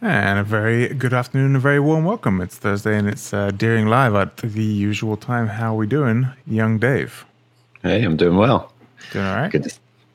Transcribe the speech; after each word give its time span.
And 0.00 0.38
a 0.38 0.44
very 0.44 0.88
good 0.94 1.12
afternoon 1.12 1.56
a 1.56 1.58
very 1.58 1.80
warm 1.80 2.04
welcome. 2.04 2.40
It's 2.40 2.56
Thursday 2.56 2.96
and 2.96 3.08
it's 3.08 3.34
uh, 3.34 3.50
Deering 3.50 3.86
Live 3.88 4.14
at 4.14 4.36
the 4.36 4.62
usual 4.62 5.16
time. 5.16 5.48
How 5.48 5.74
are 5.74 5.76
we 5.76 5.88
doing, 5.88 6.28
young 6.46 6.78
Dave? 6.78 7.24
Hey, 7.82 8.04
I'm 8.04 8.16
doing 8.16 8.36
well. 8.36 8.72
Doing 9.12 9.26
all 9.26 9.34
right? 9.36 9.50
Good 9.50 9.64
to, 9.64 9.74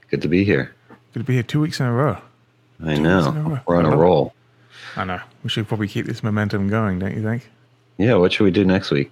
good 0.09 0.21
to 0.21 0.27
be 0.29 0.45
here. 0.45 0.73
Good 1.13 1.19
to 1.19 1.25
be 1.25 1.33
here 1.33 1.43
two 1.43 1.59
weeks 1.59 1.79
in 1.81 1.85
a 1.85 1.91
row. 1.91 2.17
I 2.81 2.95
Two 2.95 3.01
know. 3.01 3.17
weeks 3.17 3.27
in 3.27 3.37
a 3.37 3.49
row. 3.49 3.59
We're 3.67 3.75
on 3.75 3.85
a 3.85 3.91
it. 3.91 3.95
roll. 3.95 4.33
I 4.95 5.03
know. 5.03 5.19
We 5.43 5.49
should 5.49 5.67
probably 5.67 5.89
keep 5.89 6.05
this 6.05 6.23
momentum 6.23 6.69
going, 6.69 6.99
don't 6.99 7.15
you 7.15 7.21
think? 7.23 7.49
Yeah, 7.97 8.13
what 8.15 8.31
should 8.31 8.45
we 8.45 8.51
do 8.51 8.63
next 8.63 8.89
week? 8.89 9.11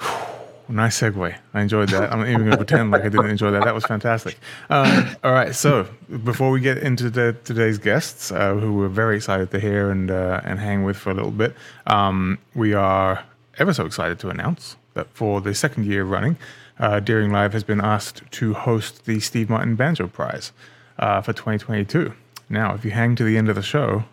Nice 0.70 1.00
segue. 1.00 1.34
I 1.52 1.60
enjoyed 1.60 1.88
that. 1.88 2.12
I'm 2.12 2.20
not 2.20 2.28
even 2.28 2.42
going 2.42 2.52
to 2.52 2.56
pretend 2.56 2.92
like 2.92 3.02
I 3.02 3.08
didn't 3.08 3.30
enjoy 3.30 3.50
that. 3.50 3.64
That 3.64 3.74
was 3.74 3.84
fantastic. 3.84 4.38
Um, 4.68 5.08
all 5.24 5.32
right. 5.32 5.54
So 5.54 5.88
before 6.24 6.50
we 6.50 6.60
get 6.60 6.78
into 6.78 7.10
the, 7.10 7.36
today's 7.44 7.78
guests, 7.78 8.30
uh, 8.30 8.54
who 8.54 8.74
we're 8.74 8.88
very 8.88 9.16
excited 9.16 9.50
to 9.50 9.58
hear 9.58 9.90
and 9.90 10.10
uh, 10.10 10.40
and 10.44 10.60
hang 10.60 10.84
with 10.84 10.96
for 10.96 11.10
a 11.10 11.14
little 11.14 11.32
bit, 11.32 11.54
um, 11.86 12.38
we 12.54 12.72
are 12.72 13.24
ever 13.58 13.74
so 13.74 13.84
excited 13.84 14.18
to 14.20 14.28
announce 14.28 14.76
that 14.94 15.08
for 15.12 15.40
the 15.40 15.54
second 15.54 15.86
year 15.86 16.04
running, 16.04 16.36
uh, 16.78 17.00
Deering 17.00 17.32
Live 17.32 17.52
has 17.52 17.64
been 17.64 17.80
asked 17.80 18.22
to 18.30 18.54
host 18.54 19.06
the 19.06 19.20
Steve 19.20 19.50
Martin 19.50 19.74
Banjo 19.74 20.06
Prize 20.06 20.52
uh, 20.98 21.20
for 21.20 21.32
2022. 21.32 22.14
Now, 22.48 22.74
if 22.74 22.84
you 22.84 22.92
hang 22.92 23.16
to 23.16 23.24
the 23.24 23.36
end 23.36 23.48
of 23.48 23.56
the 23.56 23.62
show, 23.62 24.04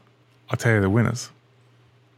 I'll 0.49 0.57
tell 0.57 0.73
you 0.73 0.81
the 0.81 0.89
winners. 0.89 1.29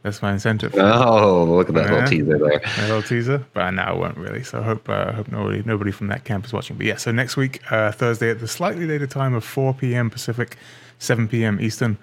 That's 0.02 0.22
my 0.22 0.32
incentive. 0.32 0.74
Oh, 0.76 1.44
look 1.44 1.68
at 1.68 1.74
that 1.74 1.86
Yeah. 1.86 1.92
little 1.92 2.08
teaser 2.08 2.38
there. 2.38 2.60
A 2.78 2.82
little 2.88 3.02
teaser, 3.02 3.44
but 3.52 3.62
I 3.64 3.70
know 3.70 3.82
I 3.82 3.92
won't 3.92 4.16
really. 4.16 4.42
So 4.42 4.60
I 4.60 4.62
hope 4.62 4.88
uh, 4.88 5.12
hope 5.12 5.30
nobody 5.30 5.62
nobody 5.66 5.90
from 5.90 6.06
that 6.08 6.24
camp 6.24 6.46
is 6.46 6.52
watching. 6.54 6.76
But 6.78 6.86
yeah, 6.86 6.96
so 6.96 7.10
next 7.12 7.36
week, 7.36 7.60
uh, 7.70 7.92
Thursday 7.92 8.30
at 8.30 8.40
the 8.40 8.48
slightly 8.48 8.86
later 8.86 9.06
time 9.06 9.34
of 9.34 9.44
4 9.44 9.74
p.m. 9.74 10.08
Pacific, 10.08 10.56
7 10.98 11.28
p.m. 11.28 11.60
Eastern, 11.60 11.98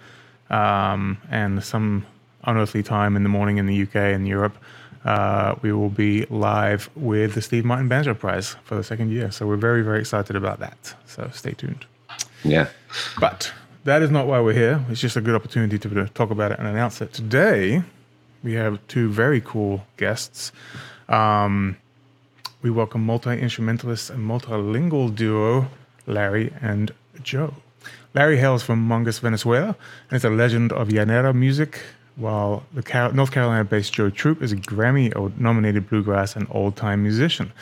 um, 0.51 1.17
and 1.31 1.63
some 1.63 2.05
unearthly 2.43 2.83
time 2.83 3.15
in 3.15 3.23
the 3.23 3.29
morning 3.29 3.57
in 3.57 3.65
the 3.65 3.81
UK 3.81 3.95
and 3.95 4.27
Europe, 4.27 4.55
uh, 5.03 5.55
we 5.63 5.73
will 5.73 5.89
be 5.89 6.25
live 6.29 6.89
with 6.95 7.33
the 7.33 7.41
Steve 7.41 7.65
Martin 7.65 7.87
Banjo 7.87 8.13
Prize 8.13 8.55
for 8.63 8.75
the 8.75 8.83
second 8.83 9.11
year. 9.11 9.31
So 9.31 9.47
we're 9.47 9.57
very 9.57 9.81
very 9.81 9.99
excited 10.01 10.35
about 10.35 10.59
that. 10.59 10.93
So 11.07 11.29
stay 11.33 11.53
tuned. 11.53 11.85
Yeah. 12.43 12.67
But 13.19 13.51
that 13.87 14.01
is 14.01 14.11
not 14.11 14.27
why 14.27 14.37
we're 14.41 14.51
here. 14.51 14.83
It's 14.89 14.99
just 14.99 15.15
a 15.15 15.21
good 15.21 15.33
opportunity 15.33 15.79
to, 15.79 16.07
talk 16.07 16.29
about 16.29 16.51
it 16.51 16.59
and 16.59 16.67
announce 16.67 16.99
it. 16.99 17.13
Today, 17.13 17.83
we 18.43 18.51
have 18.51 18.85
two 18.89 19.09
very 19.09 19.39
cool 19.39 19.85
guests. 19.95 20.51
Um, 21.07 21.77
we 22.61 22.69
welcome 22.69 23.05
multi 23.05 23.39
instrumentalist 23.39 24.09
and 24.09 24.29
multilingual 24.29 25.15
duo 25.15 25.69
Larry 26.05 26.53
and 26.61 26.91
Joe. 27.23 27.53
Larry 28.13 28.35
hails 28.35 28.61
from 28.61 28.85
Monagas, 28.85 29.21
Venezuela, 29.21 29.77
and 30.09 30.17
is 30.17 30.25
a 30.25 30.29
legend 30.29 30.73
of 30.73 30.89
llanera 30.89 31.33
music, 31.33 31.79
while 32.17 32.63
the 32.73 32.83
Car- 32.83 33.13
North 33.13 33.31
Carolina 33.31 33.63
based 33.63 33.93
Joe 33.93 34.09
Troop 34.09 34.41
is 34.41 34.51
a 34.51 34.57
Grammy 34.57 35.15
nominated 35.39 35.89
bluegrass 35.89 36.35
and 36.35 36.45
old 36.51 36.75
time 36.75 37.03
musician. 37.03 37.53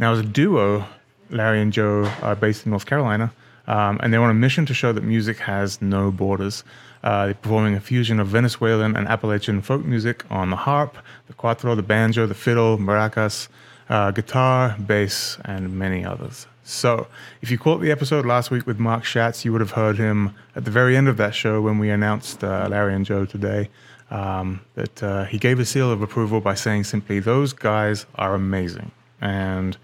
Now, 0.00 0.14
as 0.14 0.18
a 0.18 0.24
duo, 0.24 0.84
Larry 1.30 1.62
and 1.62 1.72
Joe 1.72 2.12
are 2.22 2.34
based 2.34 2.66
in 2.66 2.70
North 2.70 2.86
Carolina, 2.86 3.32
um, 3.70 4.00
and 4.02 4.12
they're 4.12 4.22
on 4.22 4.30
a 4.30 4.34
mission 4.34 4.66
to 4.66 4.74
show 4.74 4.92
that 4.92 5.04
music 5.04 5.38
has 5.38 5.80
no 5.80 6.10
borders. 6.10 6.64
Uh, 7.04 7.26
they're 7.26 7.34
performing 7.34 7.76
a 7.76 7.80
fusion 7.80 8.18
of 8.18 8.26
Venezuelan 8.26 8.96
and 8.96 9.06
Appalachian 9.06 9.62
folk 9.62 9.84
music 9.84 10.24
on 10.28 10.50
the 10.50 10.56
harp, 10.56 10.98
the 11.28 11.34
cuatro, 11.34 11.76
the 11.76 11.82
banjo, 11.82 12.26
the 12.26 12.34
fiddle, 12.34 12.78
maracas, 12.78 13.46
uh, 13.88 14.10
guitar, 14.10 14.76
bass, 14.84 15.38
and 15.44 15.78
many 15.78 16.04
others. 16.04 16.48
So, 16.64 17.06
if 17.42 17.50
you 17.52 17.58
caught 17.58 17.80
the 17.80 17.92
episode 17.92 18.26
last 18.26 18.50
week 18.50 18.66
with 18.66 18.80
Mark 18.80 19.04
Schatz, 19.04 19.44
you 19.44 19.52
would 19.52 19.60
have 19.60 19.72
heard 19.72 19.96
him 19.98 20.34
at 20.56 20.64
the 20.64 20.70
very 20.72 20.96
end 20.96 21.06
of 21.06 21.16
that 21.18 21.34
show 21.34 21.60
when 21.60 21.78
we 21.78 21.90
announced 21.90 22.42
uh, 22.42 22.66
Larry 22.68 22.94
and 22.94 23.06
Joe 23.06 23.24
today. 23.24 23.70
Um, 24.10 24.60
that 24.74 25.00
uh, 25.04 25.24
he 25.26 25.38
gave 25.38 25.60
a 25.60 25.64
seal 25.64 25.92
of 25.92 26.02
approval 26.02 26.40
by 26.40 26.54
saying 26.54 26.84
simply, 26.84 27.20
"Those 27.20 27.52
guys 27.52 28.06
are 28.16 28.34
amazing," 28.34 28.90
and 29.20 29.76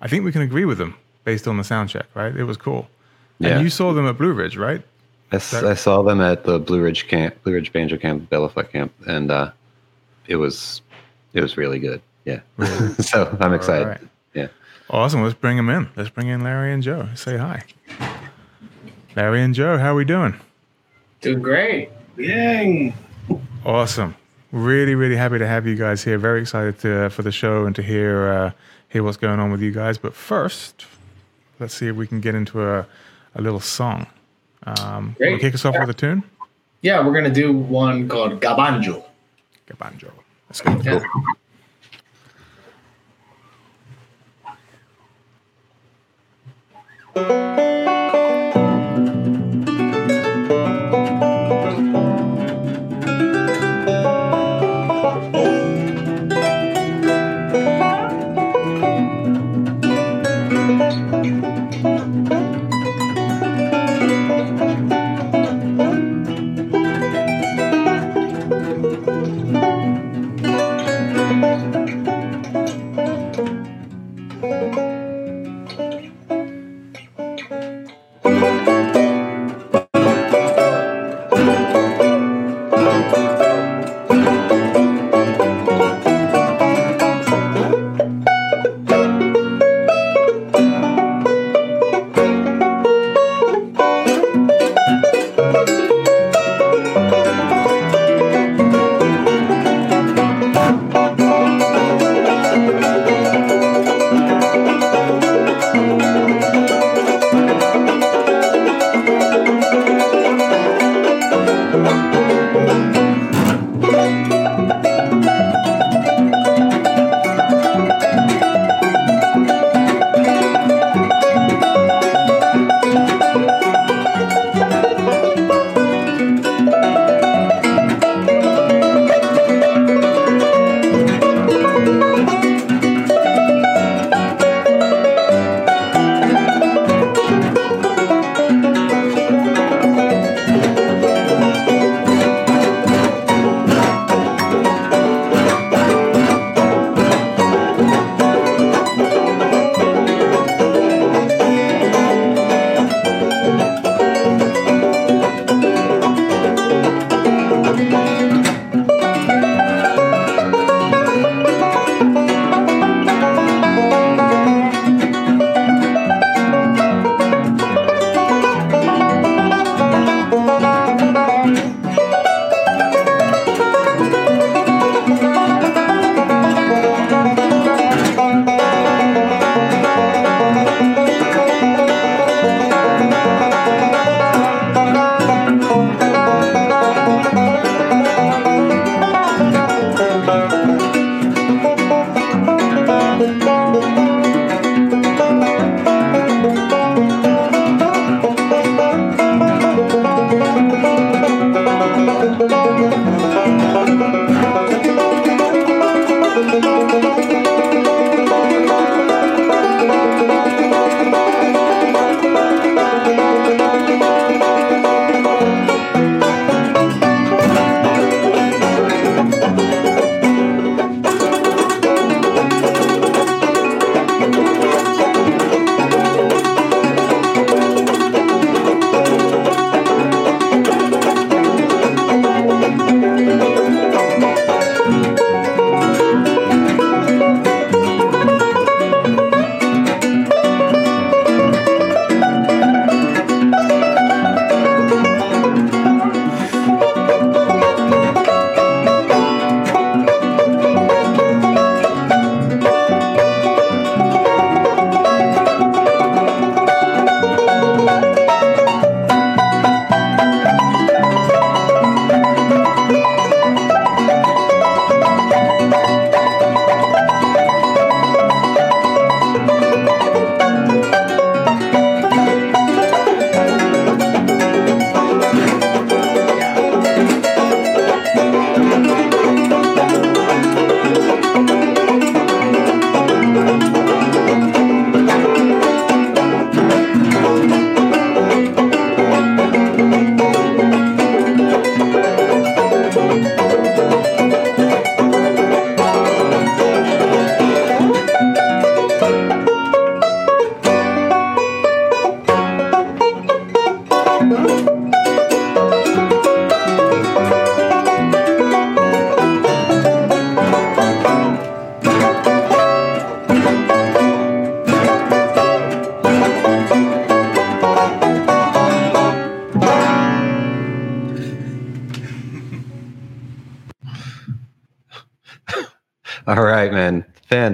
I 0.00 0.08
think 0.08 0.24
we 0.24 0.32
can 0.32 0.40
agree 0.40 0.64
with 0.64 0.78
them 0.78 0.96
based 1.24 1.46
on 1.46 1.58
the 1.58 1.64
sound 1.64 1.90
check. 1.90 2.06
Right? 2.14 2.34
It 2.34 2.44
was 2.44 2.56
cool. 2.56 2.88
Yeah. 3.38 3.48
And 3.50 3.62
you 3.62 3.70
saw 3.70 3.92
them 3.92 4.06
at 4.06 4.16
Blue 4.16 4.32
Ridge, 4.32 4.56
right? 4.56 4.82
I 5.32 5.38
saw 5.38 6.02
them 6.02 6.20
at 6.20 6.44
the 6.44 6.58
Blue 6.60 6.80
Ridge 6.80 7.08
camp, 7.08 7.42
Blue 7.42 7.54
Ridge 7.54 7.72
Banjo 7.72 7.96
Camp, 7.96 8.30
Bela 8.30 8.48
Fleck 8.48 8.70
Camp, 8.70 8.92
and 9.06 9.30
uh, 9.30 9.50
it 10.26 10.36
was 10.36 10.80
it 11.32 11.42
was 11.42 11.56
really 11.56 11.78
good. 11.78 12.00
Yeah. 12.24 12.40
so 13.00 13.36
I'm 13.40 13.52
excited. 13.52 13.86
right. 13.86 14.00
Yeah. 14.32 14.48
Awesome. 14.90 15.22
Let's 15.22 15.34
bring 15.34 15.56
them 15.56 15.68
in. 15.68 15.88
Let's 15.96 16.10
bring 16.10 16.28
in 16.28 16.42
Larry 16.42 16.72
and 16.72 16.82
Joe. 16.82 17.08
Say 17.14 17.36
hi. 17.36 17.64
Larry 19.16 19.42
and 19.42 19.54
Joe, 19.54 19.78
how 19.78 19.92
are 19.92 19.94
we 19.94 20.04
doing? 20.04 20.34
Doing 21.20 21.42
great. 21.42 21.90
Yang. 22.16 22.94
Awesome. 23.64 24.14
Really, 24.52 24.94
really 24.94 25.16
happy 25.16 25.38
to 25.38 25.46
have 25.46 25.66
you 25.66 25.74
guys 25.74 26.04
here. 26.04 26.18
Very 26.18 26.40
excited 26.40 26.78
to, 26.80 27.10
for 27.10 27.22
the 27.22 27.32
show 27.32 27.66
and 27.66 27.74
to 27.76 27.82
hear 27.82 28.28
uh, 28.28 28.50
hear 28.88 29.02
what's 29.02 29.16
going 29.16 29.40
on 29.40 29.50
with 29.50 29.60
you 29.60 29.72
guys. 29.72 29.98
But 29.98 30.14
first, 30.14 30.86
let's 31.58 31.74
see 31.74 31.88
if 31.88 31.96
we 31.96 32.06
can 32.06 32.20
get 32.20 32.34
into 32.34 32.62
a, 32.62 32.86
a 33.34 33.42
little 33.42 33.60
song. 33.60 34.06
Um, 34.64 35.14
Great. 35.18 35.40
kick 35.40 35.54
us 35.54 35.64
off 35.64 35.74
yeah. 35.74 35.80
with 35.80 35.90
a 35.90 35.94
tune? 35.94 36.22
Yeah, 36.82 37.04
we're 37.04 37.12
going 37.12 37.24
to 37.24 37.30
do 37.30 37.52
one 37.52 38.08
called 38.08 38.40
Gabanjo. 38.40 39.04
Gabanjo. 39.66 40.10
Let's 40.48 40.60
go. 40.60 40.80
Yeah. 40.82 41.00
go. 47.14 47.64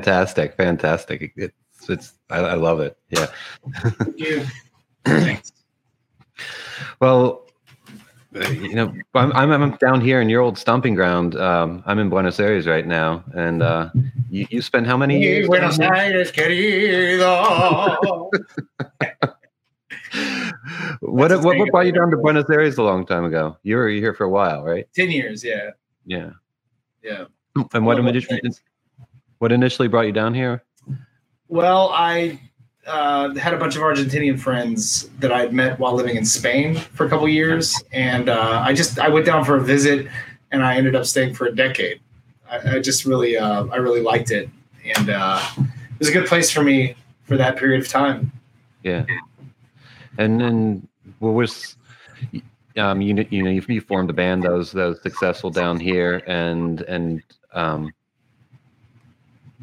Fantastic, 0.00 0.54
fantastic. 0.56 1.32
It's 1.36 1.54
it's 1.90 2.14
I, 2.30 2.38
I 2.38 2.54
love 2.54 2.80
it. 2.80 2.96
Yeah. 3.10 3.26
Thank 3.98 4.18
you. 4.18 4.46
Thanks. 5.04 5.52
Well, 7.00 7.46
you 8.32 8.74
know, 8.74 8.94
I'm, 9.14 9.30
I'm 9.32 9.52
I'm 9.52 9.76
down 9.76 10.00
here 10.00 10.22
in 10.22 10.30
your 10.30 10.40
old 10.40 10.56
stomping 10.56 10.94
ground. 10.94 11.36
Um, 11.36 11.82
I'm 11.84 11.98
in 11.98 12.08
Buenos 12.08 12.40
Aires 12.40 12.66
right 12.66 12.86
now, 12.86 13.22
and 13.34 13.62
uh, 13.62 13.90
you 14.30 14.46
you 14.48 14.62
spent 14.62 14.86
how 14.86 14.96
many 14.96 15.20
years? 15.20 15.46
Buenos 15.46 15.78
Aires, 15.78 16.32
querido. 16.32 17.26
what 21.00 21.30
what 21.30 21.58
what 21.58 21.70
brought 21.70 21.84
you 21.86 21.92
down 21.92 22.10
to 22.10 22.16
Buenos 22.16 22.48
Aires 22.48 22.78
a 22.78 22.82
long 22.82 23.04
time 23.04 23.26
ago? 23.26 23.58
You 23.64 23.76
were 23.76 23.88
here 23.90 24.14
for 24.14 24.24
a 24.24 24.30
while, 24.30 24.64
right? 24.64 24.88
Ten 24.94 25.10
years, 25.10 25.44
yeah, 25.44 25.70
Yeah. 26.06 26.30
yeah. 27.02 27.24
And 27.74 27.84
what 27.84 27.98
Well, 27.98 28.08
initially 28.08 28.40
what 29.40 29.52
initially 29.52 29.88
brought 29.88 30.06
you 30.06 30.12
down 30.12 30.32
here? 30.34 30.62
Well, 31.48 31.90
I 31.92 32.38
uh, 32.86 33.34
had 33.34 33.52
a 33.52 33.56
bunch 33.56 33.74
of 33.74 33.82
Argentinian 33.82 34.38
friends 34.38 35.08
that 35.18 35.32
I'd 35.32 35.52
met 35.52 35.78
while 35.78 35.94
living 35.94 36.16
in 36.16 36.24
Spain 36.24 36.76
for 36.76 37.06
a 37.06 37.08
couple 37.08 37.28
years, 37.28 37.74
and 37.92 38.28
uh, 38.28 38.62
I 38.64 38.72
just 38.72 38.98
I 38.98 39.08
went 39.08 39.26
down 39.26 39.44
for 39.44 39.56
a 39.56 39.60
visit, 39.60 40.06
and 40.52 40.62
I 40.62 40.76
ended 40.76 40.94
up 40.94 41.06
staying 41.06 41.34
for 41.34 41.46
a 41.46 41.54
decade. 41.54 42.00
I, 42.48 42.76
I 42.76 42.78
just 42.78 43.04
really 43.04 43.36
uh, 43.36 43.66
I 43.66 43.76
really 43.76 44.02
liked 44.02 44.30
it, 44.30 44.48
and 44.96 45.10
uh, 45.10 45.42
it 45.58 45.98
was 45.98 46.08
a 46.08 46.12
good 46.12 46.26
place 46.26 46.50
for 46.50 46.62
me 46.62 46.94
for 47.24 47.36
that 47.36 47.56
period 47.56 47.80
of 47.80 47.88
time. 47.88 48.30
Yeah. 48.82 49.04
And 50.18 50.40
then 50.40 50.88
what 51.18 51.30
was 51.30 51.76
um 52.76 53.00
you, 53.00 53.26
you 53.30 53.42
know 53.42 53.50
you, 53.50 53.62
you 53.68 53.80
formed 53.80 54.10
a 54.10 54.12
band 54.12 54.42
that 54.44 54.52
was 54.52 54.72
that 54.72 54.86
was 54.86 55.02
successful 55.02 55.50
down 55.50 55.80
here 55.80 56.22
and 56.26 56.82
and 56.82 57.22
um 57.52 57.92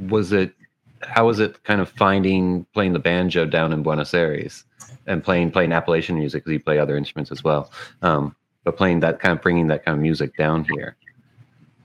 was 0.10 0.32
it 0.32 0.54
how 1.02 1.28
was 1.28 1.40
it 1.40 1.64
kind 1.64 1.82
of 1.82 1.90
finding 1.90 2.66
playing 2.74 2.94
the 2.94 3.00
banjo 3.00 3.46
down 3.46 3.72
in 3.72 3.84
Buenos 3.84 4.14
Aires 4.14 4.64
and 5.06 5.24
playing 5.24 5.52
playing 5.52 5.72
Appalachian 5.72 6.18
music 6.18 6.44
because 6.44 6.54
you 6.54 6.60
play 6.60 6.80
other 6.80 6.98
instruments 6.98 7.32
as 7.32 7.44
well 7.44 7.72
um 8.02 8.36
but 8.64 8.78
playing 8.78 9.00
that 9.00 9.20
kind 9.20 9.38
of 9.38 9.42
bringing 9.42 9.68
that 9.68 9.86
kind 9.86 9.96
of 9.96 10.02
music 10.02 10.36
down 10.38 10.66
here 10.74 10.96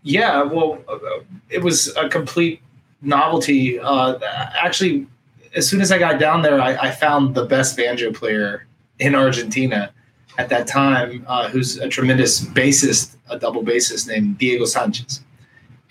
Yeah, 0.02 0.42
well, 0.42 0.78
it 1.48 1.62
was 1.62 1.94
a 1.96 2.08
complete 2.08 2.60
novelty. 3.02 3.78
Uh, 3.78 4.18
actually, 4.54 5.06
as 5.54 5.68
soon 5.68 5.80
as 5.80 5.92
I 5.92 5.98
got 5.98 6.18
down 6.18 6.42
there, 6.42 6.60
I, 6.60 6.74
I 6.74 6.90
found 6.90 7.34
the 7.34 7.44
best 7.44 7.76
banjo 7.76 8.12
player 8.12 8.66
in 8.98 9.14
Argentina 9.14 9.92
at 10.38 10.48
that 10.48 10.66
time, 10.66 11.24
uh, 11.28 11.48
who's 11.48 11.78
a 11.78 11.88
tremendous 11.88 12.40
bassist, 12.40 13.16
a 13.28 13.38
double 13.38 13.62
bassist 13.62 14.08
named 14.08 14.38
Diego 14.38 14.64
Sanchez. 14.64 15.20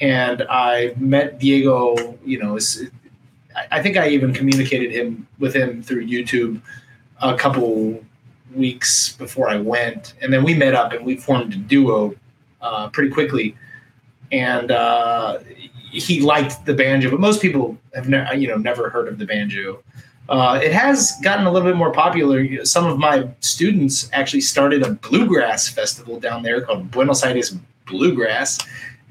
And 0.02 0.44
I 0.50 0.94
met 0.98 1.40
Diego. 1.40 2.18
You 2.26 2.40
know, 2.40 2.60
I 3.72 3.82
think 3.82 3.98
I 3.98 4.10
even 4.10 4.34
communicated 4.34 4.92
him 4.92 5.28
with 5.40 5.56
him 5.56 5.82
through 5.84 6.08
YouTube 6.08 6.62
a 7.22 7.38
couple 7.38 8.04
weeks 8.54 9.14
before 9.14 9.48
I 9.48 9.58
went, 9.58 10.16
and 10.22 10.34
then 10.34 10.44
we 10.44 10.54
met 10.54 10.74
up 10.74 10.92
and 10.92 11.06
we 11.06 11.16
formed 11.16 11.54
a 11.54 11.58
duo 11.58 12.16
uh, 12.62 12.90
pretty 12.90 13.12
quickly 13.12 13.56
and 14.32 14.72
uh, 14.72 15.40
he 15.92 16.22
liked 16.22 16.66
the 16.66 16.74
banjo, 16.74 17.12
but 17.12 17.20
most 17.20 17.42
people 17.42 17.78
have 17.94 18.08
ne- 18.08 18.36
you 18.36 18.48
know 18.48 18.58
never 18.58 18.90
heard 18.90 19.08
of 19.08 19.18
the 19.18 19.26
banjo. 19.26 19.84
Uh, 20.30 20.60
it 20.64 20.72
has 20.72 21.14
gotten 21.24 21.46
a 21.46 21.52
little 21.52 21.68
bit 21.68 21.76
more 21.76 21.92
popular. 21.92 22.64
Some 22.64 22.86
of 22.86 22.98
my 22.98 23.28
students 23.42 24.10
actually 24.14 24.42
started 24.42 24.84
a 24.84 24.92
bluegrass 24.92 25.68
festival 25.68 26.20
down 26.20 26.44
there 26.44 26.62
called 26.62 26.90
Buenos 26.92 27.24
Aires 27.24 27.54
Bluegrass, 27.86 28.58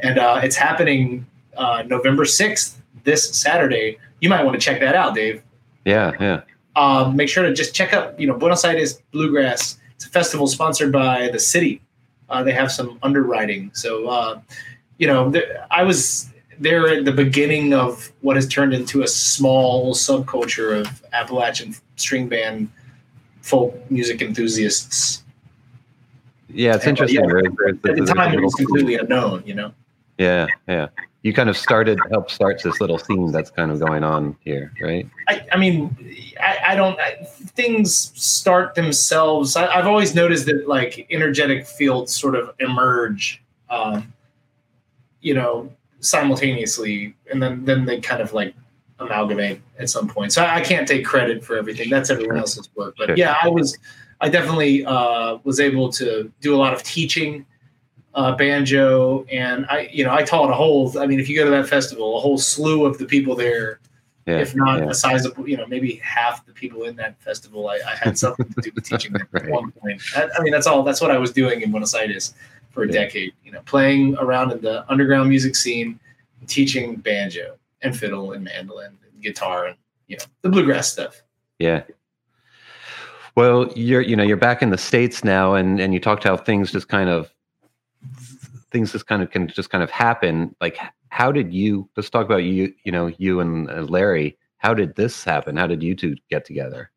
and 0.03 0.19
uh, 0.19 0.41
it's 0.43 0.57
happening 0.57 1.27
uh, 1.57 1.83
November 1.87 2.25
sixth, 2.25 2.81
this 3.05 3.29
Saturday. 3.37 3.99
You 4.21 4.29
might 4.29 4.45
want 4.45 4.55
to 4.59 4.61
check 4.61 4.81
that 4.81 4.95
out, 4.95 5.15
Dave. 5.15 5.43
yeah 5.85 6.13
yeah 6.21 6.41
Um, 6.77 7.17
make 7.17 7.29
sure 7.29 7.43
to 7.45 7.53
just 7.53 7.75
check 7.75 7.93
out, 7.93 8.19
you 8.21 8.27
know, 8.27 8.35
Buenos 8.35 8.65
Aires 8.65 9.01
Bluegrass. 9.13 9.79
It's 9.97 10.07
a 10.07 10.09
festival 10.11 10.47
sponsored 10.47 10.93
by 10.93 11.29
the 11.33 11.39
city. 11.39 11.81
Uh, 12.29 12.43
they 12.45 12.53
have 12.53 12.71
some 12.71 12.99
underwriting, 13.03 13.71
so 13.75 14.09
uh, 14.09 14.41
you 14.99 15.07
know, 15.07 15.31
th- 15.33 15.49
I 15.71 15.83
was 15.83 16.29
there 16.59 16.87
at 16.89 17.05
the 17.07 17.13
beginning 17.13 17.73
of 17.73 18.13
what 18.21 18.37
has 18.37 18.47
turned 18.47 18.73
into 18.75 19.03
a 19.03 19.09
small 19.09 19.95
subculture 19.95 20.79
of 20.81 21.03
Appalachian 21.13 21.75
string 21.97 22.29
band 22.29 22.69
folk 23.43 23.75
music 23.91 24.21
enthusiasts. 24.23 25.23
yeah 26.53 26.75
it's 26.77 26.85
And, 26.87 27.01
uh, 27.01 27.05
interesting 27.05 27.25
yeah, 27.25 27.51
there's- 27.59 27.77
At 27.89 28.07
the 28.07 28.15
time, 28.15 28.35
it 28.35 28.43
was 28.43 28.55
completely 28.55 28.97
unknown. 28.97 29.43
You 29.47 29.55
know. 29.55 29.73
Yeah, 30.21 30.49
yeah. 30.69 30.89
You 31.23 31.33
kind 31.33 31.49
of 31.49 31.57
started, 31.57 31.99
helped 32.11 32.31
start 32.31 32.63
this 32.63 32.79
little 32.79 32.99
scene 32.99 33.33
that's 33.33 33.51
kind 33.51 33.71
of 33.71 33.81
going 33.81 34.05
on 34.05 34.37
here, 34.41 34.71
right? 34.83 35.09
I, 35.29 35.47
I 35.53 35.57
mean, 35.57 35.97
I, 36.39 36.59
I 36.69 36.75
don't. 36.75 36.99
I, 37.01 37.25
things 37.57 38.13
start 38.23 38.75
themselves. 38.75 39.57
I, 39.57 39.67
I've 39.67 39.87
always 39.87 40.15
noticed 40.15 40.45
that 40.47 40.69
like 40.69 41.07
energetic 41.11 41.67
fields 41.67 42.15
sort 42.15 42.37
of 42.37 42.55
emerge, 42.59 43.43
um, 43.71 44.13
you 45.23 45.35
know, 45.35 45.73
simultaneously, 46.01 47.15
and 47.33 47.43
then 47.43 47.65
then 47.65 47.87
they 47.87 47.99
kind 48.01 48.21
of 48.21 48.35
like 48.35 48.55
amalgamate 48.99 49.61
at 49.79 49.89
some 49.89 50.07
point. 50.07 50.33
So 50.33 50.43
I, 50.43 50.57
I 50.57 50.61
can't 50.61 50.87
take 50.87 51.05
credit 51.05 51.43
for 51.43 51.57
everything. 51.57 51.89
That's 51.89 52.11
everyone 52.11 52.37
else's 52.37 52.69
work. 52.75 52.95
But 52.99 53.17
yeah, 53.17 53.37
I 53.43 53.49
was. 53.49 53.79
I 54.23 54.29
definitely 54.29 54.85
uh, 54.85 55.39
was 55.45 55.61
able 55.61 55.91
to 55.93 56.31
do 56.43 56.55
a 56.55 56.59
lot 56.59 56.75
of 56.75 56.83
teaching 56.83 57.47
uh, 58.15 58.35
banjo, 58.37 59.25
and 59.31 59.67
I, 59.71 59.89
you 59.93 60.05
know, 60.05 60.13
I 60.13 60.23
taught 60.23 60.51
a 60.51 60.55
whole. 60.55 60.99
I 60.99 61.07
mean, 61.07 61.21
if 61.21 61.29
you 61.29 61.37
go 61.37 61.45
to 61.45 61.51
that 61.53 61.69
festival, 61.69 62.17
a 62.17 62.21
whole 62.21 62.39
slew 62.39 62.85
of 62.85 62.99
the 62.99 63.07
people 63.07 63.37
there 63.37 63.79
Yeah. 64.27 64.39
if 64.39 64.55
not 64.55 64.81
yeah. 64.81 64.91
a 64.91 64.95
sizable, 64.95 65.49
you 65.49 65.57
know, 65.57 65.67
maybe 65.67 65.97
half 66.03 66.45
the 66.45 66.53
people 66.53 66.85
in 66.85 66.97
that 66.97 67.21
festival, 67.23 67.69
I, 67.69 67.77
I 67.87 67.95
had 67.97 68.19
something 68.19 68.47
to 68.53 68.61
do 68.61 68.71
with 68.75 68.85
teaching 68.91 69.13
them 69.13 69.29
at 69.35 69.49
one 69.49 69.71
point. 69.73 70.03
I, 70.17 70.29
I 70.37 70.43
mean, 70.43 70.53
that's 70.53 70.67
all. 70.67 70.83
That's 70.83 71.01
what 71.01 71.11
I 71.11 71.19
was 71.19 71.33
doing 71.33 71.63
in 71.63 71.71
Buenos 71.71 71.95
Aires 71.95 72.35
for 72.71 72.83
a 72.83 72.87
Yeah. 72.87 72.93
decade. 72.93 73.33
You 73.45 73.53
know, 73.53 73.61
playing 73.65 74.17
around 74.19 74.53
in 74.53 74.61
the 74.61 74.85
underground 74.91 75.29
music 75.29 75.55
scene, 75.57 75.99
teaching 76.47 76.97
banjo 76.97 77.57
and 77.83 77.97
fiddle 77.97 78.33
and 78.33 78.45
mandolin 78.45 78.97
and 79.13 79.23
guitar 79.23 79.67
and 79.67 79.77
you 80.09 80.17
know 80.17 80.25
the 80.43 80.49
bluegrass 80.49 80.91
stuff. 80.93 81.23
Yeah. 81.61 81.83
Well, 83.37 83.73
you're 83.77 84.01
you 84.03 84.17
know 84.17 84.25
you're 84.25 84.37
back 84.37 84.61
in 84.63 84.71
the 84.71 84.79
states 84.79 85.23
now, 85.23 85.55
and 85.55 85.79
and 85.81 85.95
you 85.95 86.01
talked 86.01 86.25
how 86.25 86.37
things 86.37 86.73
just 86.73 86.89
kind 86.89 87.09
of 87.09 87.33
things 88.71 88.93
just 88.93 89.07
kind 89.07 89.23
of 89.23 89.31
can 89.31 89.49
just 89.49 89.71
kind 89.71 89.83
of 89.83 89.91
happen. 89.91 90.55
Like, 90.61 90.79
how 91.09 91.33
did 91.33 91.53
you? 91.53 91.89
Let's 91.97 92.11
talk 92.11 92.25
about 92.25 92.45
you. 92.45 92.73
You 92.85 92.93
know, 92.93 93.13
you 93.19 93.41
and 93.41 93.71
uh, 93.71 93.83
Larry. 93.83 94.37
How 94.59 94.75
did 94.75 94.95
this 94.97 95.25
happen? 95.25 95.57
How 95.57 95.67
did 95.67 95.83
you 95.83 95.95
two 95.95 96.17
get 96.29 96.45
together? 96.45 96.91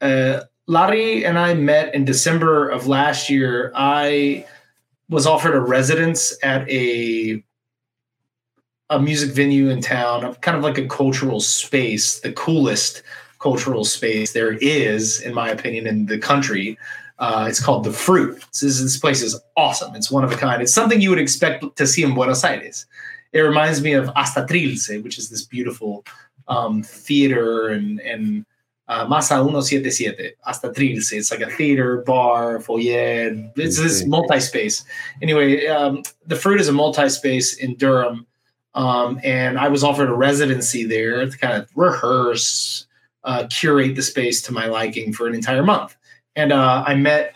Uh, 0.00 0.40
Larry 0.66 1.24
and 1.24 1.38
I 1.38 1.54
met 1.54 1.94
in 1.94 2.04
December 2.04 2.68
of 2.68 2.86
last 2.86 3.28
year. 3.28 3.72
I 3.74 4.46
was 5.08 5.26
offered 5.26 5.54
a 5.54 5.60
residence 5.60 6.36
at 6.42 6.68
a 6.70 7.42
a 8.88 9.00
music 9.00 9.32
venue 9.32 9.68
in 9.68 9.80
town, 9.80 10.32
kind 10.36 10.56
of 10.56 10.62
like 10.62 10.78
a 10.78 10.86
cultural 10.86 11.40
space, 11.40 12.20
the 12.20 12.32
coolest 12.32 13.02
cultural 13.40 13.84
space 13.84 14.32
there 14.32 14.52
is, 14.54 15.20
in 15.20 15.34
my 15.34 15.48
opinion, 15.48 15.86
in 15.86 16.06
the 16.06 16.18
country. 16.18 16.78
Uh, 17.18 17.46
it's 17.48 17.60
called 17.60 17.84
the 17.84 17.92
Fruit. 17.92 18.44
This, 18.52 18.62
is, 18.62 18.82
this 18.82 18.98
place 18.98 19.22
is 19.22 19.40
awesome. 19.56 19.94
It's 19.94 20.10
one 20.10 20.24
of 20.24 20.32
a 20.32 20.36
kind. 20.36 20.60
It's 20.60 20.74
something 20.74 21.00
you 21.00 21.10
would 21.10 21.18
expect 21.18 21.76
to 21.76 21.86
see 21.86 22.02
in 22.02 22.14
Buenos 22.14 22.44
Aires. 22.44 22.86
It 23.32 23.40
reminds 23.40 23.82
me 23.82 23.92
of 23.94 24.08
Hasta 24.14 24.46
Trilce, 24.48 25.02
which 25.02 25.18
is 25.18 25.30
this 25.30 25.42
beautiful 25.42 26.04
um, 26.48 26.82
theater 26.82 27.68
and 27.68 28.00
and 28.00 28.46
uh, 28.88 29.04
Maza 29.04 29.36
177, 29.36 30.30
Hasta 30.44 30.68
Trilce. 30.68 31.12
It's 31.12 31.30
like 31.30 31.40
a 31.40 31.50
theater, 31.50 32.02
bar, 32.06 32.60
foyer. 32.60 33.50
It's 33.56 33.78
this 33.78 34.06
multi 34.06 34.38
space. 34.38 34.84
Anyway, 35.20 35.66
um, 35.66 36.02
the 36.26 36.36
Fruit 36.36 36.60
is 36.60 36.68
a 36.68 36.72
multi 36.72 37.08
space 37.08 37.56
in 37.56 37.74
Durham. 37.76 38.26
Um, 38.74 39.18
and 39.24 39.58
I 39.58 39.68
was 39.68 39.82
offered 39.82 40.10
a 40.10 40.14
residency 40.14 40.84
there 40.84 41.28
to 41.28 41.38
kind 41.38 41.60
of 41.60 41.68
rehearse, 41.74 42.86
uh, 43.24 43.46
curate 43.48 43.96
the 43.96 44.02
space 44.02 44.42
to 44.42 44.52
my 44.52 44.66
liking 44.66 45.14
for 45.14 45.26
an 45.26 45.34
entire 45.34 45.62
month. 45.62 45.96
And 46.36 46.52
uh, 46.52 46.84
I 46.86 46.94
met 46.94 47.34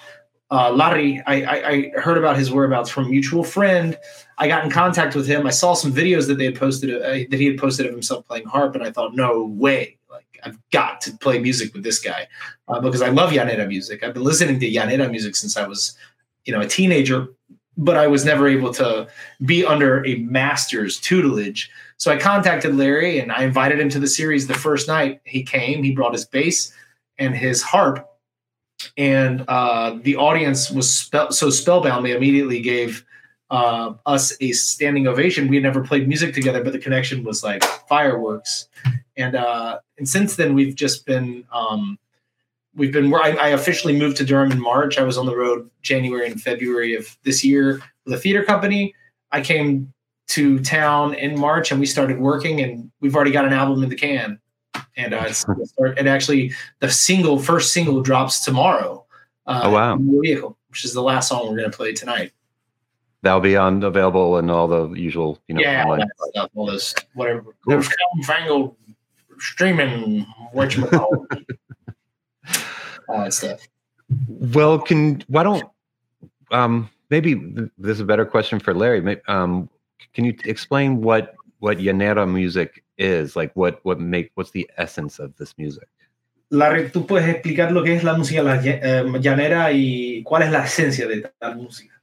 uh, 0.50 0.70
Larry. 0.70 1.22
I, 1.26 1.42
I, 1.42 1.68
I 1.68 2.00
heard 2.00 2.18
about 2.18 2.36
his 2.36 2.50
whereabouts 2.50 2.90
from 2.90 3.10
mutual 3.10 3.42
friend. 3.42 3.98
I 4.38 4.48
got 4.48 4.64
in 4.64 4.70
contact 4.70 5.14
with 5.14 5.26
him. 5.26 5.46
I 5.46 5.50
saw 5.50 5.74
some 5.74 5.92
videos 5.92 6.26
that 6.28 6.36
they 6.36 6.44
had 6.44 6.56
posted 6.56 6.90
uh, 6.94 7.28
that 7.30 7.38
he 7.38 7.46
had 7.46 7.58
posted 7.58 7.86
of 7.86 7.92
himself 7.92 8.26
playing 8.26 8.46
harp, 8.46 8.74
and 8.74 8.84
I 8.84 8.90
thought, 8.90 9.14
no 9.14 9.44
way! 9.44 9.98
Like 10.10 10.40
I've 10.44 10.58
got 10.70 11.00
to 11.02 11.16
play 11.18 11.38
music 11.38 11.72
with 11.72 11.82
this 11.82 11.98
guy 11.98 12.26
uh, 12.68 12.80
because 12.80 13.02
I 13.02 13.10
love 13.10 13.30
Llanera 13.30 13.66
music. 13.66 14.02
I've 14.02 14.14
been 14.14 14.24
listening 14.24 14.58
to 14.60 14.70
Llanera 14.70 15.10
music 15.10 15.36
since 15.36 15.56
I 15.56 15.66
was, 15.66 15.96
you 16.44 16.52
know, 16.52 16.60
a 16.60 16.66
teenager, 16.66 17.28
but 17.76 17.96
I 17.96 18.06
was 18.06 18.24
never 18.24 18.48
able 18.48 18.72
to 18.74 19.08
be 19.44 19.64
under 19.64 20.04
a 20.04 20.16
master's 20.16 20.98
tutelage. 20.98 21.70
So 21.96 22.10
I 22.10 22.16
contacted 22.16 22.74
Larry 22.74 23.20
and 23.20 23.30
I 23.30 23.44
invited 23.44 23.78
him 23.78 23.88
to 23.90 24.00
the 24.00 24.06
series 24.06 24.46
the 24.46 24.54
first 24.54 24.88
night. 24.88 25.20
He 25.24 25.42
came. 25.42 25.82
He 25.82 25.92
brought 25.92 26.12
his 26.12 26.24
bass 26.24 26.72
and 27.18 27.36
his 27.36 27.62
harp, 27.62 28.06
and 28.96 29.44
uh, 29.48 29.98
the 30.02 30.16
audience 30.16 30.70
was 30.70 31.10
so 31.30 31.50
spellbound 31.50 32.04
they 32.04 32.12
immediately 32.12 32.60
gave 32.60 33.04
uh, 33.50 33.94
us 34.06 34.36
a 34.40 34.52
standing 34.52 35.06
ovation. 35.06 35.48
We 35.48 35.56
had 35.56 35.64
never 35.64 35.82
played 35.82 36.08
music 36.08 36.34
together, 36.34 36.62
but 36.62 36.72
the 36.72 36.78
connection 36.78 37.24
was 37.24 37.42
like 37.42 37.62
fireworks. 37.88 38.68
And 39.16 39.34
uh, 39.34 39.80
and 39.98 40.08
since 40.08 40.36
then, 40.36 40.54
we've 40.54 40.74
just 40.74 41.04
been 41.04 41.44
um, 41.52 41.98
we've 42.74 42.92
been. 42.92 43.12
I, 43.12 43.36
I 43.38 43.48
officially 43.48 43.96
moved 43.96 44.16
to 44.18 44.24
Durham 44.24 44.52
in 44.52 44.60
March. 44.60 44.98
I 44.98 45.02
was 45.02 45.18
on 45.18 45.26
the 45.26 45.36
road 45.36 45.68
January 45.82 46.30
and 46.30 46.40
February 46.40 46.94
of 46.94 47.16
this 47.24 47.44
year 47.44 47.82
with 48.04 48.14
a 48.14 48.18
theater 48.18 48.44
company. 48.44 48.94
I 49.32 49.40
came 49.40 49.92
to 50.28 50.60
town 50.60 51.14
in 51.14 51.38
March 51.38 51.72
and 51.72 51.80
we 51.80 51.86
started 51.86 52.18
working, 52.20 52.60
and 52.60 52.90
we've 53.00 53.16
already 53.16 53.32
got 53.32 53.44
an 53.44 53.52
album 53.52 53.82
in 53.82 53.88
the 53.88 53.96
can. 53.96 54.40
And 55.00 55.14
uh, 55.14 55.24
it's, 55.26 55.44
and 55.96 56.08
actually, 56.08 56.52
the 56.80 56.90
single 56.90 57.38
first 57.38 57.72
single 57.72 58.02
drops 58.02 58.44
tomorrow. 58.44 59.04
Uh, 59.46 59.60
Oh, 59.64 59.70
wow. 59.70 59.96
Vehicle, 59.98 60.56
which 60.68 60.84
is 60.84 60.92
the 60.92 61.02
last 61.02 61.28
song 61.28 61.48
we're 61.48 61.56
going 61.58 61.70
to 61.70 61.76
play 61.76 61.92
tonight. 61.92 62.32
That'll 63.22 63.40
be 63.40 63.56
on 63.56 63.82
available 63.82 64.38
in 64.38 64.48
all 64.50 64.68
the 64.68 64.88
usual, 64.90 65.38
you 65.48 65.54
know, 65.54 65.60
yeah, 65.62 65.84
all 65.84 65.92
online. 65.92 66.00
that 66.18 66.28
stuff, 66.30 66.50
all 66.54 66.66
this 66.66 66.94
whatever. 67.14 67.54
There's 67.66 67.88
fangled 68.24 68.76
streaming, 69.38 70.26
what 70.52 70.76
you 70.76 70.86
call 70.86 71.26
all 73.08 73.24
that 73.24 73.32
stuff. 73.34 73.60
Well, 74.28 74.78
can 74.78 75.22
why 75.28 75.42
don't 75.42 75.64
um 76.50 76.88
maybe 77.10 77.34
th- 77.34 77.70
this 77.78 77.92
is 77.94 78.00
a 78.00 78.04
better 78.04 78.24
question 78.24 78.58
for 78.58 78.72
Larry. 78.74 79.00
May- 79.00 79.20
Um, 79.28 79.68
can 80.14 80.24
you 80.24 80.34
explain 80.44 81.00
what 81.02 81.34
what 81.60 81.76
llanera 81.78 82.26
music 82.26 82.82
is? 82.96 83.36
Like 83.36 83.52
what 83.54 83.80
what 83.84 83.98
make 84.00 84.30
what's 84.34 84.50
the 84.52 84.68
essence 84.76 85.18
of 85.22 85.34
this 85.36 85.54
music? 85.56 85.88
Larry, 86.50 86.90
¿tú 86.90 87.06
puedes 87.06 87.28
explicar 87.28 87.70
lo 87.70 87.84
que 87.84 87.94
es 87.94 88.02
la 88.02 88.16
música 88.16 88.42
la- 88.42 88.60
eh, 88.64 89.04
llanera 89.20 89.70
y 89.72 90.22
cuál 90.24 90.42
es 90.42 90.50
la 90.50 90.64
esencia 90.64 91.06
de 91.06 91.30
tal 91.38 91.56
música? 91.56 92.02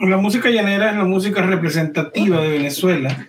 La 0.00 0.18
música 0.18 0.50
llanera 0.50 0.90
es 0.90 0.96
la 0.96 1.04
música 1.04 1.40
representativa 1.42 2.40
de 2.42 2.50
Venezuela. 2.50 3.28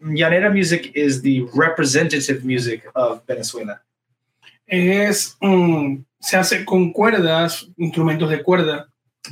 Llanera 0.00 0.50
music 0.50 0.90
is 0.94 1.22
the 1.22 1.46
representative 1.54 2.44
music 2.44 2.82
of 2.94 3.22
Venezuela. 3.26 3.82
Es, 4.66 5.36
mm, 5.40 5.98
se 6.20 6.36
hace 6.36 6.64
con 6.64 6.92
cuerdas, 6.92 7.68
instrumentos 7.76 8.28
de 8.30 8.42
cuerda. 8.42 8.88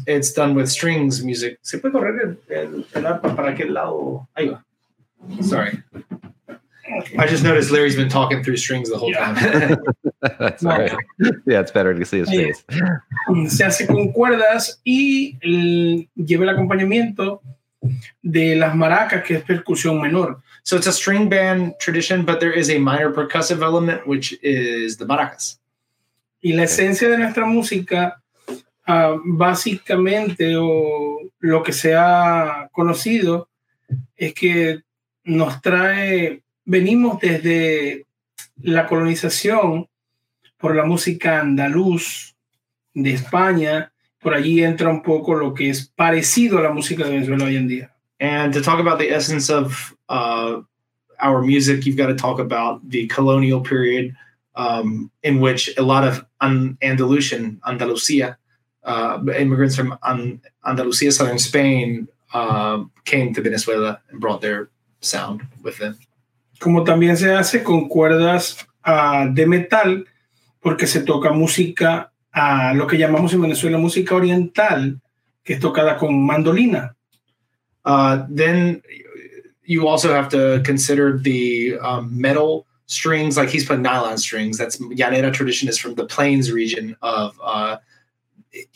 It's 0.06 0.32
done 0.34 0.54
with 0.54 0.66
strings 0.66 1.22
music. 1.22 1.58
¿Se 1.60 1.78
puede 1.78 1.92
correr 1.92 2.38
el, 2.48 2.56
el, 2.56 2.86
el 2.94 3.06
arpa 3.06 3.34
para 3.34 3.50
aquel 3.50 3.74
lado? 3.74 4.28
Ahí 4.34 4.48
va. 4.48 4.63
Sorry. 5.40 5.82
I 7.18 7.26
just 7.26 7.42
noticed 7.42 7.70
Larry's 7.70 7.96
been 7.96 8.08
talking 8.08 8.42
through 8.44 8.56
strings 8.58 8.90
the 8.90 8.98
whole 8.98 9.10
Yeah. 9.10 9.34
time. 9.34 9.76
That's 10.38 10.64
all 10.64 10.78
right. 10.78 10.92
Yeah, 11.46 11.60
it's 11.60 11.70
better 11.72 11.94
to 11.94 12.04
see 12.04 12.18
his 12.18 12.28
face. 12.30 12.64
Se 13.48 13.64
hace 13.64 13.86
con 13.86 14.12
cuerdas 14.12 14.80
y 14.84 15.36
el- 15.42 16.08
lleva 16.16 16.44
el 16.44 16.50
acompañamiento 16.50 17.40
de 18.22 18.54
las 18.56 18.74
maracas, 18.74 19.22
que 19.24 19.34
es 19.36 19.44
percusión 19.44 20.00
menor. 20.00 20.40
so 20.62 20.76
it's 20.76 20.86
a 20.86 20.92
string 20.92 21.28
band 21.28 21.74
tradition, 21.78 22.24
but 22.24 22.40
there 22.40 22.52
is 22.52 22.70
a 22.70 22.78
minor 22.78 23.12
percussive 23.12 23.60
element, 23.62 24.06
which 24.06 24.32
is 24.42 24.96
the 24.96 25.04
maracas. 25.04 25.58
Y 26.42 26.52
la 26.54 26.62
esencia 26.64 27.08
de 27.10 27.18
nuestra 27.18 27.44
música, 27.46 28.16
ah, 28.86 29.16
básicamente, 29.26 30.56
o 30.56 31.18
lo 31.40 31.62
que 31.62 31.72
se 31.72 31.94
ha 31.94 32.68
conocido, 32.72 33.48
es 34.16 34.32
que 34.32 34.80
nos 35.24 35.60
trae, 35.60 36.42
venimos 36.64 37.18
desde 37.20 38.06
la 38.62 38.86
colonización 38.86 39.88
por 40.58 40.76
la 40.76 40.84
música 40.84 41.40
andaluz 41.40 42.34
de 42.94 43.12
España, 43.12 43.92
por 44.20 44.34
allí 44.34 44.62
entra 44.62 44.88
un 44.88 45.02
poco 45.02 45.34
lo 45.34 45.52
que 45.52 45.70
es 45.70 45.92
parecido 45.94 46.58
a 46.58 46.62
la 46.62 46.70
música 46.70 47.04
de 47.04 47.10
Venezuela 47.10 47.44
hoy 47.44 47.56
en 47.56 47.68
día. 47.68 47.90
And 48.20 48.54
to 48.54 48.62
talk 48.62 48.78
about 48.78 48.98
the 48.98 49.10
essence 49.10 49.50
of 49.50 49.94
uh, 50.08 50.62
our 51.20 51.42
music, 51.42 51.84
you've 51.84 51.96
got 51.96 52.06
to 52.06 52.14
talk 52.14 52.38
about 52.38 52.80
the 52.88 53.06
colonial 53.08 53.60
period 53.60 54.14
um, 54.54 55.10
in 55.22 55.40
which 55.40 55.76
a 55.76 55.82
lot 55.82 56.04
of 56.06 56.24
Andalusian, 56.40 57.60
Andalusia, 57.66 58.38
uh, 58.84 59.18
immigrants 59.36 59.76
from 59.76 59.98
An- 60.02 60.40
Andalusia, 60.64 61.10
southern 61.10 61.38
Spain, 61.38 62.08
uh, 62.32 62.84
came 63.04 63.34
to 63.34 63.42
Venezuela 63.42 64.00
and 64.10 64.20
brought 64.20 64.40
their 64.40 64.70
sound 65.04 65.42
with 65.62 65.78
them. 65.78 65.96
como 66.64 66.84
también 66.84 67.16
se 67.16 67.32
hace 67.34 67.62
con 67.62 67.88
cuerdas 67.88 68.66
ah, 68.82 69.26
de 69.30 69.46
metal, 69.46 70.06
porque 70.60 70.86
se 70.86 71.00
toca 71.00 71.30
música, 71.30 72.10
a 72.32 72.72
lo 72.74 72.86
que 72.86 72.96
llamamos 72.96 73.32
en 73.32 73.42
Venezuela 73.42 73.78
música 73.78 74.14
oriental, 74.14 75.00
que 75.44 75.54
es 75.54 75.60
tocada 75.60 75.96
con 75.98 76.24
mandolina. 76.24 76.96
Uh, 77.84 78.24
then 78.34 78.82
you 79.64 79.86
also 79.86 80.12
have 80.12 80.28
to 80.30 80.62
consider 80.64 81.18
the 81.18 81.78
um, 81.80 82.08
metal 82.10 82.66
strings, 82.86 83.36
like 83.36 83.50
he's 83.50 83.66
playing 83.66 83.82
nylon 83.82 84.16
strings. 84.16 84.56
That's 84.56 84.78
Llanera 84.78 85.32
tradition 85.32 85.68
is 85.68 85.78
from 85.78 85.94
the 85.94 86.06
plains 86.06 86.50
region 86.50 86.96
of 87.02 87.38
uh, 87.44 87.76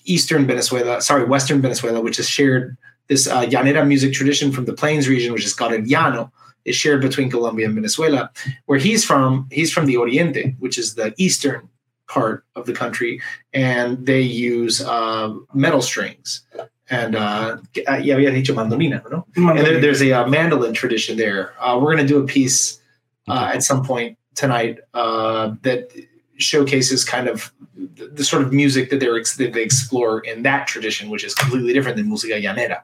eastern 0.04 0.46
Venezuela, 0.46 1.00
sorry, 1.00 1.24
western 1.24 1.62
Venezuela, 1.62 2.02
which 2.02 2.18
is 2.18 2.28
shared. 2.28 2.76
This 3.08 3.26
uh, 3.26 3.44
Llanera 3.46 3.86
music 3.86 4.12
tradition 4.12 4.52
from 4.52 4.66
the 4.66 4.74
plains 4.74 5.08
region, 5.08 5.32
which 5.32 5.44
is 5.44 5.54
called 5.54 5.72
el 5.72 5.80
Llano, 5.80 6.30
is 6.64 6.76
shared 6.76 7.00
between 7.00 7.30
Colombia 7.30 7.66
and 7.66 7.74
Venezuela. 7.74 8.30
Where 8.66 8.78
he's 8.78 9.04
from, 9.04 9.48
he's 9.50 9.72
from 9.72 9.86
the 9.86 9.96
Oriente, 9.96 10.54
which 10.58 10.78
is 10.78 10.94
the 10.94 11.14
eastern 11.16 11.68
part 12.08 12.44
of 12.56 12.66
the 12.66 12.72
country, 12.72 13.20
and 13.52 14.06
they 14.06 14.20
use 14.20 14.80
uh, 14.80 15.34
metal 15.54 15.82
strings. 15.82 16.42
And 16.90 17.14
uh, 17.16 17.58
ya 17.74 18.16
había 18.16 18.32
dicho 18.32 18.54
mandolina, 18.54 19.02
¿no? 19.10 19.26
and 19.36 19.58
there, 19.58 19.78
there's 19.78 20.00
a 20.00 20.12
uh, 20.12 20.26
mandolin 20.26 20.72
tradition 20.72 21.18
there. 21.18 21.52
Uh, 21.60 21.78
we're 21.78 21.94
going 21.94 22.06
to 22.06 22.06
do 22.06 22.18
a 22.18 22.26
piece 22.26 22.80
uh, 23.28 23.50
at 23.52 23.62
some 23.62 23.84
point 23.84 24.16
tonight 24.34 24.78
uh, 24.94 25.52
that 25.62 25.92
showcases 26.38 27.04
kind 27.04 27.28
of 27.28 27.52
the, 27.76 28.06
the 28.06 28.24
sort 28.24 28.42
of 28.42 28.54
music 28.54 28.88
that, 28.88 29.00
they're 29.00 29.18
ex- 29.18 29.36
that 29.36 29.52
they 29.52 29.62
explore 29.62 30.20
in 30.20 30.44
that 30.44 30.66
tradition, 30.66 31.10
which 31.10 31.24
is 31.24 31.34
completely 31.34 31.74
different 31.74 31.98
than 31.98 32.06
música 32.06 32.42
llanera. 32.42 32.82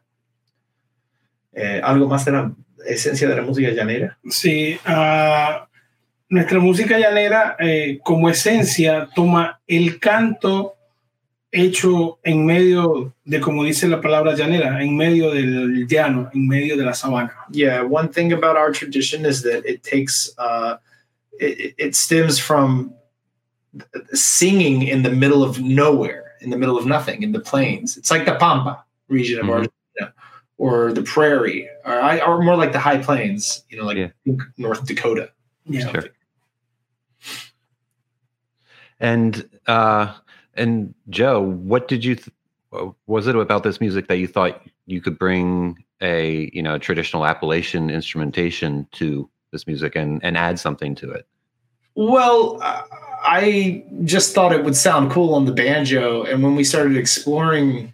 Eh, 1.55 1.81
¿Algo 1.83 2.09
más 2.09 2.25
de 2.25 2.33
la 2.33 2.53
esencia 2.87 3.29
de 3.29 3.37
la 3.37 3.43
música 3.43 3.71
llanera? 3.71 4.19
Sí, 4.29 4.79
ah, 4.85 5.67
nuestra 6.29 6.59
música 6.59 6.99
llanera 6.99 7.57
eh, 7.59 8.01
como 8.03 8.29
esencia 8.29 9.09
toma 9.15 9.61
el 9.67 9.99
canto 10.01 10.75
hecho 11.53 12.19
en 12.25 12.45
medio 12.45 13.15
de, 13.25 13.41
como 13.41 13.63
dice 13.63 13.87
la 13.87 14.01
palabra 14.01 14.35
llanera, 14.35 14.83
en 14.83 14.97
medio 14.97 15.31
del 15.31 15.87
llano, 15.87 16.29
en 16.35 16.49
medio 16.49 16.77
de 16.77 16.85
la 16.85 16.93
sabana. 16.93 17.33
Yeah, 17.51 17.83
one 17.83 18.09
thing 18.09 18.33
about 18.33 18.57
our 18.57 18.73
tradition 18.73 19.25
is 19.25 19.43
that 19.43 19.65
it 19.65 19.85
takes 19.85 20.35
uh, 20.37 20.79
it, 21.39 21.75
it 21.79 21.95
stems 21.95 22.41
from 22.41 22.93
singing 24.13 24.83
in 24.83 25.03
the 25.05 25.11
middle 25.11 25.45
of 25.45 25.61
nowhere, 25.61 26.33
in 26.41 26.51
the 26.51 26.57
middle 26.57 26.77
of 26.77 26.87
nothing, 26.87 27.23
in 27.23 27.31
the 27.31 27.41
plains. 27.41 27.97
It's 27.97 28.11
like 28.11 28.25
the 28.25 28.35
Pampa 28.35 28.85
region 29.09 29.39
of. 29.39 29.49
Argentina, 29.49 29.74
or 30.59 30.93
the 30.93 31.03
prairie, 31.03 31.69
or, 31.85 32.01
I, 32.01 32.21
or 32.21 32.43
more 32.43 32.57
like 32.57 32.73
the 32.73 32.79
high 32.79 32.99
plains. 32.99 33.65
You 33.69 33.79
know, 33.79 33.85
like 33.85 33.97
Yeah. 33.97 34.35
North 34.57 34.87
Dakota. 34.87 35.31
Yeah. 35.67 35.91
Sure. 35.91 36.05
And 39.01 39.49
uh 39.67 40.15
and 40.55 40.95
Joe, 41.11 41.41
what 41.41 41.89
did 41.89 42.05
you 42.05 42.17
th- 42.17 42.31
was 43.07 43.27
it 43.27 43.37
about 43.37 43.63
this 43.63 43.81
music 43.81 44.09
that 44.09 44.19
you 44.19 44.27
thought 44.27 44.63
you 44.87 45.01
could 45.01 45.19
bring 45.19 45.85
a, 46.01 46.51
you 46.53 46.63
know, 46.63 46.79
traditional 46.79 47.25
Appalachian 47.25 47.91
instrumentation 47.91 48.87
to 48.93 49.29
this 49.53 49.67
music 49.67 49.97
and 49.97 50.23
and 50.25 50.37
add 50.37 50.59
something 50.59 50.95
to 50.97 51.11
it? 51.11 51.27
Well, 51.97 52.59
uh, 52.61 52.83
I 53.23 53.85
just 54.05 54.35
thought 54.35 54.53
it 54.53 54.65
would 54.65 54.77
sound 54.77 55.11
cool 55.11 55.35
on 55.35 55.45
the 55.45 55.53
banjo, 55.53 56.25
and 56.25 56.43
when 56.43 56.57
we 56.57 56.65
started 56.65 56.97
exploring 56.97 57.94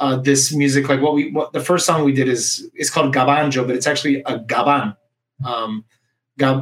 uh, 0.00 0.16
this 0.16 0.52
music, 0.52 0.88
like 0.88 1.00
what 1.00 1.14
we 1.14 1.30
what 1.30 1.52
the 1.52 1.60
first 1.60 1.86
song 1.86 2.04
we 2.04 2.12
did 2.12 2.28
is 2.28 2.68
it's 2.74 2.90
called 2.90 3.14
gabanjo, 3.14 3.66
but 3.66 3.76
it's 3.76 3.86
actually 3.86 4.22
a 4.22 4.38
gaban, 4.40 4.96
um, 5.44 5.84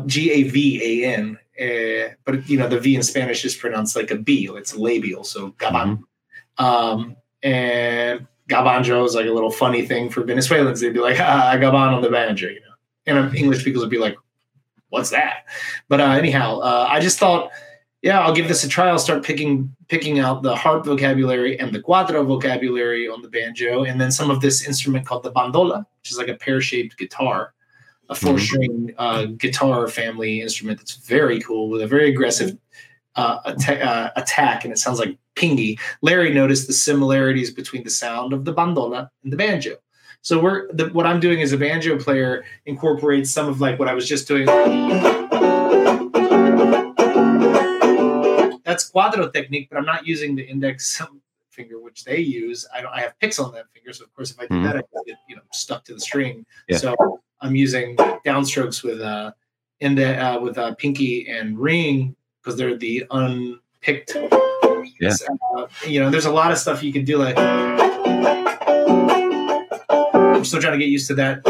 G 0.06 0.30
A 0.32 0.42
V 0.42 1.02
A 1.04 1.14
N. 1.14 1.38
Uh, 1.60 2.14
but 2.24 2.48
you 2.48 2.58
know 2.58 2.68
the 2.68 2.78
V 2.78 2.96
in 2.96 3.02
Spanish 3.02 3.44
is 3.44 3.56
pronounced 3.56 3.96
like 3.96 4.10
a 4.10 4.16
B. 4.16 4.48
It's 4.52 4.74
labial, 4.76 5.24
so 5.24 5.52
gaban. 5.52 6.02
Um, 6.58 7.16
and 7.42 8.26
gabanjo 8.48 9.04
is 9.04 9.14
like 9.14 9.26
a 9.26 9.32
little 9.32 9.50
funny 9.50 9.86
thing 9.86 10.10
for 10.10 10.24
Venezuelans. 10.24 10.80
They'd 10.80 10.92
be 10.92 11.00
like, 11.00 11.20
ah, 11.20 11.54
gaban 11.56 11.94
on 11.94 12.02
the 12.02 12.10
banjo, 12.10 12.48
you 12.48 12.60
know. 12.60 12.66
And 13.06 13.18
um, 13.18 13.34
English 13.34 13.64
people 13.64 13.80
would 13.80 13.90
be 13.90 13.98
like, 13.98 14.16
what's 14.88 15.10
that? 15.10 15.46
But 15.88 16.00
uh, 16.00 16.10
anyhow, 16.12 16.58
uh, 16.58 16.86
I 16.88 17.00
just 17.00 17.18
thought, 17.18 17.50
yeah, 18.02 18.20
I'll 18.20 18.34
give 18.34 18.46
this 18.46 18.62
a 18.62 18.68
try. 18.68 18.88
I'll 18.88 18.98
start 18.98 19.24
picking 19.24 19.74
picking 19.88 20.20
out 20.20 20.42
the 20.42 20.54
harp 20.54 20.84
vocabulary 20.84 21.58
and 21.58 21.72
the 21.72 21.82
cuatro 21.82 22.24
vocabulary 22.24 23.08
on 23.08 23.22
the 23.22 23.28
banjo, 23.28 23.84
and 23.84 24.00
then 24.00 24.12
some 24.12 24.30
of 24.30 24.40
this 24.40 24.66
instrument 24.66 25.06
called 25.06 25.24
the 25.24 25.32
bandola, 25.32 25.84
which 26.00 26.10
is 26.10 26.18
like 26.18 26.28
a 26.28 26.34
pear 26.34 26.60
shaped 26.60 26.96
guitar, 26.96 27.54
a 28.08 28.14
four 28.14 28.38
string 28.38 28.94
uh, 28.98 29.24
guitar 29.24 29.88
family 29.88 30.40
instrument 30.40 30.78
that's 30.78 30.96
very 30.96 31.40
cool 31.40 31.68
with 31.68 31.82
a 31.82 31.86
very 31.86 32.08
aggressive 32.08 32.56
uh, 33.16 33.40
atta- 33.46 33.84
uh, 33.84 34.10
attack, 34.14 34.64
and 34.64 34.72
it 34.72 34.78
sounds 34.78 35.00
like 35.00 35.18
pingy. 35.34 35.78
Larry 36.00 36.32
noticed 36.32 36.68
the 36.68 36.72
similarities 36.72 37.50
between 37.50 37.82
the 37.82 37.90
sound 37.90 38.32
of 38.32 38.44
the 38.44 38.54
bandola 38.54 39.10
and 39.24 39.32
the 39.32 39.36
banjo. 39.36 39.76
So 40.22 40.40
we're 40.40 40.72
the, 40.72 40.88
what 40.90 41.06
I'm 41.06 41.18
doing 41.18 41.42
as 41.42 41.52
a 41.52 41.56
banjo 41.56 41.98
player 41.98 42.44
incorporates 42.66 43.30
some 43.30 43.48
of 43.48 43.60
like 43.60 43.78
what 43.80 43.88
I 43.88 43.94
was 43.94 44.08
just 44.08 44.28
doing. 44.28 44.46
That's 48.78 48.92
cuatro 48.92 49.32
technique, 49.32 49.66
but 49.70 49.76
I'm 49.78 49.84
not 49.84 50.06
using 50.06 50.36
the 50.36 50.44
index 50.44 51.02
finger, 51.50 51.80
which 51.80 52.04
they 52.04 52.18
use. 52.20 52.64
I 52.72 52.80
don't. 52.80 52.92
I 52.92 53.00
have 53.00 53.18
picks 53.18 53.40
on 53.40 53.52
that 53.54 53.64
finger, 53.74 53.92
so 53.92 54.04
of 54.04 54.14
course, 54.14 54.30
if 54.30 54.38
I 54.38 54.46
do 54.46 54.54
Mhm. 54.54 54.62
that, 54.72 54.76
I 54.76 54.82
get 55.04 55.16
you 55.28 55.34
know 55.34 55.42
stuck 55.52 55.82
to 55.86 55.94
the 55.94 55.98
string. 56.00 56.46
Yeah. 56.68 56.76
So 56.78 57.20
I'm 57.40 57.56
using 57.56 57.96
downstrokes 58.24 58.84
with 58.84 59.00
uh 59.00 59.32
in 59.80 59.96
the 59.96 60.16
uh, 60.16 60.38
with 60.38 60.58
uh, 60.58 60.76
pinky 60.76 61.28
and 61.28 61.58
ring 61.58 62.14
because 62.40 62.56
they're 62.56 62.76
the 62.76 63.04
unpicked. 63.10 64.16
Yeah. 65.00 65.12
Uh, 65.56 65.66
you 65.84 65.98
know, 65.98 66.08
there's 66.08 66.26
a 66.26 66.30
lot 66.32 66.52
of 66.52 66.58
stuff 66.58 66.80
you 66.84 66.92
can 66.92 67.04
do. 67.04 67.18
Like 67.18 67.36
I'm 70.14 70.44
still 70.44 70.60
trying 70.60 70.74
to 70.74 70.78
get 70.78 70.88
used 70.88 71.08
to 71.08 71.14
that 71.16 71.42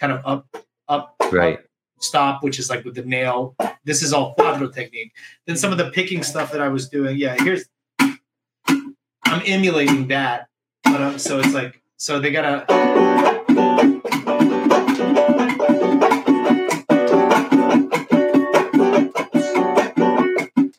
kind 0.00 0.12
of 0.12 0.22
up, 0.24 0.46
up, 0.88 1.14
Right. 1.30 1.58
stop, 2.00 2.42
which 2.42 2.58
is 2.58 2.70
like 2.70 2.84
with 2.86 2.94
the 2.94 3.02
nail. 3.04 3.54
This 3.86 4.02
is 4.02 4.12
all 4.12 4.34
cuatro 4.34 4.74
technique. 4.74 5.12
Then 5.46 5.56
some 5.56 5.70
of 5.70 5.78
the 5.78 5.90
picking 5.90 6.24
stuff 6.24 6.50
that 6.50 6.60
I 6.60 6.66
was 6.68 6.88
doing, 6.88 7.16
yeah, 7.16 7.36
here's 7.38 7.66
I'm 8.00 9.42
emulating 9.46 10.08
that, 10.08 10.48
but 10.82 11.00
um, 11.00 11.18
so 11.20 11.38
it's 11.38 11.54
like 11.54 11.80
so 11.96 12.18
they 12.18 12.32
gotta. 12.32 12.66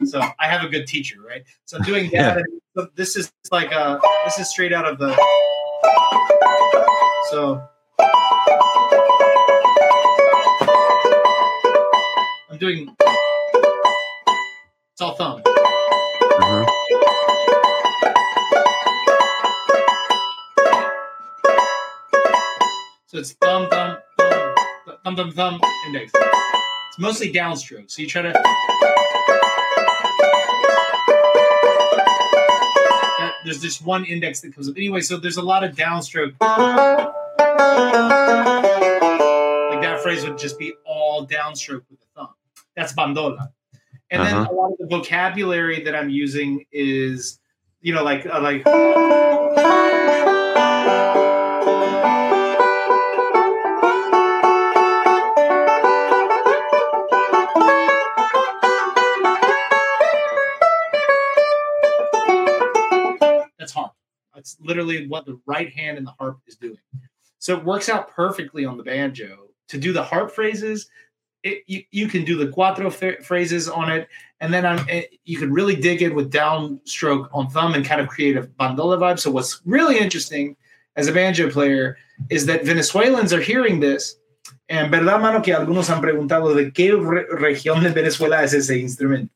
So 0.06 0.22
I 0.40 0.48
have 0.48 0.64
a 0.64 0.70
good 0.70 0.86
teacher, 0.86 1.22
right? 1.22 1.44
So 1.66 1.78
I'm 1.78 1.84
doing 1.84 2.10
that. 2.12 2.38
Yeah. 2.38 2.42
and 2.76 2.90
this 2.96 3.16
is 3.16 3.32
like 3.52 3.74
uh 3.74 4.00
this 4.26 4.38
is 4.38 4.50
straight 4.50 4.74
out 4.74 4.86
of 4.86 5.00
the. 5.00 5.16
So 7.32 7.68
I'm 12.58 12.60
doing. 12.60 12.96
It's 14.94 15.02
all 15.02 15.14
thumb. 15.14 15.44
Mhm. 15.44 16.66
So 23.06 23.20
it's 23.20 23.34
thumb, 23.34 23.70
thumb, 23.70 23.98
thumb, 24.18 24.56
thumb, 25.04 25.16
thumb, 25.16 25.32
thumb, 25.32 25.62
index. 25.86 26.12
It's 26.16 26.98
mostly 27.00 27.32
downstroke. 27.32 27.92
So 27.92 28.02
you 28.02 28.08
try 28.08 28.24
to. 28.24 28.34
That- 33.20 33.34
There's 33.46 33.62
just 33.62 33.86
one 33.86 34.04
index 34.06 34.42
that 34.42 34.54
comes 34.54 34.68
up. 34.68 34.76
Anyway, 34.78 35.02
so 35.02 35.18
there's 35.18 35.38
a 35.38 35.42
lot 35.42 35.64
of 35.64 35.76
downstroke. 35.76 36.34
Like 36.42 37.14
that 39.82 40.00
phrase 40.02 40.26
would 40.26 40.38
just 40.38 40.60
be 40.60 40.74
all 40.86 41.26
downstroke 41.26 41.84
with. 41.90 42.00
That's 42.78 42.94
bandola. 42.94 43.50
And 44.12 44.22
then 44.22 44.36
Uh-huh. 44.36 44.48
a 44.50 44.54
lot 44.54 44.72
of 44.72 44.78
the 44.78 44.88
vocabulary 44.88 45.84
that 45.84 45.96
I'm 45.96 46.10
using 46.10 46.64
is, 46.72 47.40
you 47.82 47.94
know, 47.94 48.04
like 48.04 48.26
uh, 48.26 48.40
like. 48.40 48.64
That's 63.60 63.72
harp. 63.74 63.92
That's 64.36 64.58
literally 64.62 65.08
what 65.08 65.26
the 65.26 65.40
right 65.46 65.74
hand 65.74 65.98
in 65.98 66.04
the 66.04 66.14
harp 66.20 66.40
is 66.48 66.56
doing. 66.56 66.78
So 67.40 67.58
it 67.58 67.64
works 67.66 67.90
out 67.90 68.10
perfectly 68.12 68.66
on 68.66 68.78
the 68.78 68.84
banjo 68.84 69.50
to 69.70 69.78
do 69.78 69.92
the 69.94 70.04
harp 70.04 70.32
phrases. 70.32 70.88
It, 71.48 71.64
you, 71.68 71.84
you 71.92 72.08
can 72.08 72.24
do 72.26 72.36
the 72.38 72.52
cuatro 72.52 72.92
ph- 72.92 73.20
phrases 73.24 73.70
on 73.70 73.92
it, 73.92 74.08
and 74.42 74.54
then 74.54 74.66
on, 74.66 74.78
it, 74.90 75.06
you 75.24 75.38
can 75.38 75.52
really 75.52 75.76
dig 75.76 76.02
in 76.02 76.14
with 76.14 76.32
downstroke 76.32 77.30
on 77.32 77.50
thumb 77.50 77.74
and 77.76 77.86
kind 77.86 78.02
of 78.02 78.08
create 78.08 78.36
a 78.38 78.44
bandola 78.60 78.98
vibe. 78.98 79.20
So 79.20 79.32
what's 79.32 79.62
really 79.66 79.98
interesting 79.98 80.56
as 80.96 81.08
a 81.08 81.14
banjo 81.14 81.50
player 81.50 81.98
is 82.30 82.46
that 82.48 82.66
Venezuelans 82.66 83.32
are 83.32 83.42
hearing 83.42 83.80
this. 83.80 84.18
En 84.70 84.92
verdad, 84.92 85.22
mano, 85.22 85.42
que 85.42 85.54
algunos 85.54 85.90
han 85.90 86.02
preguntado 86.02 86.54
de 86.56 86.72
qué 86.72 86.92
re- 86.92 87.28
región 87.38 87.84
de 87.84 87.92
Venezuela 87.92 88.44
es 88.44 88.54
ese 88.54 88.72
instrumento. 88.72 89.30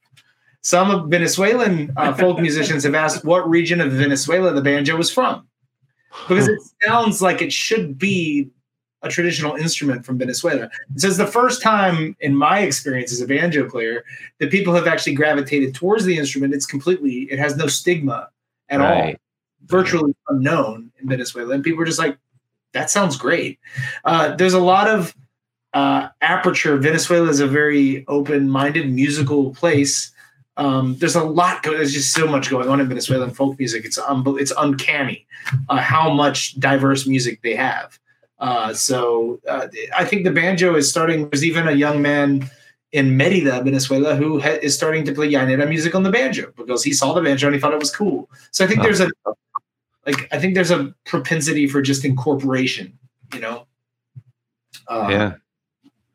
Some 0.62 1.10
Venezuelan 1.10 1.92
uh, 1.98 2.14
folk 2.14 2.40
musicians 2.40 2.84
have 2.84 2.96
asked 2.96 3.26
what 3.26 3.50
region 3.50 3.82
of 3.82 3.92
Venezuela 3.94 4.54
the 4.54 4.62
banjo 4.62 4.96
was 4.96 5.10
from, 5.10 5.48
because 6.28 6.48
it 6.48 6.60
sounds 6.86 7.22
like 7.22 7.42
it 7.42 7.52
should 7.52 7.98
be 7.98 8.50
a 9.04 9.10
traditional 9.10 9.56
instrument 9.56 10.06
from 10.06 10.18
Venezuela. 10.18 10.70
It 10.96 11.02
says 11.02 11.18
the 11.18 11.28
first 11.28 11.62
time 11.62 12.16
in 12.20 12.36
my 12.36 12.60
experience 12.60 13.12
as 13.12 13.22
a 13.22 13.28
banjo 13.28 13.70
player 13.70 14.04
that 14.40 14.52
people 14.52 14.74
have 14.76 14.88
actually 14.88 15.14
gravitated 15.16 15.74
towards 15.74 16.06
the 16.06 16.18
instrument. 16.18 16.54
It's 16.54 16.66
completely, 16.66 17.24
it 17.32 17.40
has 17.40 17.56
no 17.56 17.68
stigma 17.68 18.30
at 18.70 18.80
all. 18.82 19.14
virtually 19.68 20.14
unknown 20.30 20.92
in 21.00 21.08
Venezuela, 21.08 21.54
and 21.54 21.64
people 21.64 21.82
are 21.82 21.86
just 21.86 22.00
like, 22.00 22.18
that 22.74 22.90
sounds 22.90 23.18
great. 23.18 23.60
Uh, 24.06 24.36
there's 24.36 24.54
a 24.54 24.60
lot 24.60 24.88
of 24.88 25.16
uh, 25.74 26.10
aperture. 26.22 26.78
Venezuela 26.78 27.30
is 27.30 27.40
a 27.40 27.48
very 27.48 28.06
open-minded 28.08 28.92
musical 28.92 29.54
place. 29.54 30.12
Um, 30.58 30.96
there's 30.98 31.16
a 31.16 31.24
lot. 31.24 31.64
Go- 31.64 31.72
there's 31.72 31.94
just 31.94 32.14
so 32.14 32.28
much 32.28 32.50
going 32.50 32.70
on 32.70 32.80
in 32.80 32.88
Venezuelan 32.88 33.32
folk 33.32 33.58
music. 33.58 33.86
It's 33.86 34.00
unbel- 34.00 34.40
it's 34.40 34.54
uncanny 34.58 35.26
uh, 35.70 35.78
how 35.78 36.12
much 36.14 36.60
diverse 36.60 37.08
music 37.08 37.42
they 37.42 37.56
have. 37.56 38.00
Uh, 38.42 38.74
so 38.74 39.40
uh, 39.48 39.68
I 39.96 40.04
think 40.04 40.24
the 40.26 40.32
banjo 40.32 40.76
is 40.76 40.90
starting. 40.90 41.30
There's 41.30 41.46
even 41.46 41.68
a 41.68 41.74
young 41.74 42.02
man 42.02 42.50
in 42.92 43.16
Merida, 43.16 43.62
Venezuela, 43.64 44.16
who 44.16 44.40
ha- 44.42 44.60
is 44.62 44.76
starting 44.76 45.06
to 45.06 45.14
play 45.14 45.32
llanera 45.32 45.70
music 45.70 45.94
on 45.96 46.04
the 46.04 46.10
banjo 46.12 46.52
because 46.58 46.84
he 46.84 46.92
saw 46.92 47.14
the 47.14 47.22
banjo 47.22 47.48
and 47.48 47.56
he 47.56 47.62
thought 47.62 47.72
it 47.74 47.80
was 47.80 47.96
cool. 47.96 48.30
So 48.52 48.66
I 48.66 48.68
think 48.68 48.80
Oh. 48.82 48.84
there's 48.84 49.00
a 49.00 49.10
like 50.08 50.28
I 50.34 50.40
think 50.40 50.56
there's 50.56 50.72
a 50.72 50.94
propensity 51.06 51.68
for 51.68 51.82
just 51.82 52.04
incorporation. 52.04 52.98
You 53.34 53.40
know. 53.42 53.68
Uh, 54.88 55.08
yeah. 55.10 55.34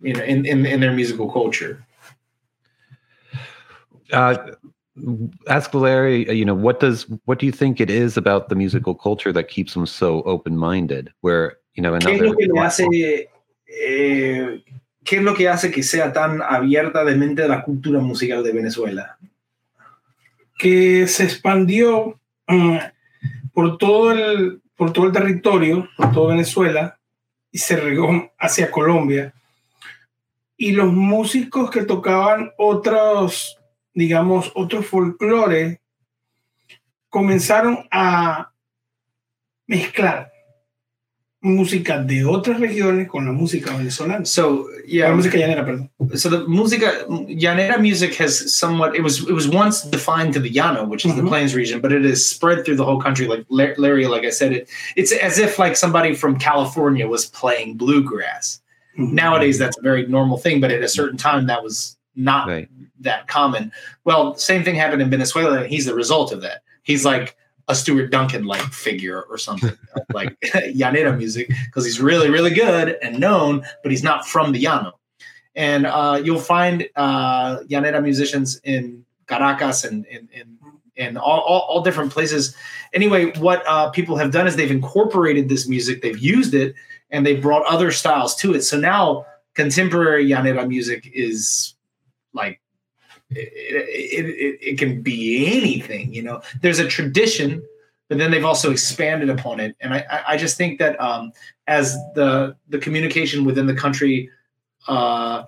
You 0.00 0.12
know, 0.14 0.24
in, 0.24 0.44
in 0.44 0.66
in 0.66 0.80
their 0.80 0.92
musical 0.92 1.30
culture. 1.32 1.82
Uh, 4.12 4.36
ask 5.48 5.70
Valeri. 5.70 6.28
uh, 6.28 6.32
You 6.32 6.44
know, 6.44 6.54
what 6.54 6.80
does 6.80 7.06
what 7.24 7.38
do 7.38 7.46
you 7.46 7.52
think 7.52 7.80
it 7.80 7.90
is 7.90 8.16
about 8.16 8.48
the 8.48 8.54
musical 8.56 8.94
culture 8.94 9.32
that 9.32 9.48
keeps 9.48 9.74
them 9.74 9.86
so 9.86 10.22
open-minded? 10.22 11.12
Where 11.20 11.56
you 11.76 11.82
know, 11.82 11.98
¿Qué 11.98 12.14
es 12.14 12.20
lo 12.20 12.36
que 12.36 12.46
le 12.46 12.60
hace, 12.60 12.86
eh, 13.66 14.64
qué 15.04 15.16
es 15.16 15.22
lo 15.22 15.34
que 15.34 15.48
hace 15.48 15.70
que 15.70 15.82
sea 15.82 16.12
tan 16.12 16.42
abierta 16.42 17.04
de 17.04 17.14
mente 17.14 17.46
la 17.46 17.62
cultura 17.62 18.00
musical 18.00 18.42
de 18.42 18.52
Venezuela? 18.52 19.16
que 20.58 21.06
se 21.06 21.24
expandió 21.24 22.18
mm, 22.46 22.76
por 23.52 23.78
todo 23.78 24.12
el 24.12 24.62
por 24.74 24.92
todo 24.92 25.06
el 25.06 25.12
territorio, 25.12 25.88
por 25.96 26.12
toda 26.12 26.34
Venezuela 26.34 26.98
y 27.50 27.58
se 27.58 27.76
regó 27.76 28.30
hacia 28.38 28.70
Colombia. 28.70 29.32
Y 30.58 30.72
los 30.72 30.92
músicos 30.92 31.70
que 31.70 31.82
tocaban 31.82 32.52
otros, 32.58 33.58
digamos, 33.94 34.52
otros 34.54 34.86
folclores 34.86 35.78
comenzaron 37.08 37.88
a 37.90 38.52
mezclar 39.66 40.30
música 41.46 42.02
de 42.02 42.24
otras 42.24 42.58
regiones 42.60 43.08
con 43.08 43.24
la 43.26 43.32
música 43.32 43.76
venezolana. 43.76 44.24
So 44.26 44.64
Con 44.64 44.72
la 44.74 44.82
yeah, 44.86 45.10
música 45.14 45.36
llanera, 45.38 45.64
perdón. 45.64 45.90
so 46.18 46.28
the 46.28 46.38
música 46.46 47.06
llanera 47.28 47.78
music 47.80 48.14
has 48.16 48.54
somewhat 48.56 48.94
it 48.94 49.02
was 49.02 49.20
it 49.20 49.32
was 49.32 49.46
once 49.48 49.82
defined 49.82 50.32
to 50.34 50.40
the 50.40 50.50
llano, 50.50 50.84
which 50.84 51.04
is 51.06 51.14
the 51.14 51.22
Mhm. 51.22 51.28
plains 51.28 51.54
region, 51.54 51.80
but 51.80 51.92
it 51.92 52.04
is 52.04 52.24
spread 52.26 52.64
through 52.64 52.76
the 52.76 52.84
whole 52.84 53.00
country. 53.00 53.26
Like 53.26 53.44
Larry, 53.48 54.06
like 54.06 54.24
I 54.24 54.30
said, 54.30 54.52
it 54.52 54.68
it's 54.96 55.12
as 55.12 55.38
if 55.38 55.58
like 55.58 55.76
somebody 55.76 56.14
from 56.14 56.38
California 56.38 57.06
was 57.06 57.26
playing 57.26 57.76
bluegrass. 57.76 58.60
Nowadays, 58.98 59.58
that's 59.58 59.76
a 59.78 59.82
very 59.82 60.06
normal 60.06 60.38
thing, 60.38 60.60
but 60.60 60.70
at 60.70 60.82
a 60.82 60.88
certain 60.88 61.18
time, 61.18 61.46
that 61.48 61.62
was 61.62 61.96
not 62.16 62.48
right? 62.48 62.68
that 63.00 63.28
common. 63.28 63.70
Well, 64.04 64.34
same 64.36 64.64
thing 64.64 64.74
happened 64.74 65.02
in 65.02 65.10
Venezuela, 65.10 65.58
and 65.62 65.66
he's 65.70 65.84
the 65.84 65.94
result 65.94 66.32
of 66.32 66.40
that. 66.42 66.62
He's 66.82 67.04
like 67.04 67.36
a 67.68 67.74
Stuart 67.74 68.10
Duncan 68.10 68.44
like 68.44 68.62
figure 68.62 69.22
or 69.22 69.38
something, 69.38 69.76
like 70.12 70.38
llanera 70.44 71.16
music, 71.16 71.50
because 71.66 71.84
he's 71.84 72.00
really, 72.00 72.30
really 72.30 72.50
good 72.50 72.96
and 73.02 73.18
known, 73.18 73.64
but 73.82 73.90
he's 73.90 74.02
not 74.02 74.26
from 74.26 74.52
the 74.52 74.64
llano. 74.64 74.98
And 75.54 75.86
uh, 75.86 76.20
you'll 76.22 76.38
find 76.38 76.88
uh, 76.96 77.58
llanera 77.68 78.02
musicians 78.02 78.60
in 78.62 79.04
Caracas 79.26 79.84
and 79.84 80.04
in 80.06 80.28
in, 80.32 80.58
in 80.96 81.16
all, 81.16 81.40
all, 81.40 81.60
all 81.60 81.80
different 81.82 82.12
places. 82.12 82.54
Anyway, 82.92 83.32
what 83.38 83.66
uh, 83.66 83.90
people 83.90 84.16
have 84.16 84.30
done 84.30 84.46
is 84.46 84.56
they've 84.56 84.70
incorporated 84.70 85.48
this 85.48 85.68
music, 85.68 86.02
they've 86.02 86.18
used 86.18 86.54
it, 86.54 86.74
and 87.10 87.26
they've 87.26 87.42
brought 87.42 87.64
other 87.66 87.90
styles 87.90 88.34
to 88.36 88.54
it. 88.54 88.62
So 88.62 88.78
now 88.78 89.26
contemporary 89.54 90.26
llanera 90.28 90.68
music 90.68 91.10
is 91.12 91.74
like 92.32 92.60
it, 93.30 94.26
it, 94.26 94.58
it 94.60 94.78
can 94.78 95.02
be 95.02 95.46
anything 95.56 96.12
you 96.14 96.22
know 96.22 96.40
there's 96.62 96.78
a 96.78 96.86
tradition 96.86 97.62
but 98.08 98.18
then 98.18 98.30
they've 98.30 98.44
also 98.44 98.70
expanded 98.70 99.30
upon 99.30 99.60
it. 99.60 99.76
And 99.80 99.92
I, 99.92 100.22
I 100.28 100.36
just 100.36 100.56
think 100.56 100.78
that 100.78 101.00
um, 101.00 101.32
as 101.66 101.94
the 102.14 102.56
the 102.68 102.78
communication 102.78 103.44
within 103.44 103.66
the 103.66 103.74
country 103.74 104.30
uh, 104.86 105.42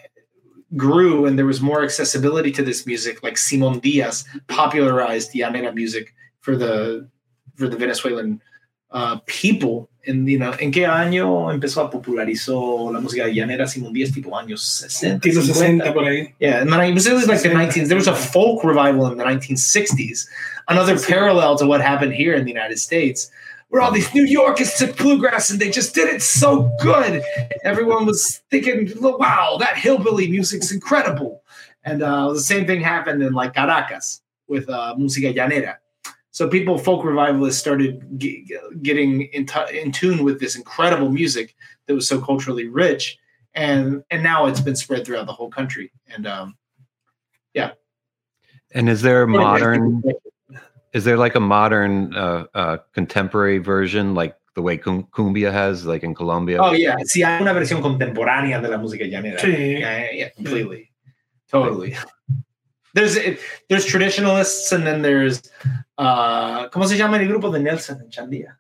grew 0.76 1.26
and 1.26 1.38
there 1.38 1.46
was 1.46 1.60
more 1.60 1.84
accessibility 1.84 2.50
to 2.52 2.62
this 2.62 2.86
music, 2.86 3.22
like 3.22 3.38
Simon 3.38 3.78
Diaz 3.78 4.24
popularized 4.48 5.32
llanera 5.32 5.72
music 5.72 6.14
for 6.40 6.56
the 6.56 7.08
for 7.54 7.68
the 7.68 7.76
Venezuelan 7.76 8.40
uh, 8.90 9.18
people. 9.26 9.88
En, 10.08 10.26
you 10.26 10.38
know, 10.38 10.54
¿En 10.58 10.70
qué 10.70 10.86
año 10.86 11.52
empezó 11.52 11.82
a 11.82 11.90
popularizó 11.90 12.90
la 12.90 12.98
música 12.98 13.28
llanera 13.28 13.66
Simón 13.66 13.92
Díaz 13.92 14.10
tipo 14.10 14.34
años 14.38 14.62
60? 14.62 15.20
Tipo 15.20 15.42
60 15.42 15.92
por 15.92 16.04
ahí. 16.04 16.34
Yeah, 16.40 16.62
and 16.62 16.72
then 16.72 16.80
it 16.80 16.94
was, 16.94 17.06
it 17.06 17.12
was 17.12 17.26
like 17.26 17.42
the 17.42 17.50
19s. 17.50 17.88
There 17.88 17.96
was 17.96 18.08
a 18.08 18.14
folk 18.14 18.64
revival 18.64 19.06
in 19.12 19.18
the 19.18 19.24
1960s. 19.24 20.26
Another 20.66 20.98
parallel 20.98 21.58
to 21.58 21.66
what 21.66 21.82
happened 21.82 22.14
here 22.14 22.34
in 22.34 22.46
the 22.46 22.50
United 22.50 22.78
States, 22.78 23.30
where 23.68 23.82
all 23.82 23.92
these 23.92 24.14
New 24.14 24.24
Yorkers 24.24 24.78
took 24.78 24.96
bluegrass 24.96 25.50
and 25.50 25.60
they 25.60 25.70
just 25.70 25.94
did 25.94 26.08
it 26.08 26.22
so 26.22 26.70
good. 26.80 27.22
Everyone 27.62 28.06
was 28.06 28.40
thinking, 28.50 28.90
"Wow, 29.02 29.58
that 29.60 29.76
hillbilly 29.76 30.28
music's 30.28 30.72
incredible." 30.72 31.42
And 31.84 32.02
uh, 32.02 32.32
the 32.32 32.40
same 32.40 32.66
thing 32.66 32.80
happened 32.80 33.22
in 33.22 33.34
like 33.34 33.52
Caracas 33.52 34.22
with 34.46 34.70
uh, 34.70 34.94
música 34.98 35.34
llanera. 35.34 35.76
So 36.38 36.46
people, 36.46 36.78
folk 36.78 37.04
revivalists, 37.04 37.58
started 37.58 38.00
g- 38.16 38.46
getting 38.80 39.22
in, 39.32 39.44
t- 39.44 39.76
in 39.76 39.90
tune 39.90 40.22
with 40.22 40.38
this 40.38 40.54
incredible 40.54 41.10
music 41.10 41.56
that 41.86 41.94
was 41.96 42.06
so 42.06 42.20
culturally 42.20 42.68
rich, 42.68 43.18
and 43.54 44.04
and 44.12 44.22
now 44.22 44.46
it's 44.46 44.60
been 44.60 44.76
spread 44.76 45.04
throughout 45.04 45.26
the 45.26 45.32
whole 45.32 45.50
country. 45.50 45.90
And 46.06 46.28
um, 46.28 46.56
yeah. 47.54 47.72
And 48.72 48.88
is 48.88 49.02
there 49.02 49.26
modern? 49.26 50.04
Is 50.92 51.02
there 51.02 51.16
like 51.16 51.34
a 51.34 51.40
modern 51.40 52.14
uh, 52.14 52.44
uh, 52.54 52.76
contemporary 52.92 53.58
version, 53.58 54.14
like 54.14 54.36
the 54.54 54.62
way 54.62 54.78
cumbia 54.78 55.50
has, 55.50 55.86
like 55.86 56.04
in 56.04 56.14
Colombia? 56.14 56.58
Oh 56.62 56.70
yeah, 56.70 56.98
sí, 57.02 57.24
hay 57.24 57.42
una 57.42 57.52
versión 57.52 57.82
contemporánea 57.82 58.62
de 58.62 58.68
la 58.68 58.78
música 58.78 59.04
llanera. 59.10 59.40
Sí. 59.40 59.80
Yeah, 59.80 60.12
yeah, 60.12 60.28
completely, 60.36 60.92
totally. 61.50 61.96
There's 62.94 63.18
there's 63.68 63.84
traditionalists 63.84 64.70
and 64.70 64.86
then 64.86 65.02
there's 65.02 65.42
uh, 65.98 66.68
¿cómo 66.70 66.86
se 66.86 66.96
llama 66.96 67.18
el 67.18 67.28
grupo 67.28 67.50
de 67.50 67.60
Nelson 67.60 68.00
Echandía? 68.06 68.58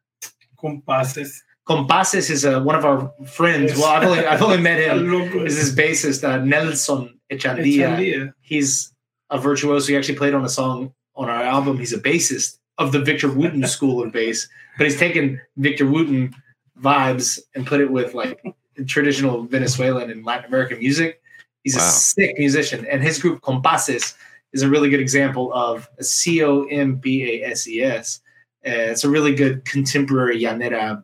Compases. 0.56 1.44
Compases 1.64 2.30
is 2.30 2.44
uh, 2.44 2.60
one 2.60 2.74
of 2.74 2.84
our 2.84 3.12
friends. 3.26 3.76
Well, 3.76 3.86
I've 3.86 4.04
only 4.04 4.26
I've 4.26 4.42
only 4.42 4.60
met 4.60 4.80
him. 4.80 5.12
is 5.46 5.56
his 5.56 5.74
bassist 5.74 6.24
uh, 6.24 6.42
Nelson 6.44 7.20
Echandia. 7.30 7.96
Echandia. 7.96 8.32
He's 8.40 8.92
a 9.30 9.38
virtuoso. 9.38 9.86
He 9.86 9.96
actually 9.96 10.16
played 10.16 10.34
on 10.34 10.44
a 10.44 10.48
song 10.48 10.92
on 11.14 11.28
our 11.28 11.42
album. 11.42 11.78
He's 11.78 11.92
a 11.92 12.00
bassist 12.00 12.58
of 12.78 12.92
the 12.92 13.00
Victor 13.00 13.30
Wooten 13.30 13.66
School 13.68 14.02
of 14.02 14.12
Bass, 14.12 14.48
but 14.78 14.86
he's 14.86 14.98
taken 14.98 15.40
Victor 15.56 15.86
Wooten 15.86 16.34
vibes 16.80 17.38
and 17.54 17.66
put 17.66 17.80
it 17.80 17.90
with 17.90 18.14
like 18.14 18.42
traditional 18.86 19.42
Venezuelan 19.42 20.10
and 20.10 20.24
Latin 20.24 20.46
American 20.46 20.78
music. 20.78 21.20
He's 21.64 21.76
wow. 21.76 21.86
a 21.86 21.90
sick 21.90 22.38
musician, 22.38 22.86
and 22.86 23.02
his 23.02 23.20
group 23.20 23.42
Compases 23.42 24.14
is 24.52 24.62
a 24.62 24.68
really 24.68 24.88
good 24.90 25.00
example 25.00 25.52
of 25.52 25.88
a 25.98 26.04
C 26.04 26.42
O 26.42 26.64
M 26.64 26.96
B 26.96 27.42
A 27.42 27.50
S 27.50 27.68
E 27.68 27.82
S. 27.82 28.20
Uh, 28.66 28.92
it's 28.92 29.04
a 29.04 29.08
really 29.08 29.34
good 29.34 29.64
contemporary 29.64 30.40
llanera 30.40 31.02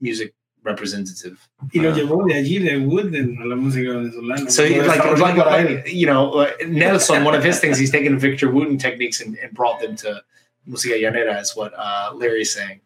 music 0.00 0.34
representative. 0.64 1.38
Y 1.72 1.80
lo 1.80 1.92
llevó 1.92 2.26
de 2.26 2.34
allí 2.34 2.58
de 2.58 2.78
Wooten 2.84 3.38
a 3.40 3.46
la 3.46 3.54
música 3.54 3.92
venezolana. 3.92 4.50
So 4.50 4.64
like, 4.64 5.18
like, 5.18 5.36
like, 5.36 5.92
you 5.92 6.06
know, 6.06 6.50
Nelson, 6.66 7.22
one 7.24 7.34
of 7.34 7.44
his 7.44 7.60
things, 7.60 7.78
he's 7.78 7.92
taken 7.92 8.18
Victor 8.18 8.50
Wooten 8.50 8.76
techniques 8.76 9.20
and, 9.20 9.38
and 9.38 9.52
brought 9.54 9.80
them 9.80 9.94
to 9.96 10.22
música 10.68 11.00
llanera, 11.00 11.40
is 11.40 11.54
what 11.54 11.72
uh, 11.76 12.10
Larry's 12.14 12.52
saying. 12.52 12.80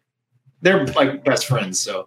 They're 0.61 0.85
like 0.87 1.23
best 1.23 1.47
friends, 1.47 1.79
so 1.79 2.05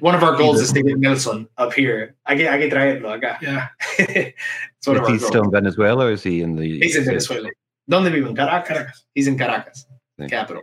one 0.00 0.14
of 0.14 0.22
our 0.22 0.36
goals 0.36 0.60
is 0.60 0.72
to 0.72 0.82
get 0.82 0.98
Nelson 0.98 1.48
up 1.58 1.72
here. 1.72 2.16
I 2.26 2.34
get, 2.34 2.52
I 2.52 2.58
get 2.58 2.72
traerlo 2.72 3.20
acá. 3.20 3.38
Yeah. 3.40 3.68
it's 3.98 4.86
one 4.86 4.96
is 4.96 5.00
of 5.00 5.04
our 5.04 5.12
he 5.12 5.18
goals. 5.18 5.26
still 5.26 5.44
in 5.44 5.50
Venezuela 5.50 6.06
or 6.06 6.12
is 6.12 6.22
he 6.22 6.40
in 6.40 6.56
the? 6.56 6.80
He's 6.80 6.96
in 6.96 7.04
Venezuela. 7.04 7.50
¿Dónde 7.90 8.10
vive? 8.10 8.28
En 8.28 8.36
Caracas. 8.36 8.68
Caracas. 8.68 9.04
He's 9.14 9.26
in 9.26 9.36
Caracas, 9.36 9.86
Thank 10.18 10.30
capital. 10.30 10.62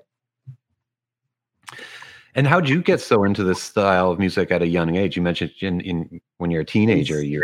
And 2.35 2.45
how'd 2.45 2.69
you 2.69 2.83
get 2.83 3.01
so 3.01 3.23
into 3.23 3.43
this 3.43 3.61
style 3.61 4.11
of 4.11 4.19
music 4.19 4.51
at 4.51 4.61
a 4.61 4.67
young 4.67 4.95
age? 4.95 5.15
You 5.15 5.23
mentioned 5.23 5.51
in, 5.59 5.81
in 5.81 6.21
when 6.37 6.51
you're 6.51 6.61
a 6.61 6.65
teenager, 6.65 7.23
you're 7.23 7.43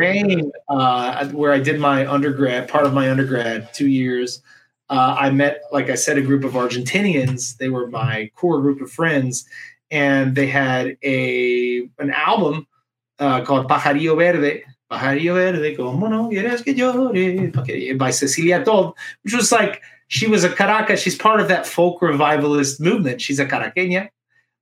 uh, 0.70 1.28
where 1.30 1.52
I 1.52 1.60
did 1.60 1.80
my 1.80 2.06
undergrad, 2.06 2.70
part 2.70 2.86
of 2.86 2.94
my 2.94 3.10
undergrad, 3.10 3.74
two 3.74 3.88
years. 3.88 4.44
Uh, 4.90 5.16
I 5.20 5.32
met, 5.32 5.64
like 5.72 5.90
I 5.90 5.96
said, 5.96 6.20
a 6.20 6.22
group 6.22 6.44
of 6.44 6.52
Argentinians. 6.52 7.58
They 7.58 7.70
were 7.70 7.88
my 7.88 8.30
core 8.36 8.62
group 8.62 8.82
of 8.82 8.92
friends, 8.92 9.46
and 9.94 10.36
they 10.36 10.48
had 10.48 10.98
a 11.04 11.88
an 12.00 12.10
album 12.10 12.68
uh, 13.20 13.42
called 13.46 13.70
Pajarillo 13.70 14.18
Verde. 14.18 14.64
Pajarillo 14.92 15.36
Verde, 15.36 15.76
como 15.76 16.08
no 16.08 16.30
quieres 16.30 16.64
que 16.64 16.74
llore, 16.74 17.98
by 17.98 18.10
Cecilia 18.10 18.64
Todd, 18.64 18.94
which 19.22 19.36
was 19.36 19.52
like 19.52 19.82
she 20.08 20.28
was 20.28 20.44
a 20.44 20.50
Caracas. 20.50 21.00
She's 21.00 21.16
part 21.16 21.40
of 21.40 21.48
that 21.48 21.68
folk 21.68 22.02
revivalist 22.02 22.82
movement. 22.82 23.22
She's 23.22 23.40
a 23.40 23.46
Caraqueña, 23.46 24.10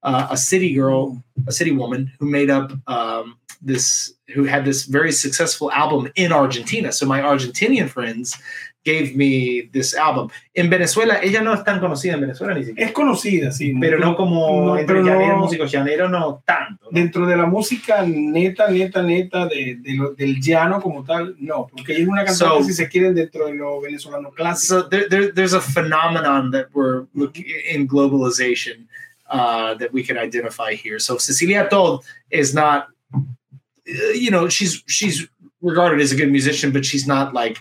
uh, 0.03 0.27
a 0.29 0.37
city 0.37 0.73
girl, 0.73 1.23
a 1.47 1.51
city 1.53 1.71
woman 1.71 2.11
who 2.19 2.25
made 2.29 2.49
up 2.49 2.73
um, 2.87 3.37
this, 3.61 4.13
who 4.33 4.43
had 4.43 4.65
this 4.65 4.83
very 4.83 5.13
successful 5.13 5.71
album 5.71 6.11
in 6.15 6.33
Argentina. 6.33 6.91
So 6.91 7.05
my 7.05 7.21
Argentinian 7.21 7.89
friends 7.89 8.37
gave 8.83 9.13
me 9.15 9.69
this 9.71 9.95
album. 9.95 10.29
En 10.55 10.69
Venezuela, 10.69 11.19
ella 11.21 11.41
no 11.41 11.53
es 11.53 11.63
tan 11.63 11.79
conocida 11.79 12.13
en 12.15 12.21
Venezuela 12.21 12.53
ni 12.55 12.63
siquiera. 12.65 12.87
Es 12.87 12.93
conocida, 12.93 13.51
sí. 13.51 13.73
Pero 13.79 13.99
no 13.99 14.15
como 14.15 14.65
No, 14.65 14.77
entre 14.77 15.03
no- 15.03 15.37
músicos 15.37 15.71
llaneros, 15.71 16.09
no 16.09 16.41
tanto. 16.45 16.87
Dentro 16.91 17.25
de 17.27 17.37
la 17.37 17.45
música 17.45 18.03
neta, 18.05 18.69
neta, 18.71 19.03
neta, 19.03 19.45
de, 19.45 19.77
de 19.79 19.93
lo- 19.93 20.13
del 20.13 20.41
llano 20.41 20.81
como 20.81 21.03
tal, 21.03 21.35
no. 21.39 21.67
Porque 21.67 21.93
hay 21.95 22.03
una 22.05 22.25
cantante, 22.25 22.37
So- 22.59 22.63
si 22.63 22.73
se 22.73 22.89
quieren, 22.89 23.13
dentro 23.13 23.45
de 23.47 23.53
lo 23.53 23.79
venezolano 23.81 24.31
clásico. 24.31 24.81
So 24.81 24.89
there, 24.89 25.07
there, 25.09 25.31
there's 25.31 25.53
a 25.53 25.61
phenomenon 25.61 26.49
that 26.51 26.67
we're 26.73 27.05
looking 27.13 27.45
in 27.71 27.87
globalization 27.87 28.87
uh, 29.29 29.75
that 29.75 29.93
we 29.93 30.03
can 30.03 30.17
identify 30.17 30.73
here. 30.73 30.99
So 30.99 31.17
Cecilia 31.17 31.67
Todd 31.69 32.01
is 32.31 32.53
not, 32.53 32.87
uh, 33.13 34.11
you 34.13 34.31
know, 34.31 34.49
she's 34.49 34.83
she's 34.87 35.27
regarded 35.61 36.01
as 36.01 36.11
a 36.11 36.15
good 36.15 36.31
musician, 36.31 36.71
but 36.71 36.83
she's 36.83 37.05
not 37.07 37.33
like 37.33 37.57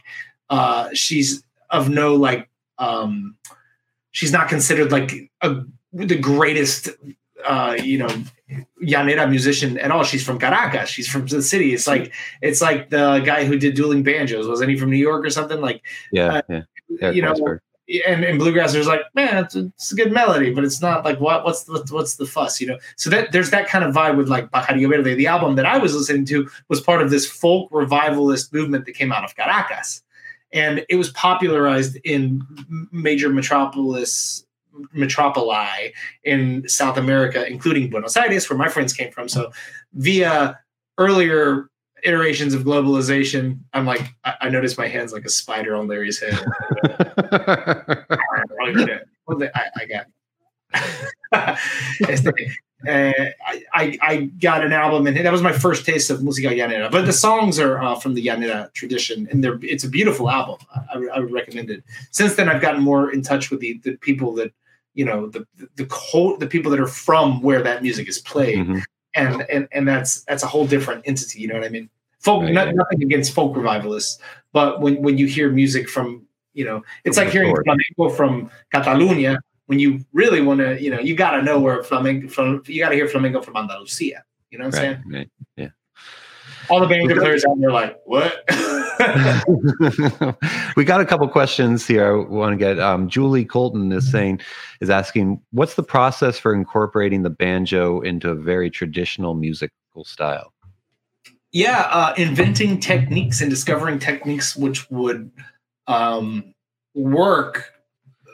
uh, 0.50 0.90
she's 0.92 1.42
of 1.70 1.88
no 1.88 2.14
like 2.14 2.48
um, 2.78 3.36
she's 4.10 4.32
not 4.32 4.48
considered 4.48 4.92
like 4.92 5.30
a, 5.40 5.62
the 5.92 6.18
greatest 6.18 6.90
uh, 7.46 7.76
you 7.82 7.98
know 7.98 8.08
llanera 8.82 9.28
musician 9.28 9.78
at 9.78 9.90
all. 9.90 10.04
She's 10.04 10.24
from 10.24 10.38
Caracas. 10.38 10.90
She's 10.90 11.08
from 11.08 11.26
the 11.26 11.42
city. 11.42 11.72
It's 11.72 11.86
like 11.86 12.12
it's 12.42 12.60
like 12.60 12.90
the 12.90 13.20
guy 13.24 13.44
who 13.44 13.58
did 13.58 13.74
dueling 13.74 14.02
banjos. 14.02 14.48
Wasn't 14.48 14.68
he 14.68 14.76
from 14.76 14.90
New 14.90 14.96
York 14.96 15.24
or 15.24 15.30
something? 15.30 15.60
Like 15.60 15.82
yeah, 16.12 16.40
uh, 16.48 16.62
yeah. 16.88 17.10
You 17.10 17.22
know, 17.22 17.58
and, 18.06 18.24
and 18.24 18.38
bluegrass 18.38 18.72
there's 18.72 18.86
like 18.86 19.02
man 19.14 19.44
it's 19.44 19.56
a, 19.56 19.66
it's 19.66 19.90
a 19.90 19.96
good 19.96 20.12
melody 20.12 20.52
but 20.52 20.64
it's 20.64 20.80
not 20.80 21.04
like 21.04 21.18
what 21.18 21.44
what's 21.44 21.64
the 21.64 21.84
what's 21.90 22.16
the 22.16 22.26
fuss 22.26 22.60
you 22.60 22.66
know 22.66 22.78
so 22.96 23.10
that 23.10 23.32
there's 23.32 23.50
that 23.50 23.66
kind 23.66 23.84
of 23.84 23.94
vibe 23.94 24.16
with 24.16 24.28
like 24.28 24.50
Pajarillo 24.50 24.90
Verde 24.90 25.14
the 25.14 25.26
album 25.26 25.56
that 25.56 25.66
I 25.66 25.78
was 25.78 25.94
listening 25.94 26.24
to 26.26 26.48
was 26.68 26.80
part 26.80 27.02
of 27.02 27.10
this 27.10 27.28
folk 27.28 27.68
revivalist 27.72 28.52
movement 28.52 28.86
that 28.86 28.92
came 28.92 29.12
out 29.12 29.24
of 29.24 29.34
Caracas 29.34 30.02
and 30.52 30.84
it 30.88 30.96
was 30.96 31.10
popularized 31.10 31.96
in 32.04 32.42
major 32.90 33.30
metropolis 33.30 34.44
metropoli 34.96 35.92
in 36.24 36.68
South 36.68 36.96
America 36.96 37.46
including 37.46 37.90
Buenos 37.90 38.16
Aires 38.16 38.48
where 38.48 38.58
my 38.58 38.68
friends 38.68 38.92
came 38.92 39.10
from. 39.10 39.28
So 39.28 39.52
via 39.92 40.58
earlier 40.98 41.68
iterations 42.02 42.54
of 42.54 42.62
globalization 42.62 43.60
I'm 43.74 43.84
like 43.84 44.14
I, 44.24 44.34
I 44.42 44.48
noticed 44.48 44.78
my 44.78 44.88
hands 44.88 45.12
like 45.12 45.24
a 45.24 45.28
spider 45.28 45.74
on 45.74 45.86
Larry's 45.86 46.20
head. 46.20 46.38
I, 49.54 49.70
I 49.76 49.86
got. 49.86 50.06
este, 52.08 52.30
uh, 52.88 53.12
I, 53.46 53.64
I 53.74 53.98
I 54.02 54.16
got 54.40 54.64
an 54.64 54.72
album, 54.72 55.06
and 55.06 55.16
that 55.16 55.30
was 55.32 55.42
my 55.42 55.52
first 55.52 55.84
taste 55.84 56.10
of 56.10 56.20
música 56.20 56.50
llanera. 56.50 56.90
But 56.90 57.06
the 57.06 57.12
songs 57.12 57.58
are 57.58 57.82
uh, 57.82 57.94
from 57.96 58.14
the 58.14 58.26
llanera 58.26 58.72
tradition, 58.72 59.28
and 59.30 59.42
they're 59.44 59.58
it's 59.62 59.84
a 59.84 59.88
beautiful 59.88 60.30
album. 60.30 60.58
I, 60.74 61.06
I 61.14 61.18
would- 61.20 61.30
recommend 61.32 61.70
it. 61.70 61.84
Since 62.10 62.36
then, 62.36 62.48
I've 62.48 62.60
gotten 62.62 62.82
more 62.82 63.12
in 63.12 63.22
touch 63.22 63.50
with 63.50 63.60
the, 63.60 63.78
the 63.84 63.96
people 63.98 64.32
that 64.34 64.52
you 64.94 65.04
know 65.04 65.28
the 65.28 65.46
the 65.56 65.68
the, 65.76 66.36
the 66.40 66.46
people 66.46 66.70
that 66.70 66.80
are 66.80 66.86
from 66.86 67.42
where 67.42 67.62
that 67.62 67.82
music 67.82 68.08
is 68.08 68.18
played, 68.18 68.58
Mhm. 68.58 68.82
and 69.14 69.42
and 69.50 69.68
and 69.72 69.86
that's 69.86 70.22
that's 70.24 70.42
a 70.42 70.46
whole 70.46 70.66
different 70.66 71.02
entity. 71.06 71.40
You 71.40 71.48
know 71.48 71.54
what 71.54 71.64
I 71.64 71.68
mean? 71.68 71.88
Folk, 72.18 72.42
Right, 72.42 72.52
not, 72.52 72.74
nothing 72.74 73.02
against 73.02 73.32
folk 73.32 73.56
revivalists, 73.56 74.18
but 74.52 74.80
when 74.80 75.00
when 75.02 75.16
you 75.18 75.26
hear 75.26 75.50
music 75.50 75.88
from 75.88 76.26
you 76.52 76.64
know, 76.64 76.82
it's 77.04 77.16
From 77.16 77.26
like 77.26 77.32
hearing 77.32 77.54
flamenco 77.64 78.08
from 78.16 78.50
Catalunya. 78.74 79.38
When 79.70 79.78
you 79.78 80.04
really 80.12 80.40
want 80.40 80.58
to, 80.58 80.82
you 80.82 80.90
know, 80.90 80.98
you 80.98 81.14
got 81.14 81.36
to 81.36 81.42
know 81.42 81.60
where 81.60 81.80
flamenco 81.84 82.26
from. 82.26 82.60
You 82.66 82.82
got 82.82 82.88
to 82.88 82.96
hear 82.96 83.06
flamenco 83.06 83.40
from 83.40 83.56
Andalusia. 83.56 84.24
You 84.50 84.58
know 84.58 84.64
what 84.64 84.74
I'm 84.74 84.84
right, 84.84 84.98
saying? 85.04 85.30
right. 85.58 85.70
All 86.68 86.80
the 86.80 86.88
banjo 86.88 87.14
players 87.14 87.44
out 87.44 87.56
there 87.60 87.70
like, 87.70 87.96
what? 88.04 88.42
we 90.76 90.84
got 90.84 91.00
a 91.00 91.06
couple 91.06 91.28
questions 91.28 91.86
here. 91.86 92.12
I 92.12 92.28
want 92.28 92.52
to 92.52 92.56
get 92.56 92.80
um, 92.80 93.08
Julie 93.08 93.44
Colton 93.44 93.92
is 93.92 94.10
saying 94.10 94.40
is 94.80 94.90
asking, 94.90 95.40
what's 95.52 95.74
the 95.74 95.84
process 95.84 96.36
for 96.36 96.52
incorporating 96.52 97.22
the 97.22 97.30
banjo 97.30 98.00
into 98.00 98.28
a 98.28 98.34
very 98.34 98.70
traditional 98.70 99.34
musical 99.34 100.04
style? 100.04 100.52
Yeah, 101.52 101.86
uh, 101.90 102.12
inventing 102.16 102.80
techniques 102.80 103.40
and 103.40 103.50
discovering 103.50 104.00
techniques 104.00 104.56
which 104.56 104.90
would 104.90 105.30
um, 105.86 106.54
work 106.94 107.72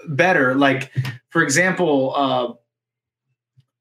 better. 0.09 0.55
Like, 0.55 0.93
for 1.31 1.43
example, 1.43 2.15
uh, 2.17 2.53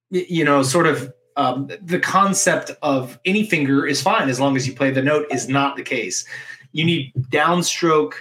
you 0.09 0.43
know, 0.43 0.63
sort 0.63 0.87
of 0.87 1.13
um, 1.35 1.69
the 1.81 1.99
concept 1.99 2.71
of 2.81 3.19
any 3.25 3.45
finger 3.45 3.85
is 3.85 4.01
fine 4.01 4.29
as 4.29 4.39
long 4.39 4.55
as 4.55 4.67
you 4.67 4.73
play 4.73 4.91
the 4.91 5.01
note 5.01 5.27
is 5.31 5.49
not 5.49 5.75
the 5.75 5.83
case. 5.83 6.25
You 6.71 6.85
need 6.85 7.13
downstroke, 7.29 8.13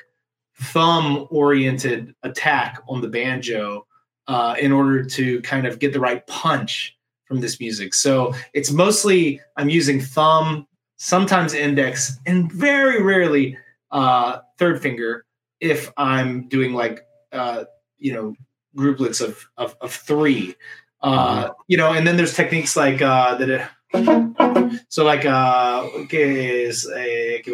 thumb 0.61 1.27
oriented 1.31 2.15
attack 2.23 2.83
on 2.89 3.01
the 3.01 3.09
banjo 3.09 3.87
uh, 4.27 4.57
in 4.59 4.73
order 4.73 5.05
to 5.05 5.41
kind 5.43 5.67
of 5.67 5.79
get 5.79 5.93
the 5.93 6.01
right 6.01 6.27
punch 6.27 6.97
from 7.25 7.41
this 7.41 7.61
music. 7.61 7.95
So 7.95 8.35
it's 8.53 8.71
mostly 8.71 9.41
I'm 9.57 9.69
using 9.69 10.01
thumb, 10.01 10.67
sometimes 10.97 11.55
index, 11.55 12.19
and 12.27 12.51
very 12.53 13.03
rarely 13.03 13.57
uh, 13.91 14.39
third 14.59 14.83
finger 14.83 15.25
if 15.61 15.91
I'm 15.97 16.49
doing 16.49 16.75
like 16.75 17.07
uh, 17.33 17.65
you 18.05 18.13
know 18.13 18.37
grouplets 18.77 19.21
of, 19.21 19.49
of, 19.57 19.75
of 19.81 19.93
three. 19.93 20.55
Uh, 21.01 21.51
you 21.69 21.77
know, 21.77 21.93
and 21.93 22.07
then 22.07 22.17
there's 22.17 22.35
techniques 22.35 22.77
like 22.77 23.01
uh, 23.01 23.35
that. 23.37 23.49
It, 23.51 24.83
so 24.89 25.05
like, 25.05 25.25
uh, 25.25 25.83
¿qué 26.09 26.69
es? 26.69 26.87
Eh, 26.87 27.41
¿Qué? 27.43 27.53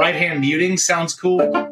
Right 0.00 0.16
hand 0.16 0.40
muting 0.40 0.78
sounds 0.78 1.14
cool. 1.14 1.69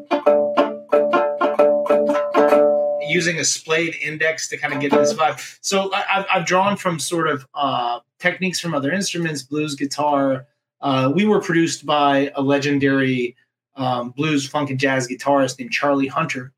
Using 3.18 3.38
a 3.40 3.44
splayed 3.44 3.94
index 4.00 4.48
to 4.50 4.56
kind 4.56 4.72
of 4.72 4.80
get 4.80 4.92
this 4.92 5.12
vibe. 5.12 5.38
So 5.60 5.92
I, 5.92 6.02
I've, 6.14 6.26
I've 6.32 6.46
drawn 6.46 6.76
from 6.76 7.00
sort 7.00 7.26
of 7.28 7.46
uh, 7.52 7.98
techniques 8.20 8.60
from 8.60 8.74
other 8.74 8.92
instruments, 8.92 9.42
blues, 9.42 9.74
guitar. 9.74 10.46
Uh, 10.80 11.10
we 11.12 11.24
were 11.26 11.40
produced 11.40 11.84
by 11.84 12.30
a 12.36 12.42
legendary 12.42 13.34
um, 13.74 14.10
blues, 14.10 14.46
funk, 14.46 14.70
and 14.70 14.78
jazz 14.78 15.08
guitarist 15.08 15.58
named 15.58 15.72
Charlie 15.72 16.06
Hunter. 16.06 16.52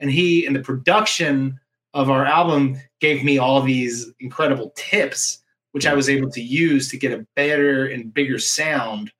And 0.00 0.10
he, 0.10 0.44
in 0.44 0.52
the 0.52 0.60
production 0.60 1.58
of 1.94 2.10
our 2.10 2.26
album, 2.26 2.76
gave 3.00 3.24
me 3.24 3.38
all 3.38 3.62
these 3.62 4.12
incredible 4.20 4.72
tips, 4.76 5.38
which 5.72 5.86
I 5.86 5.94
was 5.94 6.08
able 6.08 6.30
to 6.32 6.42
use 6.42 6.90
to 6.90 6.98
get 6.98 7.12
a 7.12 7.26
better 7.36 7.86
and 7.86 8.12
bigger 8.12 8.38
sound 8.38 9.12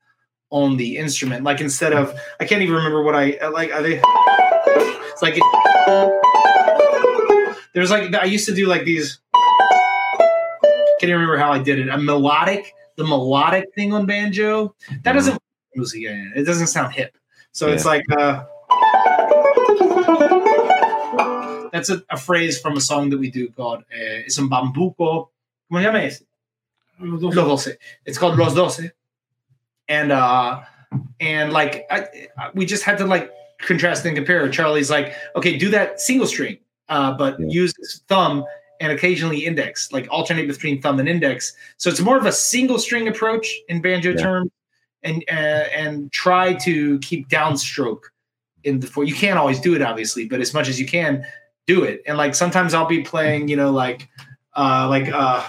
on 0.51 0.77
the 0.77 0.99
instrument. 0.99 1.45
Like 1.45 1.63
instead 1.63 1.95
of, 1.95 2.15
I 2.39 2.45
can't 2.45 2.61
even 2.61 2.75
remember 2.75 3.03
what 3.03 3.15
I 3.15 3.39
like. 3.49 3.73
Are 3.73 3.83
they? 3.83 4.03
It's 5.13 5.23
like 5.23 5.35
it, 5.39 6.32
there's 7.75 7.91
like 7.91 8.15
I 8.15 8.25
used 8.25 8.47
to 8.47 8.55
do 8.55 8.67
like 8.67 8.85
these 8.85 9.19
can't 11.01 11.11
even 11.11 11.15
remember 11.21 11.39
how 11.39 11.53
I 11.53 11.59
did 11.59 11.79
it. 11.81 11.89
A 11.89 11.99
melodic, 11.99 12.73
the 12.97 13.05
melodic 13.05 13.75
thing 13.75 13.93
on 13.93 14.07
banjo. 14.07 14.75
That 15.03 15.13
doesn't 15.15 15.41
it 15.75 16.45
doesn't 16.47 16.67
sound 16.69 16.93
hip. 16.93 17.17
So 17.53 17.69
it's 17.69 17.85
like 17.85 18.05
uh 18.19 18.45
that's 21.73 21.89
a, 21.91 22.03
a 22.11 22.17
phrase 22.17 22.61
from 22.61 22.77
a 22.77 22.81
song 22.81 23.11
that 23.11 23.19
we 23.19 23.31
do 23.31 23.49
called 23.51 23.81
uh, 23.81 24.27
it's 24.27 24.39
un 24.39 24.49
bambuco. 24.49 25.29
¿Cómo 25.71 25.79
se 25.81 25.83
llama 25.85 25.99
ese? 26.03 26.23
Los. 27.01 27.35
Doce. 27.35 27.77
It's 28.05 28.19
called 28.19 28.39
Los 28.39 28.55
Doce. 28.55 28.91
And 29.89 30.13
uh 30.13 30.61
and 31.21 31.53
like 31.53 31.87
I, 31.91 32.07
I- 32.39 32.51
we 32.55 32.67
just 32.67 32.85
had 32.85 32.99
to 32.99 33.07
like 33.07 33.31
contrast 33.61 34.05
and 34.05 34.15
compare. 34.15 34.49
Charlie's 34.51 34.91
like, 34.91 35.15
okay, 35.37 35.57
do 35.57 35.71
that 35.71 36.01
single 36.01 36.27
string, 36.27 36.59
uh, 36.89 37.13
but 37.13 37.39
Yeah. 37.41 37.47
use 37.49 37.73
his 37.79 38.03
thumb 38.09 38.45
and 38.81 38.93
occasionally 38.93 39.45
index, 39.45 39.93
like 39.93 40.07
alternate 40.11 40.49
between 40.49 40.83
thumb 40.83 40.99
and 40.99 41.09
index. 41.09 41.53
So 41.77 41.89
it's 41.89 42.01
more 42.01 42.19
of 42.19 42.27
a 42.27 42.33
single 42.33 42.79
string 42.79 43.07
approach 43.09 43.49
in 43.69 43.81
banjo 43.81 44.11
Yeah. 44.11 44.23
terms, 44.23 44.51
and 45.05 45.25
uh, 45.29 45.67
and 45.75 46.11
try 46.13 46.55
to 46.55 46.99
keep 47.01 47.29
downstroke 47.29 48.03
in 48.65 48.81
the 48.81 48.87
four. 48.87 49.05
You 49.05 49.15
can't 49.15 49.39
always 49.39 49.61
do 49.61 49.75
it, 49.75 49.83
obviously, 49.83 50.27
but 50.29 50.41
as 50.41 50.53
much 50.55 50.69
as 50.69 50.81
you 50.81 50.87
can, 50.87 51.25
do 51.67 51.85
it. 51.85 52.03
And 52.07 52.17
like 52.19 52.35
sometimes 52.35 52.75
I'll 52.75 52.87
be 52.87 53.03
playing, 53.03 53.49
you 53.49 53.57
know, 53.57 53.71
like 53.71 54.09
uh 54.55 54.87
like 54.89 55.09
uh 55.13 55.43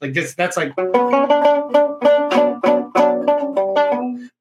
like 0.00 0.12
this 0.12 0.34
that's 0.34 0.56
like 0.56 0.72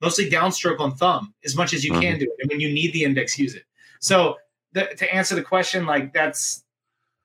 mostly 0.01 0.29
downstroke 0.29 0.79
on 0.79 0.95
thumb 0.95 1.33
as 1.43 1.55
much 1.55 1.73
as 1.73 1.83
you 1.83 1.91
can 1.91 2.19
do 2.19 2.25
it. 2.25 2.35
And 2.39 2.49
when 2.49 2.59
you 2.59 2.71
need 2.71 2.93
the 2.93 3.03
index 3.03 3.37
use 3.37 3.55
it. 3.55 3.63
So 3.99 4.37
the, 4.73 4.85
to 4.97 5.13
answer 5.13 5.35
the 5.35 5.41
question 5.41 5.85
like 5.85 6.13
that's 6.13 6.63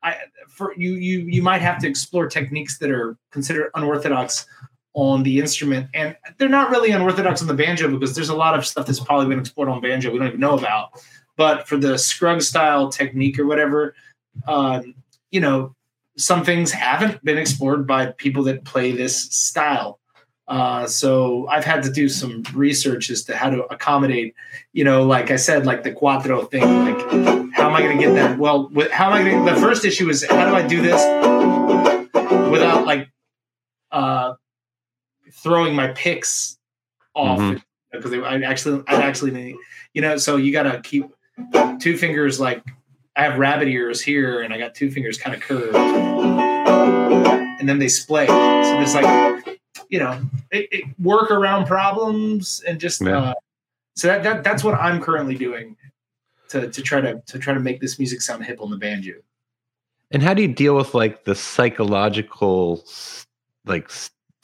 i 0.02 0.16
for 0.48 0.74
you 0.76 0.94
you 0.94 1.20
you 1.20 1.42
might 1.42 1.60
have 1.60 1.78
to 1.80 1.88
explore 1.88 2.26
techniques 2.28 2.78
that 2.78 2.90
are 2.90 3.16
considered 3.30 3.70
unorthodox 3.74 4.46
on 4.94 5.22
the 5.22 5.40
instrument. 5.40 5.88
And 5.94 6.16
they're 6.36 6.48
not 6.48 6.70
really 6.70 6.90
unorthodox 6.90 7.40
on 7.40 7.48
the 7.48 7.54
banjo 7.54 7.90
because 7.90 8.14
there's 8.14 8.28
a 8.28 8.36
lot 8.36 8.58
of 8.58 8.66
stuff 8.66 8.86
that's 8.86 9.00
probably 9.00 9.26
been 9.26 9.38
explored 9.38 9.70
on 9.70 9.80
banjo 9.80 10.10
we 10.10 10.18
don't 10.18 10.28
even 10.28 10.40
know 10.40 10.56
about. 10.56 11.02
But 11.36 11.66
for 11.66 11.78
the 11.78 11.96
Scruggs 11.96 12.46
style 12.46 12.90
technique 12.90 13.38
or 13.38 13.46
whatever 13.46 13.94
um, 14.46 14.94
you 15.30 15.40
know 15.40 15.74
some 16.16 16.44
things 16.44 16.70
haven't 16.70 17.24
been 17.24 17.38
explored 17.38 17.86
by 17.86 18.06
people 18.06 18.42
that 18.44 18.64
play 18.64 18.92
this 18.92 19.16
style. 19.30 19.98
Uh, 20.52 20.86
so 20.86 21.48
I've 21.48 21.64
had 21.64 21.82
to 21.84 21.90
do 21.90 22.10
some 22.10 22.42
research 22.52 23.08
as 23.08 23.22
to 23.24 23.34
how 23.34 23.48
to 23.48 23.62
accommodate, 23.72 24.34
you 24.74 24.84
know, 24.84 25.02
like 25.02 25.30
I 25.30 25.36
said, 25.36 25.64
like 25.64 25.82
the 25.82 25.92
cuatro 25.92 26.50
thing. 26.50 26.60
Like, 26.62 27.00
how 27.54 27.70
am 27.70 27.74
I 27.74 27.80
going 27.80 27.96
to 27.96 28.04
get 28.04 28.12
that? 28.16 28.38
Well, 28.38 28.68
with, 28.68 28.90
how 28.90 29.06
am 29.06 29.14
I 29.14 29.22
going 29.24 29.46
to? 29.46 29.54
The 29.54 29.58
first 29.58 29.82
issue 29.86 30.10
is 30.10 30.22
how 30.28 30.44
do 30.50 30.54
I 30.54 30.60
do 30.66 30.82
this 30.82 31.02
without 32.50 32.84
like 32.84 33.08
uh, 33.92 34.34
throwing 35.42 35.74
my 35.74 35.88
picks 35.88 36.58
off 37.14 37.38
Mhm. 37.40 37.62
because 37.90 38.12
I 38.12 38.42
actually, 38.42 38.84
I 38.88 39.02
actually, 39.02 39.56
you 39.94 40.02
know, 40.02 40.18
so 40.18 40.36
you 40.36 40.52
got 40.52 40.64
to 40.64 40.82
keep 40.82 41.06
two 41.80 41.96
fingers 41.96 42.38
like 42.38 42.62
I 43.16 43.22
have 43.24 43.38
rabbit 43.38 43.68
ears 43.68 44.02
here, 44.02 44.42
and 44.42 44.52
I 44.52 44.58
got 44.58 44.74
two 44.74 44.90
fingers 44.90 45.16
kind 45.16 45.34
of 45.34 45.40
curved, 45.40 45.76
and 47.58 47.66
then 47.66 47.78
they 47.78 47.88
splay. 47.88 48.26
So 48.26 48.32
there's 48.34 48.94
like, 48.94 49.51
you 49.92 49.98
know, 49.98 50.18
it, 50.50 50.68
it 50.72 50.84
work 50.98 51.30
around 51.30 51.66
problems 51.66 52.62
and 52.66 52.80
just. 52.80 53.02
Yeah. 53.02 53.18
Uh, 53.18 53.34
so 53.94 54.08
that, 54.08 54.22
that 54.22 54.42
that's 54.42 54.64
what 54.64 54.74
I'm 54.74 55.02
currently 55.02 55.36
doing 55.36 55.76
to 56.48 56.68
to 56.70 56.82
try 56.82 57.02
to 57.02 57.20
to 57.26 57.38
try 57.38 57.52
to 57.52 57.60
make 57.60 57.80
this 57.80 57.98
music 57.98 58.22
sound 58.22 58.42
hip 58.44 58.58
on 58.60 58.70
the 58.70 58.78
banjo. 58.78 59.12
And 60.10 60.22
how 60.22 60.32
do 60.32 60.40
you 60.40 60.48
deal 60.48 60.74
with 60.76 60.94
like 60.94 61.24
the 61.24 61.34
psychological 61.34 62.82
like 63.66 63.90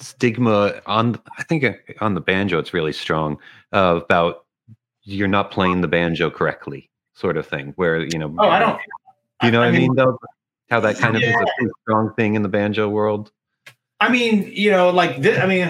stigma 0.00 0.82
on 0.84 1.18
I 1.38 1.42
think 1.44 1.64
uh, 1.64 1.72
on 2.02 2.12
the 2.14 2.20
banjo 2.20 2.58
it's 2.58 2.74
really 2.74 2.92
strong 2.92 3.38
uh, 3.72 4.00
about 4.04 4.44
you're 5.04 5.28
not 5.28 5.50
playing 5.50 5.80
the 5.80 5.88
banjo 5.88 6.28
correctly 6.30 6.90
sort 7.14 7.38
of 7.38 7.46
thing 7.46 7.72
where 7.76 8.02
you 8.02 8.18
know 8.18 8.34
Oh, 8.38 8.50
I 8.50 8.58
don't. 8.58 8.78
you 9.42 9.50
know 9.50 9.60
what 9.60 9.68
I 9.68 9.72
mean, 9.72 9.80
mean 9.80 9.94
though 9.94 10.18
how 10.68 10.80
that 10.80 10.98
kind 10.98 11.16
of 11.16 11.22
is 11.22 11.34
a 11.34 11.68
strong 11.82 12.12
thing 12.14 12.34
in 12.34 12.42
the 12.42 12.50
banjo 12.50 12.86
world 12.86 13.32
I 14.00 14.10
mean, 14.10 14.50
you 14.54 14.70
know, 14.70 14.90
like 14.90 15.20
this, 15.20 15.38
I 15.38 15.46
mean. 15.46 15.68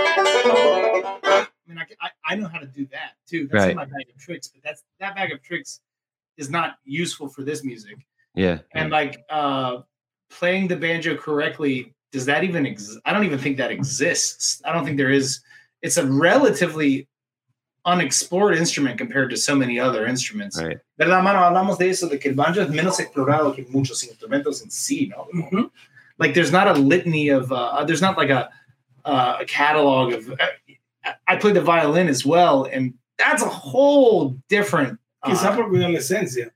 I 0.00 1.50
mean, 1.66 1.78
I, 1.78 1.84
I, 2.00 2.10
I 2.24 2.34
know 2.36 2.48
how 2.48 2.58
to 2.58 2.66
do 2.66 2.86
that 2.92 3.12
too. 3.26 3.48
That's 3.48 3.66
Right. 3.66 3.76
my 3.76 3.84
bag 3.84 4.06
of 4.14 4.20
tricks, 4.20 4.48
but 4.48 4.62
that's 4.62 4.82
that 5.00 5.14
bag 5.14 5.32
of 5.32 5.42
tricks 5.42 5.80
is 6.36 6.50
not 6.50 6.76
useful 6.84 7.28
for 7.28 7.42
this 7.42 7.64
music. 7.64 7.96
yeah 8.34 8.58
And 8.72 8.90
like 8.90 9.24
uh, 9.30 9.78
playing 10.30 10.68
the 10.68 10.76
banjo 10.76 11.16
correctly, 11.16 11.94
does 12.12 12.24
that 12.26 12.44
even 12.44 12.64
exist? 12.66 12.98
I 13.04 13.12
don't 13.12 13.24
even 13.24 13.38
think 13.38 13.56
that 13.58 13.70
exists. 13.70 14.62
I 14.64 14.72
don't 14.72 14.84
think 14.84 14.96
there 14.96 15.10
is. 15.10 15.40
It's 15.82 15.96
a 15.96 16.06
relatively 16.06 17.08
unexplored 17.84 18.56
instrument 18.56 18.98
compared 18.98 19.30
to 19.30 19.36
so 19.36 19.54
many 19.54 19.78
other 19.80 20.06
instruments. 20.06 20.60
right 20.60 20.78
¿Verdad, 20.98 21.22
mano? 21.22 21.38
Hablamos 21.38 21.78
de 21.78 21.88
eso, 21.88 22.08
de 22.08 22.18
que 22.18 22.28
el 22.28 22.34
banjo 22.34 22.60
es 22.60 22.68
menos 22.68 22.98
explorado 22.98 23.54
que 23.54 23.64
muchos 23.70 24.02
instrumentos 24.04 24.62
en 24.62 24.68
sí, 24.70 25.08
¿no? 25.08 25.26
Ujú. 25.32 25.70
Like, 26.18 26.34
there's 26.34 26.50
not 26.50 26.66
a 26.66 26.72
litany 26.72 27.28
of, 27.30 27.52
uh, 27.52 27.84
there's 27.84 28.02
not 28.02 28.16
like 28.18 28.30
a, 28.30 28.50
uh, 29.04 29.38
a 29.40 29.44
catalog 29.44 30.12
of, 30.12 30.32
I, 31.04 31.14
I 31.28 31.36
play 31.36 31.52
the 31.52 31.60
violin 31.62 32.08
as 32.08 32.26
well, 32.26 32.64
and 32.64 32.94
that's 33.16 33.42
a 33.42 33.48
whole 33.48 34.36
different. 34.48 34.98
uh, 35.22 35.30
Quizá 35.30 35.54
por 35.54 35.70
cuidar 35.70 35.92
la 35.92 35.98
esencia. 35.98 36.50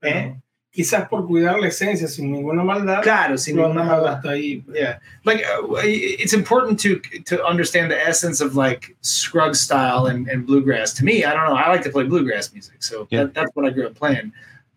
Pero 0.00 0.16
¿Eh? 0.16 0.34
Quizás 0.74 1.06
por 1.08 1.26
cuidar 1.26 1.60
la 1.60 1.66
esencia, 1.68 2.08
sin 2.08 2.32
ninguna 2.32 2.64
maldad. 2.64 3.02
Claro, 3.02 3.36
sin 3.36 3.56
ninguna 3.56 3.84
maldad. 3.84 4.14
hasta 4.14 4.30
ahí. 4.30 4.64
Yeah, 4.74 4.98
like 5.24 5.44
uh, 5.44 5.76
it's 5.84 6.32
important 6.32 6.80
to 6.80 6.98
to 7.26 7.44
understand 7.44 7.90
the 7.90 8.00
essence 8.08 8.40
of 8.40 8.56
like 8.56 8.96
Scruggs 9.02 9.60
style 9.60 10.06
and, 10.06 10.26
and 10.28 10.46
bluegrass. 10.46 10.94
To 10.94 11.04
me, 11.04 11.24
I 11.24 11.34
don't 11.34 11.44
know. 11.46 11.56
I 11.56 11.68
like 11.68 11.82
to 11.84 11.90
play 11.90 12.04
bluegrass 12.04 12.52
music, 12.54 12.82
so 12.82 13.06
Yeah. 13.10 13.24
that, 13.24 13.34
that's 13.34 13.50
what 13.54 13.66
I 13.66 13.70
grew 13.70 13.86
up 13.86 13.94
playing. 13.94 14.32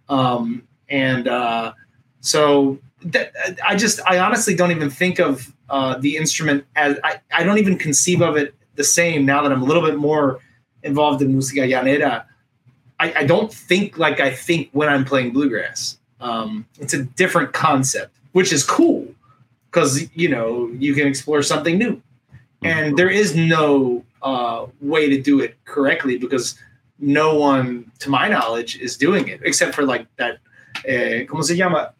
Um, 0.10 0.63
and 0.89 1.27
uh, 1.29 1.71
so 2.19 2.77
that, 3.05 3.31
I 3.65 3.75
just 3.77 4.01
I 4.05 4.19
honestly 4.19 4.53
don't 4.53 4.71
even 4.71 4.89
think 4.89 5.19
of 5.19 5.53
uh, 5.69 5.97
the 5.97 6.17
instrument 6.17 6.65
as 6.75 6.99
I, 7.05 7.21
I 7.31 7.43
don't 7.43 7.58
even 7.58 7.77
conceive 7.77 8.21
of 8.21 8.36
it 8.36 8.53
the 8.75 8.84
same 8.84 9.25
now 9.25 9.41
that 9.43 9.51
I'm 9.53 9.62
a 9.62 9.65
little 9.65 9.81
bit 9.81 9.95
more 9.97 10.39
involved 10.84 11.21
in 11.21 11.34
música 11.34 11.65
llanera. 11.65 12.25
I, 12.99 13.13
I 13.17 13.23
don't 13.25 13.51
think 13.53 13.97
like 13.97 14.19
I 14.19 14.31
think 14.31 14.69
when 14.71 14.89
I'm 14.89 15.05
playing 15.05 15.34
bluegrass. 15.34 15.97
Um, 16.21 16.65
it's 16.79 16.93
a 16.93 17.03
different 17.03 17.53
concept, 17.53 18.15
which 18.31 18.53
is 18.53 18.63
cool 18.63 19.08
because 19.69 20.10
you 20.15 20.29
know 20.29 20.69
you 20.79 20.93
can 20.95 21.08
explore 21.08 21.43
something 21.43 21.77
new, 21.77 22.01
and 22.63 22.97
there 22.97 23.10
is 23.10 23.36
no 23.36 24.03
uh, 24.23 24.65
way 24.81 25.10
to 25.10 25.21
do 25.21 25.39
it 25.41 25.58
correctly 25.65 26.17
because 26.17 26.58
no 26.99 27.36
one, 27.38 27.91
to 27.99 28.10
my 28.10 28.27
knowledge, 28.29 28.79
is 28.79 28.97
doing 28.97 29.27
it 29.27 29.41
except 29.43 29.75
for 29.75 29.84
like 29.84 30.08
that. 30.17 30.39
Eh, 30.86 31.25
¿Cómo 31.27 31.43
se 31.43 31.55
llama? 31.55 31.93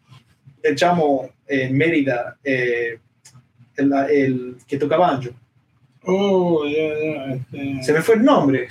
El 0.64 0.76
chamo 0.76 1.32
en 1.48 1.78
Mérida, 1.78 2.36
eh, 2.44 2.98
el, 3.78 3.94
el 3.94 4.56
que 4.68 4.78
toca 4.78 4.98
banjo. 4.98 5.30
Oh, 6.08 6.66
yeah, 6.66 6.94
ya. 7.00 7.34
Este, 7.34 7.84
Se 7.84 7.94
me 7.94 8.02
fue 8.02 8.16
el 8.16 8.24
nombre. 8.24 8.70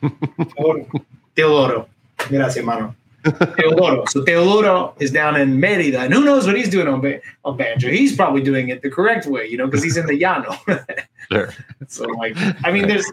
ahora. 1.38 1.86
Teodoro. 1.86 1.88
Gracias, 2.28 2.56
hermano. 2.56 2.94
Teodoro. 3.24 4.08
So 4.08 4.24
Teodoro 4.24 4.94
is 5.00 5.10
down 5.12 5.36
in 5.36 5.58
Merida, 5.60 6.00
and 6.00 6.12
who 6.12 6.24
knows 6.24 6.46
what 6.46 6.56
he's 6.56 6.68
doing 6.68 6.88
on, 6.88 7.00
ba- 7.00 7.20
on 7.44 7.56
banjo? 7.56 7.88
He's 7.88 8.14
probably 8.16 8.42
doing 8.42 8.68
it 8.70 8.82
the 8.82 8.90
correct 8.90 9.26
way, 9.26 9.46
you 9.46 9.56
know, 9.56 9.66
because 9.66 9.82
he's 9.82 9.96
in 9.96 10.06
the 10.06 10.18
llano. 10.18 10.54
Sure. 11.30 11.48
so, 11.88 12.04
like, 12.18 12.36
I 12.64 12.70
mean, 12.72 12.88
there's, 12.88 13.10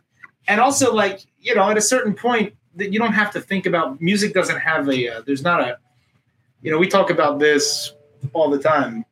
and 0.48 0.60
also, 0.60 0.94
like, 0.94 1.22
you 1.40 1.56
know, 1.56 1.70
at 1.70 1.78
a 1.78 1.82
certain 1.82 2.14
point, 2.14 2.54
that 2.76 2.92
you 2.92 3.00
don't 3.00 3.14
have 3.14 3.32
to 3.32 3.40
think 3.40 3.66
about 3.66 4.02
music. 4.02 4.34
Doesn't 4.34 4.60
have 4.60 4.90
a. 4.90 5.10
Uh, 5.10 5.22
there's 5.26 5.44
not 5.44 5.62
a. 5.62 5.78
You 6.62 6.72
know, 6.72 6.78
we 6.80 6.88
talk 6.88 7.12
about 7.12 7.40
this 7.40 7.94
all 8.34 8.50
the 8.50 8.60
time. 8.60 9.06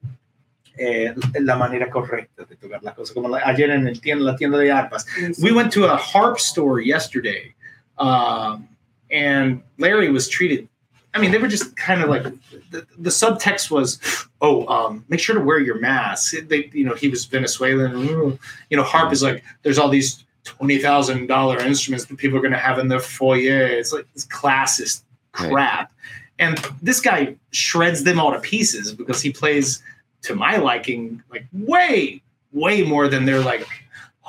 Eh, 0.79 1.13
la 1.39 1.55
manera 1.57 1.89
correcta 1.89 2.45
de 2.47 2.55
tocar 2.55 2.83
las 2.83 2.95
cosas, 2.95 3.13
como 3.13 3.29
la- 3.29 3.41
ayer 3.45 3.69
en 3.71 3.87
el 3.87 3.95
tienda, 4.01 4.23
la 4.25 4.35
tienda 4.35 4.57
de 4.57 4.69
arpas. 4.69 5.05
We 5.41 5.51
went 5.51 5.71
to 5.73 5.85
a 5.85 5.95
harp 5.95 6.39
store 6.39 6.81
yesterday, 6.81 7.53
um, 7.97 8.67
and 9.11 9.61
Larry 9.77 10.11
was 10.11 10.27
treated. 10.27 10.67
I 11.13 11.19
mean, 11.19 11.31
they 11.31 11.37
were 11.37 11.47
just 11.47 11.75
kind 11.75 12.01
of 12.01 12.09
like 12.09 12.23
the, 12.69 12.85
the 12.97 13.09
subtext 13.09 13.71
was, 13.71 13.99
"Oh, 14.41 14.67
um, 14.67 15.05
make 15.09 15.19
sure 15.19 15.35
to 15.35 15.41
wear 15.41 15.59
your 15.59 15.79
mask." 15.79 16.35
They, 16.47 16.69
you 16.73 16.85
know, 16.85 16.93
he 16.93 17.07
was 17.07 17.25
Venezuelan. 17.25 18.37
You 18.69 18.77
know, 18.77 18.83
harp 18.83 19.11
is 19.11 19.23
like 19.23 19.43
there's 19.63 19.79
all 19.79 19.89
these 19.89 20.25
twenty 20.43 20.77
thousand 20.77 21.27
dollar 21.27 21.59
instruments 21.59 22.05
that 22.05 22.17
people 22.17 22.37
are 22.37 22.41
going 22.41 22.53
to 22.53 22.59
have 22.59 22.77
in 22.77 22.87
their 22.87 22.99
foyer. 22.99 23.65
It's 23.65 23.93
like 23.93 24.05
this 24.13 24.27
classist 24.27 25.03
crap, 25.31 25.91
and 26.37 26.57
this 26.81 26.99
guy 26.99 27.35
shreds 27.51 28.03
them 28.03 28.19
all 28.19 28.31
to 28.31 28.39
pieces 28.39 28.93
because 28.93 29.21
he 29.21 29.31
plays, 29.31 29.81
to 30.23 30.35
my 30.35 30.57
liking, 30.57 31.23
like 31.31 31.47
way, 31.51 32.21
way 32.51 32.83
more 32.83 33.07
than 33.07 33.25
they're 33.25 33.39
like 33.39 33.65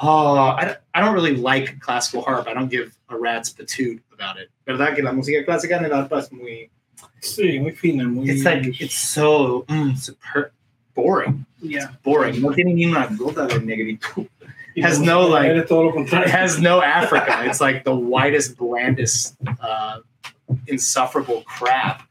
Oh, 0.00 0.36
I, 0.36 0.76
I 0.94 1.00
don't 1.00 1.12
really 1.12 1.34
like 1.34 1.80
classical 1.80 2.22
harp. 2.22 2.46
I 2.46 2.54
don't 2.54 2.68
give 2.68 2.96
a 3.08 3.18
rat's 3.18 3.52
patoot 3.52 4.00
about 4.18 4.40
it. 4.40 4.50
¿Verdad 4.66 4.94
que 4.94 5.02
la 5.02 5.12
música 5.12 5.44
clásica 5.44 5.76
en 5.78 5.86
el 5.86 5.92
arpa 5.92 6.18
es 6.20 6.32
muy... 6.32 6.70
Sí, 7.20 7.60
muy 7.60 7.72
fina, 7.72 8.08
muy. 8.08 8.28
It's 8.28 8.44
like, 8.44 8.66
it's 8.80 8.94
so 8.94 9.64
mm, 9.68 9.96
super 9.96 10.52
boring. 10.94 11.46
Yeah. 11.60 11.92
Boring. 12.02 12.40
No 12.42 12.52
tiene 12.52 12.74
ni 12.74 12.86
una 12.86 13.06
gota 13.16 13.46
de 13.46 13.60
negritud. 13.60 14.26
has 14.82 15.00
no, 15.00 15.26
like- 15.26 15.48
Eres 15.48 15.68
todo 15.68 15.90
lo 15.90 16.02
It 16.02 16.28
has 16.28 16.60
no 16.60 16.82
Africa. 16.82 17.44
It's 17.44 17.60
like 17.60 17.84
the 17.84 17.94
whitest, 17.94 18.56
blandest, 18.56 19.36
uh, 19.60 20.00
insufferable 20.66 21.42
crap. 21.42 22.02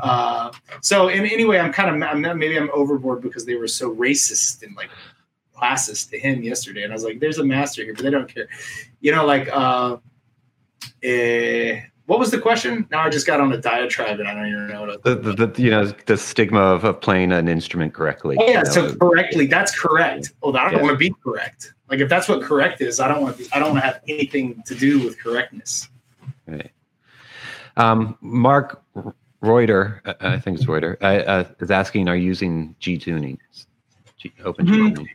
Uh, 0.00 0.52
so, 0.80 1.08
in 1.08 1.26
anyway, 1.26 1.58
I'm 1.58 1.72
kind 1.72 1.88
of 1.90 2.08
I'm 2.08 2.20
not, 2.20 2.36
maybe 2.36 2.56
I'm 2.56 2.70
overboard 2.72 3.22
because 3.22 3.44
they 3.44 3.56
were 3.56 3.68
so 3.68 3.94
racist 3.94 4.62
and 4.62 4.74
like 4.76 4.90
classist 5.56 6.10
to 6.10 6.18
him 6.18 6.42
yesterday, 6.42 6.82
and 6.82 6.92
I 6.92 6.94
was 6.94 7.04
like, 7.04 7.18
"There's 7.18 7.38
a 7.38 7.44
master 7.44 7.82
here," 7.84 7.94
but 7.94 8.02
they 8.02 8.10
don't 8.10 8.32
care. 8.32 8.48
You 9.00 9.12
know, 9.12 9.24
like, 9.24 9.48
uh, 9.52 9.96
eh, 11.02 11.80
what 12.06 12.18
was 12.18 12.30
the 12.30 12.38
question? 12.38 12.86
Now 12.90 13.00
I 13.00 13.10
just 13.10 13.26
got 13.26 13.40
on 13.40 13.52
a 13.52 13.58
diatribe, 13.58 14.20
and 14.20 14.28
I 14.28 14.34
don't 14.34 14.46
even 14.46 14.68
know 14.68 14.86
what. 14.86 15.02
The, 15.02 15.14
the, 15.14 15.46
the 15.46 15.62
you 15.62 15.70
know 15.70 15.86
the 16.06 16.16
stigma 16.16 16.60
of, 16.60 16.84
of 16.84 17.00
playing 17.00 17.32
an 17.32 17.48
instrument 17.48 17.94
correctly. 17.94 18.36
Oh, 18.38 18.44
yeah, 18.44 18.58
you 18.58 18.64
know, 18.64 18.70
so 18.70 18.94
correctly, 18.96 19.46
that's 19.46 19.78
correct. 19.78 20.32
Well, 20.40 20.56
I 20.56 20.64
don't 20.64 20.74
Yeah. 20.74 20.82
want 20.82 20.94
to 20.94 20.98
be 20.98 21.14
correct. 21.22 21.74
Like 21.90 22.00
if 22.00 22.08
that's 22.08 22.28
what 22.28 22.42
correct 22.42 22.80
is, 22.80 23.00
I 23.00 23.08
don't 23.08 23.22
want. 23.22 23.38
To, 23.38 23.48
I 23.52 23.58
don't 23.58 23.72
want 23.72 23.82
to 23.82 23.86
have 23.86 24.00
anything 24.08 24.62
to 24.66 24.74
do 24.74 25.04
with 25.04 25.18
correctness. 25.18 25.88
Um, 27.76 28.16
Mark 28.20 28.82
Reuter, 29.40 30.00
uh, 30.06 30.14
I 30.20 30.38
think 30.38 30.58
it's 30.58 30.66
Reuter, 30.66 30.96
uh, 31.02 31.06
uh, 31.06 31.44
is 31.60 31.70
asking, 31.70 32.08
are 32.08 32.16
you 32.16 32.24
using 32.24 32.74
G 32.80 32.96
tunings? 32.98 33.66
G, 34.16 34.32
open 34.44 34.66
G 34.66 34.72
tuning. 34.72 35.08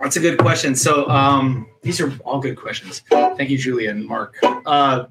That's 0.00 0.16
a 0.16 0.20
good 0.20 0.38
question. 0.38 0.74
So 0.74 1.08
um, 1.08 1.68
these 1.82 2.00
are 2.00 2.10
all 2.24 2.40
good 2.40 2.56
questions. 2.56 3.02
Thank 3.10 3.50
you, 3.50 3.58
Julia 3.58 3.90
and 3.90 4.06
Mark. 4.06 4.36
Uh, 4.42 5.06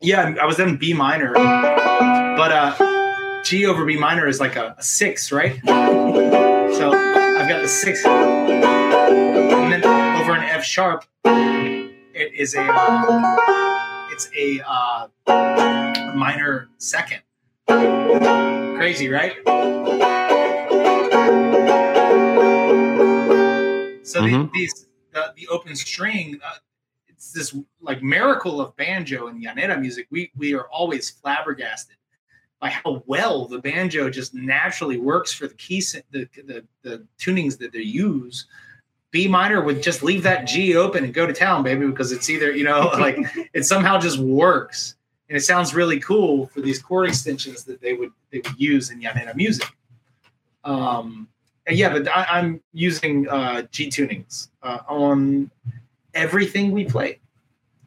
yeah, 0.00 0.34
I 0.40 0.44
was 0.44 0.58
in 0.58 0.76
B 0.76 0.92
minor, 0.92 1.32
but 1.32 2.52
uh, 2.52 3.42
G 3.44 3.64
over 3.66 3.84
B 3.84 3.96
minor 3.96 4.26
is 4.26 4.40
like 4.40 4.56
a, 4.56 4.74
a 4.76 4.82
six, 4.82 5.30
right? 5.30 5.58
So 5.64 6.92
I've 6.92 7.48
got 7.48 7.62
the 7.62 7.68
six, 7.68 8.04
and 8.04 9.72
then 9.72 9.84
over 10.20 10.32
an 10.32 10.42
F 10.42 10.64
sharp, 10.64 11.04
it 11.24 12.34
is 12.34 12.54
a 12.54 12.66
uh, 12.68 14.08
it's 14.10 14.28
a 14.36 14.60
uh, 14.66 15.08
minor 16.14 16.68
second. 16.78 17.22
Crazy, 17.66 19.08
right? 19.08 19.34
So 24.04 24.20
the- 24.22 24.28
Mhm. 24.28 24.52
these 24.52 24.86
the, 25.12 25.32
the 25.36 25.46
open 25.48 25.76
string, 25.76 26.40
uh, 26.44 26.54
it's 27.08 27.32
this 27.32 27.56
like 27.80 28.02
miracle 28.02 28.60
of 28.60 28.74
banjo 28.76 29.28
and 29.28 29.40
llanera 29.42 29.80
music. 29.80 30.06
We 30.10 30.30
we 30.36 30.54
are 30.54 30.68
always 30.68 31.10
flabbergasted 31.10 31.96
by 32.60 32.70
how 32.70 33.02
well 33.06 33.46
the 33.46 33.58
banjo 33.60 34.10
just 34.10 34.34
naturally 34.34 34.98
works 34.98 35.32
for 35.32 35.46
the 35.48 35.54
key 35.54 35.80
the 36.10 36.28
the, 36.36 36.64
the 36.82 37.06
tunings 37.18 37.58
that 37.58 37.72
they 37.72 37.80
use. 37.80 38.46
B 39.10 39.28
minor 39.28 39.62
would 39.62 39.80
just 39.82 40.02
leave 40.02 40.24
that 40.24 40.44
G 40.46 40.74
open 40.76 41.04
and 41.04 41.14
go 41.14 41.24
to 41.26 41.32
town, 41.32 41.62
baby, 41.62 41.86
because 41.86 42.10
it's 42.10 42.28
either 42.28 42.50
you 42.50 42.64
know 42.64 42.90
like 42.98 43.16
it 43.54 43.64
somehow 43.64 43.98
just 44.00 44.18
works 44.18 44.96
and 45.28 45.38
it 45.38 45.42
sounds 45.42 45.74
really 45.74 46.00
cool 46.00 46.46
for 46.48 46.60
these 46.60 46.82
chord 46.82 47.08
extensions 47.08 47.62
that 47.64 47.80
they 47.80 47.94
would 47.94 48.10
they 48.30 48.40
would 48.40 48.58
use 48.58 48.90
in 48.90 49.00
llanera 49.00 49.34
music. 49.36 49.68
Um, 50.64 51.28
yeah, 51.68 51.88
but 51.90 52.08
I, 52.08 52.24
I'm 52.38 52.60
using 52.72 53.28
uh, 53.28 53.62
G 53.70 53.88
tunings 53.88 54.48
uh, 54.62 54.78
on 54.88 55.50
everything 56.14 56.70
we 56.72 56.84
play 56.84 57.20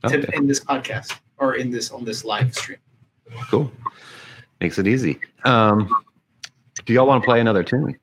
to, 0.08 0.18
Okay, 0.20 0.38
in 0.38 0.48
this 0.48 0.60
podcast 0.60 1.18
or 1.38 1.56
in 1.56 1.70
this 1.72 1.92
on 1.92 2.04
this 2.04 2.24
live 2.26 2.54
stream. 2.56 2.80
cool. 3.50 3.72
Makes 4.62 4.80
it 4.80 4.88
easy. 4.88 5.20
Um, 5.46 5.88
do 6.86 6.94
y'all 6.94 7.06
want 7.06 7.22
to 7.22 7.26
play 7.26 7.40
another 7.40 7.64
tune? 7.64 7.98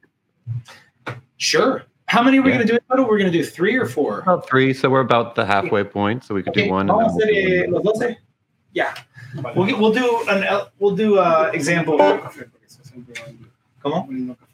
Sure. 1.38 1.82
How 2.06 2.22
many 2.22 2.38
are 2.38 2.42
we 2.42 2.50
Yeah. 2.50 2.56
going 2.56 2.66
to 2.68 2.72
do 2.74 2.76
in 2.76 2.82
total? 2.88 3.08
We're 3.08 3.18
going 3.18 3.32
to 3.32 3.36
do 3.36 3.44
three 3.44 3.74
or 3.76 3.86
four. 3.86 4.20
About 4.20 4.46
three, 4.46 4.72
so 4.72 4.88
we're 4.88 5.00
about 5.00 5.34
the 5.34 5.44
halfway 5.44 5.82
point, 5.82 6.22
so 6.22 6.34
we 6.34 6.42
could 6.42 6.50
Okay, 6.50 6.66
do 6.66 6.70
one. 6.70 6.86
vamos 6.86 7.12
a 7.22 7.66
we'll 7.68 7.82
do 7.82 7.90
one. 7.90 8.16
Yeah. 8.72 8.94
We'll, 9.56 9.66
get- 9.66 9.78
we'll 9.78 9.92
do 9.92 10.22
an 10.28 10.66
we'll 10.78 10.94
do 10.94 11.18
uh, 11.18 11.50
example. 11.52 11.98
Come 13.82 14.36
porque 14.38 14.53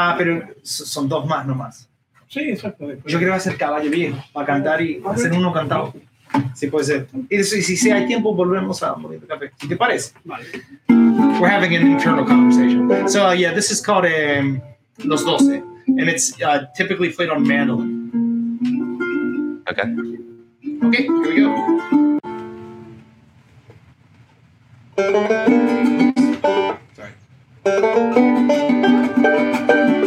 Ah, 0.00 0.14
pero 0.16 0.40
so- 0.62 0.84
son 0.86 1.08
dos 1.08 1.26
más 1.26 1.44
nomás. 1.46 1.88
Sí, 2.28 2.40
exacto. 2.40 2.86
después- 2.86 3.12
Yo 3.12 3.18
quiero 3.18 3.34
hacer 3.34 3.56
caballo 3.56 3.90
viejo 3.90 4.22
para 4.32 4.46
cantar 4.46 4.80
y 4.82 5.02
hacer 5.04 5.32
uno 5.32 5.52
cantado. 5.52 5.92
Sí, 6.54 6.66
puede 6.68 6.84
ser. 6.84 7.08
Y 7.30 7.42
si, 7.42 7.62
si, 7.62 7.76
si 7.76 7.90
hay 7.90 8.06
tiempo, 8.06 8.34
volvemos 8.34 8.82
a 8.82 8.94
morir 8.94 9.20
de 9.20 9.26
café. 9.26 9.50
¿Si 9.58 9.66
te 9.66 9.76
parece? 9.76 10.12
Vale. 10.24 10.44
We're 11.40 11.48
having 11.48 11.74
an 11.74 11.86
internal 11.92 12.24
conversation. 12.26 13.08
So, 13.08 13.28
uh, 13.28 13.32
yeah, 13.32 13.52
this 13.54 13.70
is 13.70 13.80
called 13.80 14.04
um, 14.06 14.60
Los 15.04 15.24
Doce, 15.24 15.62
and 15.86 16.08
it's 16.08 16.34
uh, 16.42 16.66
typically 16.76 17.10
played 17.12 17.30
on 17.30 17.46
mandolin. 17.46 18.10
Okay. 19.70 19.84
Okay, 20.84 21.02
here 21.04 21.34
we 21.34 21.40
go. 21.40 21.54
Sorry. 27.64 28.48
All 29.70 29.97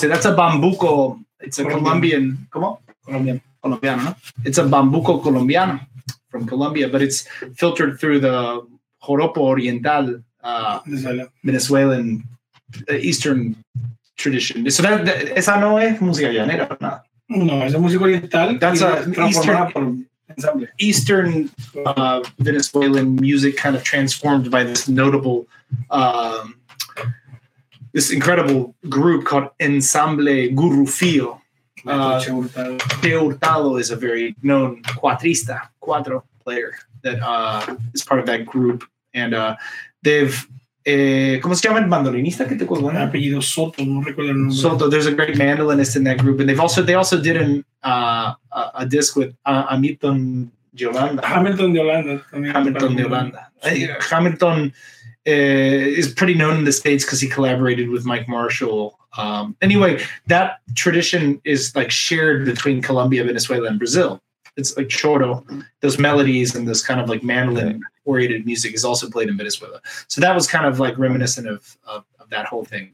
12. 0.00 0.08
That's 0.12 0.26
a 0.26 0.34
bambuco. 0.34 1.22
It's 1.40 1.58
a 1.58 1.64
Colombian. 1.64 2.46
Come 2.50 2.64
on, 2.64 2.78
Colombian, 3.04 3.40
Colombiano. 3.62 4.16
It's 4.44 4.58
a 4.58 4.64
bambuco 4.64 5.22
colombiano 5.22 5.80
from 6.30 6.46
Colombia, 6.46 6.88
but 6.88 7.02
it's 7.02 7.28
filtered 7.56 7.98
through 8.00 8.20
the 8.20 8.66
joropo 9.02 9.38
oriental 9.38 10.22
uh, 10.42 10.80
Venezuela. 10.86 11.28
Venezuelan 11.44 12.24
uh, 12.88 12.94
Eastern 12.94 13.56
tradition. 14.16 14.70
So 14.70 14.82
that, 14.82 15.04
that, 15.04 15.36
esa 15.36 15.58
no 15.60 15.76
es 15.78 15.98
música 16.00 16.32
llanera, 16.32 16.68
nada. 16.80 17.02
No, 17.28 17.62
es 17.62 17.74
música 17.74 18.02
oriental. 18.02 18.58
That's 18.58 18.80
a 18.82 19.04
Eastern, 19.28 20.06
ensemble. 20.30 20.66
Eastern 20.78 21.50
uh, 21.86 22.22
Venezuelan 22.38 23.16
music 23.16 23.56
kind 23.56 23.76
of 23.76 23.84
transformed 23.84 24.50
by 24.50 24.64
this 24.64 24.88
notable, 24.88 25.46
um, 25.90 26.56
this 27.92 28.10
incredible 28.10 28.71
group 28.92 29.24
called 29.24 29.48
Ensemble 29.60 30.48
Gurrufio. 30.58 31.40
Uh, 31.84 32.20
Hurtado. 32.20 32.78
Cheo 33.00 33.20
Hurtado 33.26 33.80
is 33.80 33.90
a 33.90 33.96
very 33.96 34.36
known 34.42 34.82
cuatrista, 34.82 35.68
cuatro 35.82 36.22
player 36.44 36.74
that 37.02 37.20
uh, 37.20 37.74
is 37.92 38.04
part 38.04 38.20
of 38.20 38.26
that 38.26 38.46
group. 38.46 38.84
And 39.14 39.34
uh, 39.34 39.56
they've, 40.02 40.46
eh, 40.86 41.40
¿cómo 41.42 41.56
se 41.56 41.68
llama 41.68 41.80
el 41.80 41.88
mandolinista 41.88 42.46
que 42.46 42.56
te 42.56 42.64
apellido 42.64 43.42
Soto, 43.42 43.84
no 43.84 44.00
recuerdo 44.00 44.30
el 44.30 44.38
nombre. 44.38 44.56
Soto. 44.56 44.88
There's 44.88 45.06
a 45.06 45.12
great 45.12 45.34
mandolinist 45.36 45.96
in 45.96 46.04
that 46.04 46.18
group, 46.18 46.40
and 46.40 46.48
they've 46.48 46.60
also 46.60 46.82
they 46.82 46.94
also 46.94 47.20
did 47.20 47.36
an 47.36 47.64
uh, 47.82 48.34
a, 48.52 48.70
a 48.74 48.86
disc 48.86 49.16
with 49.16 49.34
uh, 49.44 49.66
Hamilton 49.66 50.52
Yolanda. 50.74 51.26
Hamilton 51.26 51.72
de 51.72 51.80
Holanda. 51.80 52.24
Hamilton 52.30 52.96
de 52.96 53.02
Holanda. 53.04 53.48
Hamilton 54.10 54.72
is 55.24 56.12
pretty 56.12 56.34
known 56.34 56.58
in 56.58 56.64
the 56.64 56.72
states 56.72 57.04
because 57.04 57.20
he 57.20 57.28
collaborated 57.28 57.90
with 57.90 58.04
Mike 58.04 58.28
Marshall. 58.28 58.98
Um, 59.16 59.56
anyway, 59.62 60.02
that 60.26 60.60
tradition 60.74 61.40
is 61.44 61.74
like 61.76 61.90
shared 61.90 62.44
between 62.44 62.82
Colombia, 62.82 63.24
Venezuela, 63.24 63.68
and 63.68 63.78
Brazil. 63.78 64.20
It's 64.56 64.76
like 64.76 64.88
choro. 64.88 65.64
Those 65.80 65.98
melodies 65.98 66.54
and 66.54 66.68
this 66.68 66.84
kind 66.84 67.00
of 67.00 67.08
like 67.08 67.22
mandolin 67.22 67.82
oriented 68.04 68.44
music 68.44 68.74
is 68.74 68.84
also 68.84 69.08
played 69.08 69.28
in 69.28 69.36
Venezuela. 69.36 69.80
So 70.08 70.20
that 70.20 70.34
was 70.34 70.46
kind 70.46 70.66
of 70.66 70.78
like 70.78 70.98
reminiscent 70.98 71.48
of, 71.48 71.76
of, 71.84 72.04
of 72.18 72.28
that 72.30 72.46
whole 72.46 72.64
thing. 72.64 72.92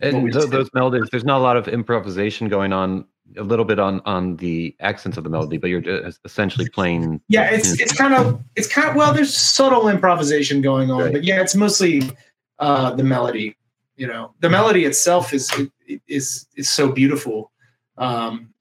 And 0.00 0.24
we 0.24 0.30
tho- 0.30 0.40
just 0.40 0.50
did. 0.50 0.58
those 0.58 0.70
melodies, 0.74 1.08
there's 1.10 1.24
not 1.24 1.38
a 1.38 1.42
lot 1.42 1.56
of 1.56 1.68
improvisation 1.68 2.48
going 2.48 2.72
on. 2.72 3.04
A 3.36 3.42
little 3.42 3.64
bit 3.64 3.78
on 3.78 4.00
on 4.04 4.36
the 4.36 4.74
accents 4.80 5.16
of 5.16 5.24
the 5.24 5.30
melody, 5.30 5.56
but 5.56 5.70
you're 5.70 5.82
essentially 6.24 6.68
playing. 6.68 7.20
Yeah, 7.28 7.50
it's 7.50 7.80
it's 7.80 7.92
kind 7.96 8.14
of 8.14 8.40
it's 8.56 8.68
kind 8.68 8.88
of 8.88 8.96
well, 8.96 9.12
there's 9.14 9.34
subtle 9.34 9.88
improvisation 9.88 10.60
going 10.60 10.90
on, 10.90 11.00
Right. 11.02 11.12
but 11.12 11.24
yeah, 11.24 11.40
it's 11.40 11.54
mostly 11.54 12.02
uh, 12.58 12.94
the 12.94 13.04
melody. 13.04 13.56
You 13.96 14.06
know, 14.06 14.34
the 14.40 14.48
melody 14.50 14.84
itself 14.84 15.32
is 15.32 15.50
is 16.08 16.46
is 16.56 16.68
so 16.68 16.90
beautiful 16.90 17.52
um, 17.98 18.52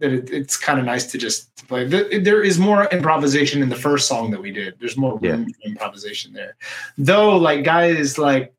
that 0.00 0.12
it, 0.12 0.30
it's 0.30 0.56
kind 0.56 0.78
of 0.78 0.84
nice 0.84 1.10
to 1.12 1.18
just 1.18 1.66
play. 1.68 1.84
There 1.84 2.42
is 2.42 2.58
more 2.58 2.84
improvisation 2.92 3.62
in 3.62 3.68
the 3.68 3.76
first 3.76 4.08
song 4.08 4.30
that 4.32 4.40
we 4.42 4.50
did. 4.50 4.74
There's 4.78 4.96
more 4.96 5.18
room 5.18 5.46
for 5.46 5.68
improvisation 5.68 6.32
there, 6.32 6.56
though. 6.98 7.36
Like 7.36 7.64
guys 7.64 8.18
like 8.18 8.52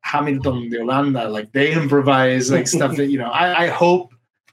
Hamilton 0.00 0.68
de 0.70 0.78
Holanda, 0.78 1.30
like 1.30 1.52
they 1.52 1.72
improvise 1.72 2.50
like 2.50 2.66
stuff 2.66 2.96
that 2.96 3.06
you 3.06 3.18
know. 3.18 3.30
I, 3.30 3.64
I 3.64 3.68
hope 3.68 4.12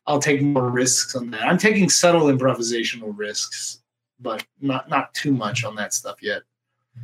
I'll 0.09 0.19
take 0.19 0.41
more 0.41 0.69
risks 0.69 1.15
on 1.15 1.29
that. 1.31 1.43
I'm 1.43 1.59
taking 1.59 1.87
subtle 1.87 2.27
improvisational 2.27 3.13
risks, 3.15 3.81
but 4.19 4.43
not 4.59 4.89
not 4.89 5.13
too 5.13 5.31
much 5.31 5.63
on 5.63 5.75
that 5.75 5.93
stuff 5.93 6.17
yet. 6.21 6.41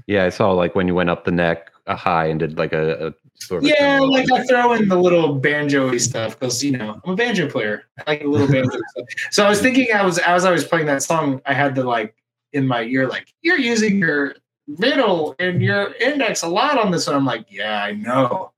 Yeah, 0.08 0.26
I 0.26 0.30
saw 0.30 0.52
like 0.52 0.74
when 0.74 0.88
you 0.88 0.96
went 0.96 1.12
up 1.12 1.24
the 1.24 1.32
neck 1.32 1.72
a 1.86 1.96
high 1.96 2.26
and 2.26 2.40
did 2.40 2.58
like 2.58 2.74
a, 2.74 3.08
a 3.08 3.14
sort 3.36 3.64
of. 3.64 3.70
Yeah, 3.70 4.00
like 4.00 4.30
I 4.32 4.44
throw 4.48 4.74
in 4.74 4.90
the 4.90 4.98
little 4.98 5.36
banjo 5.36 5.96
stuff 6.00 6.40
because 6.40 6.64
you 6.64 6.72
know 6.72 7.00
I'm 7.06 7.12
a 7.12 7.16
banjo 7.16 7.48
player. 7.48 7.84
I 8.00 8.12
like 8.12 8.24
a 8.24 8.28
little 8.28 8.48
banjo 8.48 8.72
stuff. 8.72 9.06
So 9.30 9.46
I 9.46 9.50
was 9.50 9.62
thinking, 9.62 9.94
I 9.94 10.04
was 10.04 10.18
as 10.18 10.44
I 10.44 10.52
was 10.52 10.66
playing 10.66 10.88
that 10.88 11.04
song, 11.04 11.42
I 11.46 11.54
had 11.54 11.76
to 11.76 11.84
like 11.84 12.16
in 12.54 12.66
my 12.66 12.84
ear, 12.84 13.08
like 13.08 13.32
you're 13.44 13.60
using 13.60 14.00
your 14.00 14.36
middle 14.68 15.36
and 15.38 15.62
your 15.62 15.94
index 15.96 16.42
a 16.42 16.48
lot 16.48 16.80
on 16.80 16.90
this 16.90 17.06
one. 17.06 17.16
I'm 17.16 17.26
like, 17.26 17.46
yeah, 17.50 17.84
I 17.84 17.92
know. 17.92 18.52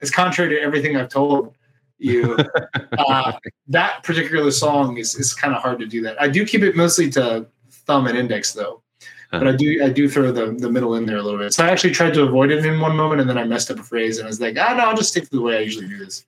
It's 0.00 0.12
contrary 0.12 0.54
to 0.54 0.60
everything 0.60 0.96
I've 0.96 1.08
told 1.08 1.54
you. 2.02 2.36
uh, 2.98 3.32
that 3.68 4.02
particular 4.02 4.50
song 4.50 4.96
is 4.96 5.14
is 5.14 5.34
kind 5.34 5.54
of 5.54 5.62
hard 5.62 5.78
to 5.80 5.86
do 5.86 6.02
that. 6.02 6.20
I 6.20 6.28
do 6.28 6.44
keep 6.44 6.62
it 6.62 6.76
mostly 6.76 7.10
to 7.12 7.46
thumb 7.70 8.06
and 8.06 8.16
index 8.16 8.52
though. 8.52 8.82
But 9.30 9.48
I 9.48 9.52
do 9.52 9.82
I 9.82 9.88
do 9.88 10.10
throw 10.10 10.30
the, 10.30 10.52
the 10.52 10.70
middle 10.70 10.94
in 10.96 11.06
there 11.06 11.16
a 11.16 11.22
little 11.22 11.38
bit. 11.38 11.54
So 11.54 11.64
I 11.64 11.70
actually 11.70 11.94
tried 11.94 12.12
to 12.14 12.22
avoid 12.22 12.50
it 12.50 12.66
in 12.66 12.78
one 12.80 12.94
moment 12.94 13.22
and 13.22 13.30
then 13.30 13.38
I 13.38 13.44
messed 13.44 13.70
up 13.70 13.78
a 13.78 13.82
phrase 13.82 14.18
and 14.18 14.26
I 14.26 14.28
was 14.28 14.42
like, 14.42 14.58
ah 14.58 14.74
no, 14.76 14.84
I'll 14.84 14.96
just 14.96 15.08
stick 15.08 15.24
to 15.24 15.30
the 15.30 15.40
way 15.40 15.56
I 15.56 15.60
usually 15.60 15.88
do 15.88 15.96
this. 15.96 16.26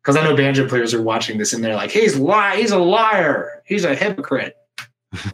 Because 0.00 0.16
I 0.16 0.22
know 0.22 0.36
banjo 0.36 0.68
players 0.68 0.94
are 0.94 1.02
watching 1.02 1.36
this 1.36 1.52
and 1.52 1.64
they're 1.64 1.74
like, 1.74 1.90
he's 1.90 2.16
lie, 2.16 2.56
he's 2.56 2.70
a 2.70 2.78
liar, 2.78 3.62
he's 3.66 3.84
a 3.84 3.92
hypocrite. 3.96 4.56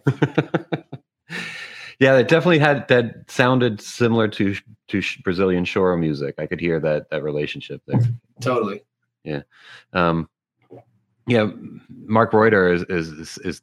yeah, 1.99 2.16
it 2.16 2.29
definitely 2.29 2.59
had 2.59 2.89
that 2.89 3.31
sounded 3.31 3.83
similar 3.83 4.27
to 4.29 4.57
to 4.89 5.03
Brazilian 5.22 5.66
choro 5.66 6.01
music. 6.01 6.37
I 6.39 6.47
could 6.47 6.61
hear 6.61 6.81
that 6.81 7.11
that 7.11 7.22
relationship 7.22 7.83
there. 7.87 8.01
Totally. 8.41 8.83
Um, 9.93 10.29
yeah, 11.27 11.51
Mark 11.89 12.33
Reuter 12.33 12.72
is 12.72 12.83
is 12.85 13.39
is, 13.39 13.39
is 13.45 13.62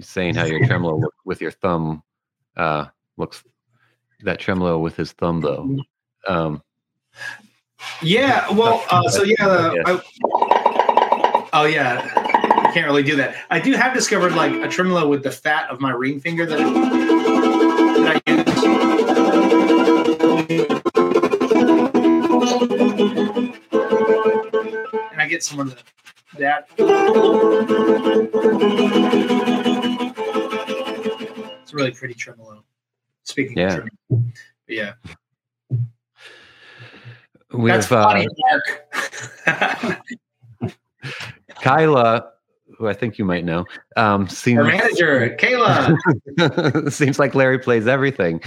saying 0.00 0.34
how 0.34 0.44
your 0.44 0.64
tremolo 0.66 0.96
with- 0.98 1.10
with 1.24 1.40
your 1.40 1.50
thumb 1.50 2.02
uh, 2.56 2.86
looks 3.16 3.42
that 4.24 4.38
tremolo 4.40 4.78
with 4.78 4.96
his 4.96 5.12
thumb 5.12 5.40
though. 5.40 5.78
Um, 6.26 6.62
Yeah, 8.02 8.50
well, 8.52 8.84
uh, 8.90 9.08
so 9.08 9.22
yeah, 9.22 9.36
the, 9.46 9.82
I, 9.86 11.48
oh 11.52 11.64
yeah, 11.64 12.10
I 12.14 12.72
can't 12.72 12.86
really 12.86 13.04
do 13.04 13.14
that. 13.16 13.36
I 13.50 13.60
do 13.60 13.72
have 13.74 13.94
discovered 13.94 14.32
like 14.34 14.52
a 14.52 14.68
tremolo 14.68 15.08
with 15.08 15.22
the 15.22 15.30
fat 15.30 15.70
of 15.70 15.80
my 15.80 15.92
ring 15.92 16.20
finger 16.20 16.44
that, 16.46 16.58
that 16.58 17.37
get 25.38 25.44
some 25.44 25.60
of 25.60 25.70
the, 25.70 25.76
that. 26.38 26.68
It's 31.62 31.72
a 31.72 31.76
really 31.76 31.92
pretty 31.92 32.14
tremolo. 32.14 32.64
Speaking 33.22 33.58
Yeah. 33.58 33.66
of 33.66 33.88
tremolo. 34.08 34.32
Yeah. 34.66 34.94
We 37.52 37.70
That's 37.70 37.86
have 37.86 37.98
uh, 37.98 38.04
funny, 38.04 38.26
Mark. 39.46 40.02
Kyla, 41.62 42.32
who 42.76 42.88
I 42.88 42.92
think 42.94 43.18
you 43.18 43.24
might 43.24 43.44
know, 43.44 43.64
um, 43.96 44.28
seems 44.28 44.58
Our 44.58 44.64
manager, 44.64 45.36
Kayla. 45.38 46.92
seems 46.92 47.18
like 47.18 47.34
Larry 47.34 47.58
plays 47.58 47.86
everything. 47.86 48.40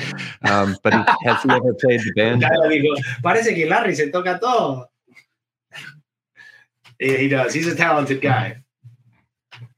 Um, 0.43 0.77
but 0.83 0.93
he, 0.93 0.99
has 1.23 1.41
he 1.41 1.49
ever 1.49 1.73
played 1.73 2.01
the 2.01 2.13
band? 2.15 2.43
Parece 3.23 3.55
que 3.55 3.65
Larry 3.67 3.95
se 3.95 4.11
toca 4.11 4.39
todo. 4.39 4.90
Yeah, 7.01 7.17
he 7.17 7.27
does. 7.27 7.51
He's 7.51 7.65
a 7.65 7.75
talented 7.75 8.21
guy. 8.21 8.57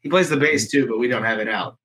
He 0.01 0.09
plays 0.09 0.30
the 0.30 0.36
bass 0.36 0.69
too, 0.69 0.88
but 0.88 0.99
we 0.99 1.07
don't 1.07 1.24
have 1.24 1.39
it 1.39 1.47
out. 1.47 1.78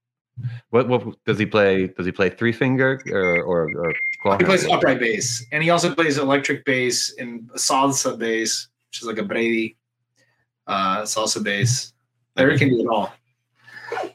What, 0.71 0.89
what 0.89 1.25
does 1.25 1.39
he 1.39 1.47
play? 1.47 1.87
Does 1.87 2.07
he 2.07 2.13
play 2.13 2.29
three 2.29 2.53
finger 2.53 3.01
or 3.11 3.43
or, 3.43 3.71
or 3.77 3.95
claw 4.21 4.37
He 4.37 4.45
plays 4.45 4.67
upright 4.67 4.99
bass, 4.99 5.47
and 5.53 5.63
he 5.63 5.71
also 5.71 5.95
plays 5.95 6.19
electric 6.19 6.65
bass 6.65 7.15
and 7.19 7.49
salsa 7.51 8.19
bass, 8.19 8.69
which 8.89 9.01
is 9.01 9.07
like 9.07 9.19
a 9.19 9.23
baby 9.23 9.77
uh, 10.67 11.03
salsa 11.03 11.43
bass. 11.43 11.93
Larry 12.37 12.59
can 12.59 12.69
do 12.71 12.81
it 12.81 12.87
all. 12.89 13.13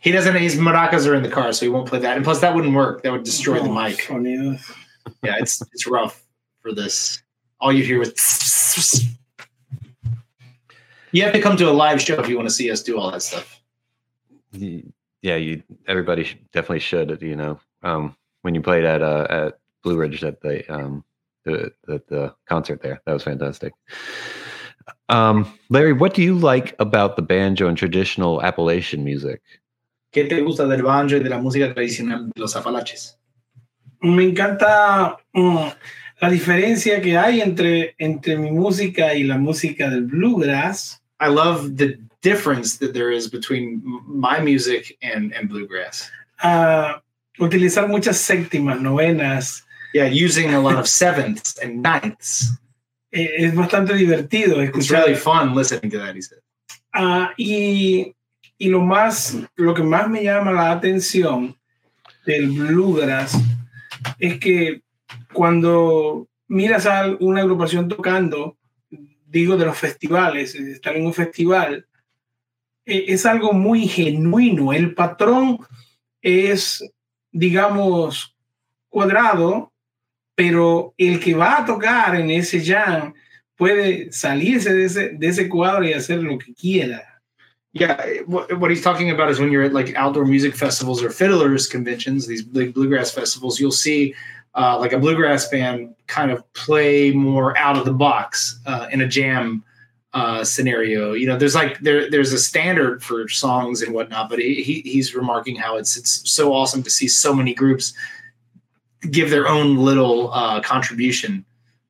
He 0.01 0.11
doesn't. 0.11 0.36
His 0.36 0.57
maracas 0.57 1.07
are 1.07 1.15
in 1.15 1.24
the 1.24 1.30
car, 1.30 1.53
so 1.53 1.65
he 1.65 1.69
won't 1.69 1.88
play 1.88 1.99
that. 1.99 2.17
And 2.17 2.26
plus, 2.26 2.41
that 2.41 2.53
wouldn't 2.53 2.76
work. 2.76 3.03
That 3.03 3.13
would 3.13 3.24
destroy 3.24 3.61
the 3.61 3.71
mic. 3.71 3.97
sonidos. 3.99 4.61
Yeah, 5.24 5.36
it's 5.39 5.61
it's 5.74 5.88
rough 5.88 6.21
for 6.61 6.74
this. 6.74 7.24
All 7.61 7.71
you 7.71 7.84
hear 7.84 8.01
is. 8.01 9.07
You 11.14 11.22
have 11.24 11.34
to 11.34 11.41
come 11.41 11.55
to 11.57 11.70
a 11.70 11.72
live 11.72 12.01
show 12.01 12.20
if 12.20 12.28
you 12.28 12.36
want 12.36 12.49
to 12.49 12.53
see 12.53 12.72
us 12.72 12.82
do 12.82 12.99
all 12.99 13.11
that 13.11 13.22
stuff. 13.22 13.61
Yeah, 14.51 15.36
you. 15.36 15.61
Everybody 15.88 16.24
should, 16.24 16.51
definitely 16.51 16.80
should. 16.80 17.22
You 17.22 17.36
know, 17.36 17.59
um, 17.84 18.18
when 18.41 18.55
you 18.55 18.61
played 18.61 18.84
at 18.84 19.01
uh, 19.01 19.28
at 19.30 19.59
Blue 19.84 19.95
Ridge 19.95 20.24
at 20.24 20.41
the 20.41 20.66
um 20.74 21.05
the, 21.45 21.72
the 21.86 22.01
the 22.09 22.36
concert 22.47 22.82
there, 22.82 22.99
that 23.05 23.14
was 23.14 23.24
fantastic. 23.24 23.74
Um, 25.07 25.47
Larry, 25.70 25.93
what 25.93 26.16
do 26.16 26.24
you 26.24 26.36
like 26.36 26.76
about 26.80 27.16
the 27.16 27.22
banjo 27.22 27.68
and 27.68 27.78
traditional 27.78 28.41
Appalachian 28.41 29.03
music? 29.03 29.41
¿Qué 30.11 30.28
te 30.28 30.41
gusta 30.41 30.68
del 30.68 30.82
banjo 30.82 31.16
y 31.16 31.20
de 31.20 31.30
la 31.30 31.39
música 31.39 31.74
tradicional 31.74 32.30
de 32.34 32.41
los 32.41 32.55
Apalaches? 32.55 33.18
Me 34.01 34.24
encanta 34.24 35.18
mm, 35.34 35.68
la 36.22 36.30
diferencia 36.30 37.01
que 37.01 37.18
hay 37.18 37.41
entre, 37.41 37.95
entre 37.97 38.38
mi 38.38 38.51
música 38.51 39.14
y 39.14 39.24
la 39.24 39.38
música 39.38 39.89
del 39.89 40.03
bluegrass. 40.03 41.03
I 41.24 41.30
love 41.30 41.78
the 41.78 41.97
difference 42.21 42.78
that 42.78 42.93
there 42.93 43.11
is 43.11 43.30
between 43.30 43.82
my 44.07 44.39
music 44.39 44.97
and, 45.01 45.34
and 45.36 45.49
bluegrass. 45.49 46.09
a 46.43 47.01
utilizar 47.39 47.88
muchas 47.88 48.17
séptimas, 48.19 48.80
novenas. 48.82 49.63
Yeah, 49.93 50.07
using 50.07 50.53
a 50.53 50.59
lot 50.59 50.76
of 50.78 50.88
sevenths 50.88 51.57
and 51.61 51.82
ninths. 51.84 52.49
Eh, 53.11 53.45
es 53.45 53.53
bastante 53.53 53.93
divertido 53.93 54.57
It's 54.61 54.71
escuchar. 54.71 55.03
really 55.05 55.15
fun 55.15 55.53
listening 55.53 55.91
to 55.91 55.99
that, 55.99 56.15
he 56.15 56.21
said. 56.21 56.39
Ah, 56.95 57.32
y, 57.38 58.13
y 58.57 58.69
lo 58.69 58.80
más, 58.82 59.36
lo 59.55 59.74
que 59.74 59.84
más 59.84 60.09
me 60.09 60.24
llama 60.24 60.51
la 60.51 60.71
atención 60.71 61.55
del 62.26 62.49
bluegrass 62.49 63.38
es 64.19 64.39
que 64.39 64.82
cuando 65.32 66.28
miras 66.47 66.86
a 66.88 67.15
una 67.19 67.41
agrupación 67.41 67.88
tocando, 67.88 68.57
digo 69.34 69.57
de 69.57 69.65
los 69.65 69.77
festivales, 69.77 70.53
de 70.53 70.71
estar 70.71 70.95
en 70.95 71.07
un 71.07 71.13
festival, 71.13 71.88
eh, 72.86 73.05
es 73.07 73.25
algo 73.25 73.51
muy 73.51 73.88
genuino. 73.88 74.71
El 74.71 74.93
patrón 74.93 75.57
es, 76.21 76.84
digamos, 77.31 78.36
cuadrado, 78.89 79.73
pero 80.36 80.93
el 80.97 81.19
que 81.19 81.34
va 81.34 81.57
a 81.57 81.65
tocar 81.65 82.15
en 82.15 82.29
ese 82.29 82.63
jam 82.63 83.13
puede 83.55 84.11
salirse 84.11 84.71
de 84.71 84.86
ese, 84.86 85.09
de 85.09 85.27
ese 85.27 85.49
cuadro 85.49 85.84
y 85.84 85.93
hacer 85.93 86.21
lo 86.21 86.38
que 86.38 86.53
quiera. 86.53 87.01
Yeah, 87.75 87.97
what 88.27 88.69
he's 88.69 88.84
talking 88.84 89.09
about 89.09 89.31
is 89.31 89.39
when 89.39 89.51
you're 89.51 89.63
at 89.63 89.73
like 89.73 89.95
outdoor 89.95 90.25
music 90.25 90.55
festivals 90.55 91.01
or 91.01 91.09
fiddlers 91.09 91.65
conventions, 91.65 92.27
these 92.27 92.43
big 92.43 92.71
bluegrass 92.71 93.09
festivals, 93.09 93.59
you'll 93.59 93.71
see 93.71 94.13
uh, 94.56 94.78
like 94.80 94.93
a 94.93 94.99
bluegrass 94.99 95.47
band 95.47 95.95
kind 96.08 96.32
of 96.32 96.51
play 96.54 97.12
more 97.12 97.58
out 97.58 97.78
of 97.78 97.86
the 97.86 97.93
box 97.93 98.60
uh, 98.66 98.88
in 98.91 99.01
a 99.01 99.08
jam 99.08 99.64
uh, 100.14 100.43
scenario. 100.43 101.14
You 101.14 101.28
know, 101.28 101.38
there's 101.38 101.56
like 101.56 101.80
there 101.80 102.10
there's 102.10 102.34
a 102.34 102.39
standard 102.39 103.04
for 103.04 103.28
songs 103.28 103.82
and 103.82 103.93
whatnot, 103.93 104.30
but 104.30 104.39
he, 104.39 104.62
he 104.62 104.82
he's 104.82 105.16
remarking 105.16 105.56
how 105.56 105.78
it's 105.78 105.97
it's 105.97 106.30
so 106.30 106.54
awesome 106.54 106.84
to 106.84 106.89
see 106.89 107.08
so 107.08 107.34
many 107.34 107.54
groups 107.54 107.93
give 109.10 109.30
their 109.32 109.47
own 109.47 109.78
little 109.78 110.32
uh, 110.34 110.62
contribution 110.62 111.45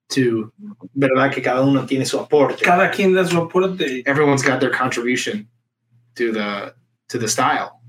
to. 0.10 0.52
Verdad 0.96 1.34
que 1.34 1.42
cada 1.42 1.62
uno 1.62 1.86
tiene 1.86 2.06
su 2.06 2.18
aporte 2.20 2.62
Cada 2.62 2.90
quien 2.90 3.14
da 3.14 3.26
su 3.26 3.36
aporte. 3.42 4.04
everyone's 4.06 4.44
got 4.44 4.60
their 4.62 4.70
contribution 4.70 5.48
to 6.16 6.32
the 6.32 6.74
to 7.10 7.18
the 7.18 7.28
style. 7.28 7.82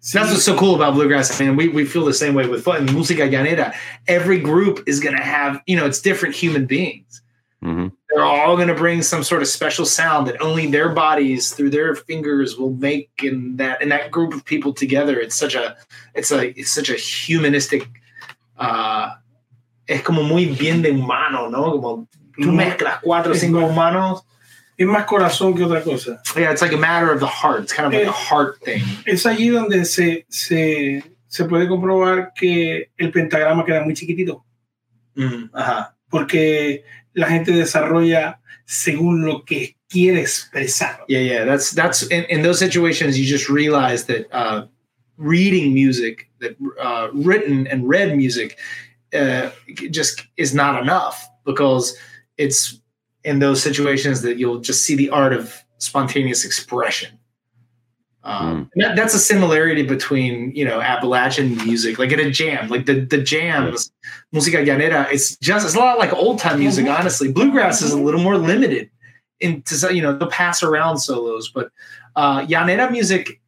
Sí, 0.00 0.12
That's 0.12 0.30
what's 0.30 0.44
so 0.44 0.56
cool 0.56 0.76
about 0.76 0.94
bluegrass, 0.94 1.38
man. 1.40 1.56
We 1.56 1.68
we 1.68 1.84
feel 1.84 2.04
the 2.04 2.14
same 2.14 2.34
way 2.34 2.46
with 2.46 2.62
fun. 2.62 2.86
Música 2.86 3.28
llanera. 3.28 3.74
Every 4.06 4.38
group 4.38 4.84
is 4.86 5.00
gonna 5.00 5.22
have, 5.22 5.60
you 5.66 5.76
know, 5.76 5.86
it's 5.86 6.00
different 6.00 6.34
human 6.36 6.66
beings. 6.66 7.20
hmm 7.60 7.88
They're 8.08 8.24
all 8.24 8.56
gonna 8.56 8.74
bring 8.76 9.02
some 9.02 9.24
sort 9.24 9.42
of 9.42 9.48
special 9.48 9.84
sound 9.84 10.28
that 10.28 10.40
only 10.40 10.66
their 10.70 10.90
bodies 10.90 11.52
through 11.52 11.70
their 11.70 11.96
fingers 11.96 12.56
will 12.56 12.72
make 12.72 13.10
and 13.22 13.58
that 13.58 13.82
and 13.82 13.90
that 13.90 14.10
group 14.12 14.32
of 14.34 14.44
people 14.44 14.72
together. 14.72 15.18
It's 15.18 15.34
such 15.34 15.56
a 15.56 15.76
it's 16.14 16.30
a 16.30 16.58
it's 16.58 16.70
such 16.70 16.90
a 16.90 16.96
humanistic 16.96 17.88
uh 18.56 19.14
es 19.88 20.02
como 20.02 20.22
muy 20.22 20.44
bien 20.46 20.82
de 20.82 20.90
humano, 20.92 21.48
¿no? 21.48 21.72
Como 21.72 22.08
tú 22.38 22.52
mezclas 22.52 23.00
cuatro 23.02 23.32
o 23.32 23.34
cinco 23.34 23.66
humanos. 23.66 24.22
Es 24.78 24.86
más 24.86 25.04
corazón 25.06 25.54
que 25.54 25.64
otra 25.64 25.82
cosa. 25.82 26.22
Yeah, 26.36 26.52
it's 26.52 26.62
like 26.62 26.72
a 26.72 26.78
matter 26.78 27.10
of 27.12 27.20
the 27.20 27.26
heart. 27.26 27.64
It's 27.64 27.72
kind 27.74 27.86
of 27.86 27.92
like 27.92 28.06
a 28.08 28.12
heart 28.12 28.60
thing. 28.64 28.80
Es 29.06 29.26
allí 29.26 29.48
donde 29.50 29.84
se, 29.84 30.24
se, 30.28 31.02
se 31.26 31.44
puede 31.44 31.66
comprobar 31.68 32.32
que 32.34 32.90
el 32.96 33.10
pentagrama 33.10 33.64
queda 33.64 33.82
muy 33.84 33.94
chiquitito, 33.94 34.44
Mm, 35.16 35.50
ajá. 35.52 35.96
porque 36.10 36.84
la 37.12 37.26
gente 37.26 37.50
desarrolla 37.52 38.40
según 38.66 39.24
lo 39.26 39.44
que 39.44 39.76
quiere 39.90 40.20
expresar. 40.20 41.04
Yeah, 41.08 41.20
yeah. 41.22 41.44
That's 41.44 41.72
that's 41.72 42.02
in, 42.10 42.24
in 42.30 42.42
those 42.42 42.58
situations 42.60 43.18
you 43.18 43.24
just 43.26 43.48
realize 43.48 44.04
that 44.06 44.26
uh, 44.32 44.66
reading 45.16 45.74
music, 45.74 46.30
that 46.40 46.56
uh, 46.80 47.08
written 47.12 47.66
and 47.66 47.88
read 47.88 48.16
music, 48.16 48.56
uh, 49.12 49.50
just 49.90 50.24
is 50.36 50.54
not 50.54 50.80
enough 50.80 51.26
because 51.44 51.96
it's 52.36 52.77
in 53.28 53.38
those 53.44 53.58
situations 53.68 54.16
that 54.22 54.34
you'll 54.40 54.60
just 54.68 54.80
see 54.86 54.96
the 55.02 55.10
art 55.10 55.32
of 55.38 55.42
spontaneous 55.78 56.44
expression. 56.44 57.10
Um, 58.24 58.68
and 58.74 58.82
that, 58.82 58.96
that's 58.96 59.14
a 59.14 59.18
similarity 59.32 59.84
between 59.94 60.52
you 60.54 60.64
know 60.68 60.80
Appalachian 60.80 61.48
music, 61.64 61.98
like 61.98 62.10
in 62.16 62.20
a 62.20 62.30
jam, 62.30 62.68
like 62.74 62.84
the 62.86 62.96
the 63.14 63.18
jams, 63.32 63.92
música 64.34 64.58
llanera. 64.68 65.00
It's 65.14 65.36
just 65.48 65.64
it's 65.66 65.76
a 65.76 65.78
lot 65.78 65.98
like 65.98 66.12
old 66.12 66.38
time 66.44 66.58
music. 66.58 66.84
Mhm. 66.86 66.98
Honestly, 66.98 67.28
bluegrass 67.32 67.80
is 67.80 67.92
a 67.92 68.00
little 68.06 68.20
more 68.28 68.36
limited 68.36 68.90
into 69.40 69.72
you 69.94 70.02
know 70.02 70.12
they'll 70.18 70.28
pass 70.44 70.62
around 70.68 70.98
solos, 70.98 71.48
but 71.56 71.66
uh, 72.16 72.38
llanera 72.50 72.90
music, 72.90 73.40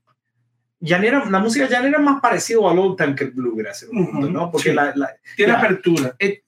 llanera, 0.82 1.28
la 1.30 1.40
música 1.40 1.66
llanera 1.68 1.98
más 1.98 2.20
parecido 2.22 2.70
al 2.70 2.78
old 2.78 2.96
time 2.96 3.14
que 3.16 3.24
el 3.24 3.32
bluegrass, 3.32 3.82
en 3.82 3.88
un 3.98 4.06
punto, 4.12 4.26
Ujú, 4.28 4.30
¿no? 4.32 4.50
Porque 4.52 4.70
sí. 4.70 4.74
la, 4.74 4.92
la- 4.94 5.14
Tiene 5.36 5.52
Ya. 5.52 5.58
apertura, 5.58 6.14
it- 6.20 6.42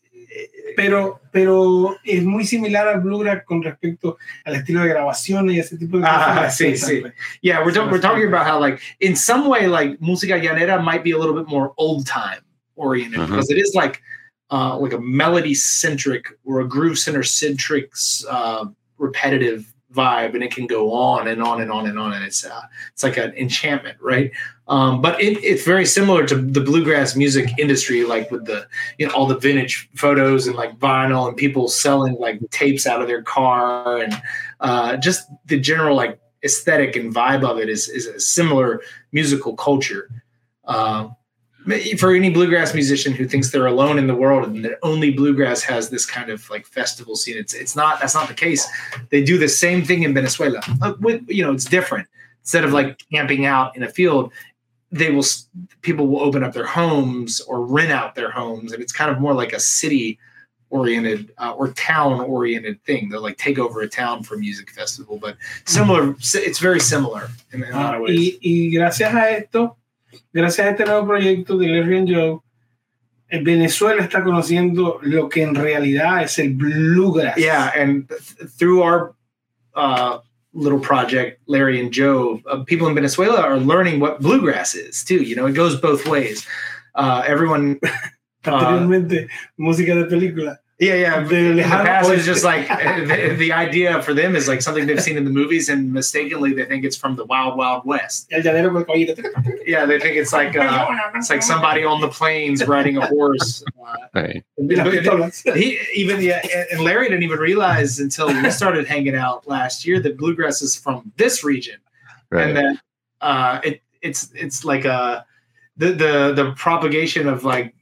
pero, 0.77 1.21
pero 1.31 1.97
es 2.05 2.23
muy 2.25 2.45
similar 2.47 2.89
al 2.89 3.01
bluegrass 3.01 3.45
con 3.45 3.63
respecto 3.63 4.17
al 4.45 4.55
estilo 4.57 4.81
de 4.83 4.89
grabaciones 4.89 5.55
y 5.55 5.59
ese 5.61 5.77
tipo 5.77 5.99
de 5.99 6.05
Ah, 6.07 6.35
cosas. 6.37 6.57
sí, 6.57 6.77
sí. 6.77 7.03
yeah, 7.43 7.61
we're, 7.65 7.73
talk- 7.73 7.91
we're 7.91 8.01
talking 8.01 8.27
about 8.27 8.47
how 8.47 8.59
like 8.59 8.81
in 9.01 9.15
some 9.17 9.47
way 9.49 9.67
like 9.67 9.99
música 10.01 10.37
llanera 10.39 10.83
might 10.83 11.03
be 11.05 11.13
a 11.13 11.19
little 11.19 11.35
bit 11.35 11.47
more 11.49 11.73
old 11.77 12.07
time 12.07 12.41
oriented 12.77 13.21
Mhm. 13.21 13.29
because 13.29 13.51
it 13.51 13.59
is 13.59 13.75
like 13.75 14.01
uh, 14.51 14.77
like 14.79 14.93
a 14.93 15.01
melody 15.01 15.55
centric 15.55 16.27
or 16.45 16.61
a 16.61 16.65
groove 16.69 16.99
center 16.99 17.23
centric 17.23 17.91
uh, 18.31 18.67
repetitive 18.99 19.72
vibe 19.93 20.35
and 20.35 20.43
it 20.43 20.55
can 20.55 20.67
go 20.67 20.93
on 20.93 21.29
and 21.29 21.43
on 21.43 21.61
and 21.61 21.71
on 21.71 21.87
and 21.87 21.99
on 21.99 22.13
and 22.13 22.25
it's 22.25 22.45
uh, 22.45 22.63
it's 22.93 23.03
like 23.03 23.17
an 23.17 23.33
enchantment 23.35 23.97
right? 24.01 24.31
Um, 24.69 25.03
but 25.03 25.21
it, 25.21 25.43
it's 25.45 25.65
very 25.65 25.85
similar 25.85 26.27
to 26.27 26.35
the 26.37 26.61
bluegrass 26.61 27.15
music 27.15 27.51
industry 27.59 28.05
like 28.05 28.31
with 28.31 28.47
the 28.47 28.67
you 28.99 29.07
know 29.07 29.13
all 29.13 29.27
the 29.27 29.39
vintage 29.39 29.89
photos 29.95 30.47
and 30.47 30.57
like 30.57 30.79
vinyl 30.79 31.29
and 31.29 31.37
people 31.37 31.69
selling 31.69 32.15
like 32.15 32.41
tapes 32.51 32.87
out 32.87 33.03
of 33.03 33.09
their 33.09 33.23
car 33.23 33.99
and 33.99 34.15
uh, 34.61 34.97
just 34.97 35.29
the 35.47 35.59
general 35.59 35.97
like 35.97 36.19
aesthetic 36.45 36.97
and 36.97 37.15
vibe 37.15 37.49
of 37.49 37.59
it 37.59 37.69
is 37.69 37.89
is 37.89 38.07
a 38.07 38.21
similar 38.21 38.81
musical 39.13 39.55
culture. 39.55 40.09
Um, 40.65 41.17
for 41.99 42.15
any 42.15 42.31
bluegrass 42.31 42.75
musician 42.75 43.13
who 43.13 43.27
thinks 43.27 43.51
they're 43.51 43.67
alone 43.67 43.99
in 43.99 44.07
the 44.07 44.15
world 44.15 44.49
and 44.49 44.65
that 44.65 44.79
only 44.83 45.13
bluegrass 45.13 45.63
has 45.63 45.91
this 45.91 46.05
kind 46.05 46.31
of 46.31 46.49
like 46.51 46.67
festival 46.67 47.15
scene 47.15 47.37
it's 47.37 47.55
it's 47.55 47.77
not 47.77 48.01
that's 48.01 48.15
not 48.15 48.29
the 48.29 48.35
case. 48.35 48.67
They 49.11 49.23
do 49.23 49.39
the 49.39 49.49
same 49.49 49.85
thing 49.85 50.03
in 50.03 50.15
venezuela 50.15 50.61
uh, 50.81 50.95
with 51.01 51.23
you 51.29 51.45
know 51.45 51.53
it's 51.53 51.65
different. 51.65 52.09
Instead 52.41 52.65
of 52.65 52.73
like 52.73 53.01
camping 53.13 53.47
out 53.47 53.77
in 53.77 53.83
a 53.83 53.89
field 53.89 54.33
they 54.91 55.11
will 55.11 55.25
people 55.83 56.09
will 56.09 56.21
open 56.21 56.43
up 56.43 56.53
their 56.53 56.67
homes 56.67 57.41
or 57.43 57.65
rent 57.65 57.93
out 57.93 58.15
their 58.15 58.31
homes 58.31 58.73
and 58.73 58.83
it's 58.83 58.93
kind 58.93 59.11
of 59.11 59.21
more 59.21 59.35
like 59.35 59.53
a 59.53 59.61
city 59.61 60.19
oriented 60.71 61.33
uh, 61.39 61.53
or 61.53 61.69
town 61.73 62.19
oriented 62.21 62.83
thing. 62.85 63.11
They'll 63.11 63.21
like 63.21 63.37
take 63.37 63.59
over 63.59 63.83
a 63.83 63.89
town 63.89 64.23
for 64.23 64.35
a 64.35 64.39
music 64.39 64.71
festival 64.71 65.17
but 65.17 65.37
similar 65.65 66.17
it's 66.19 66.59
very 66.59 66.81
similar 66.81 67.29
in, 67.53 67.63
in 67.63 67.73
a 67.73 67.77
lot 67.77 67.95
of 67.95 68.03
ways 68.03 68.19
y, 68.19 68.39
y 68.43 68.71
gracias 68.77 69.15
a 69.15 69.39
esto 69.39 69.77
gracias 70.33 70.67
a 70.67 70.71
este 70.71 70.85
nuevo 70.85 71.07
proyecto 71.07 71.57
de 71.59 71.69
Larry 71.69 71.99
and 71.99 72.09
Joe, 72.09 72.43
Venezuela 73.41 74.03
está 74.03 74.23
conociendo 74.23 74.99
lo 75.03 75.29
que 75.29 75.43
en 75.43 75.55
realidad 75.55 76.23
es 76.23 76.39
el 76.39 76.51
bluegrass. 76.51 77.37
Yeah, 77.37 77.73
and 77.75 78.07
through 78.59 78.83
our 78.83 79.15
uh, 79.75 80.19
little 80.53 80.79
project, 80.79 81.41
Larry 81.47 81.81
and 81.81 81.93
Joe, 81.93 82.41
uh, 82.47 82.63
people 82.65 82.89
in 82.89 82.95
Venezuela 82.95 83.41
are 83.41 83.59
learning 83.59 84.01
what 84.01 84.21
bluegrass 84.21 84.75
is 84.75 85.03
too. 85.05 85.23
You 85.23 85.37
know, 85.37 85.47
it 85.47 85.55
goes 85.55 85.81
both 85.81 86.07
ways. 86.07 86.47
Uh, 86.95 87.23
everyone. 87.27 87.81
Anteriormente, 88.45 89.29
música 89.57 89.95
de 89.95 90.05
película. 90.07 90.62
Yeah, 90.83 90.95
yeah. 90.95 91.21
In 91.21 91.57
the 91.59 91.63
past, 91.63 92.11
it's 92.11 92.27
just 92.27 92.43
like 92.43 92.67
the, 93.07 93.37
the, 93.39 93.53
idea 93.53 94.03
for 94.03 94.13
them 94.13 94.35
is 94.35 94.49
like 94.49 94.61
something 94.63 94.85
they've 94.89 95.01
seen 95.01 95.17
in 95.17 95.25
the 95.25 95.31
movies, 95.31 95.69
and 95.69 95.93
mistakenly 95.93 96.55
they 96.55 96.65
think 96.65 96.85
it's 96.85 96.97
from 96.97 97.15
the 97.15 97.25
Wild 97.25 97.57
Wild 97.57 97.85
West. 97.85 98.27
Yeah, 99.65 99.87
they 99.87 100.01
think 100.01 100.17
it's 100.17 100.33
like 100.33 100.57
uh, 100.57 100.89
it's 101.15 101.31
like 101.31 101.45
somebody 101.45 101.85
on 101.85 102.01
the 102.01 102.09
plains 102.09 102.67
riding 102.67 102.97
a 102.97 103.07
horse. 103.07 103.63
Uh, 103.81 103.95
right. 104.15 104.45
He 105.55 105.79
even 105.95 106.21
yeah, 106.21 106.45
and 106.73 106.81
Larry 106.81 107.09
didn't 107.09 107.23
even 107.23 107.39
realize 107.39 108.01
until 108.01 108.27
we 108.27 108.51
started 108.51 108.89
hanging 108.89 109.15
out 109.15 109.47
last 109.47 109.87
year 109.87 110.01
that 110.01 110.17
bluegrass 110.17 110.63
is 110.63 110.75
from 110.75 111.13
this 111.17 111.45
region, 111.45 111.79
right. 112.31 112.49
and 112.49 112.57
that 112.57 112.77
uh, 113.21 113.61
it 113.63 113.83
it's 114.01 114.33
it's 114.35 114.65
like 114.65 114.85
a 114.85 114.93
uh, 114.93 115.23
the 115.77 115.93
the 115.93 116.33
the 116.35 116.53
propagation 116.57 117.29
of 117.29 117.45
like 117.45 117.73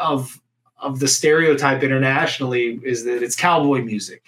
of 0.00 0.40
of 0.80 1.00
the 1.00 1.08
stereotype 1.08 1.82
internationally 1.82 2.80
is 2.82 3.04
that 3.04 3.22
it's 3.22 3.36
cowboy 3.36 3.82
music. 3.82 4.22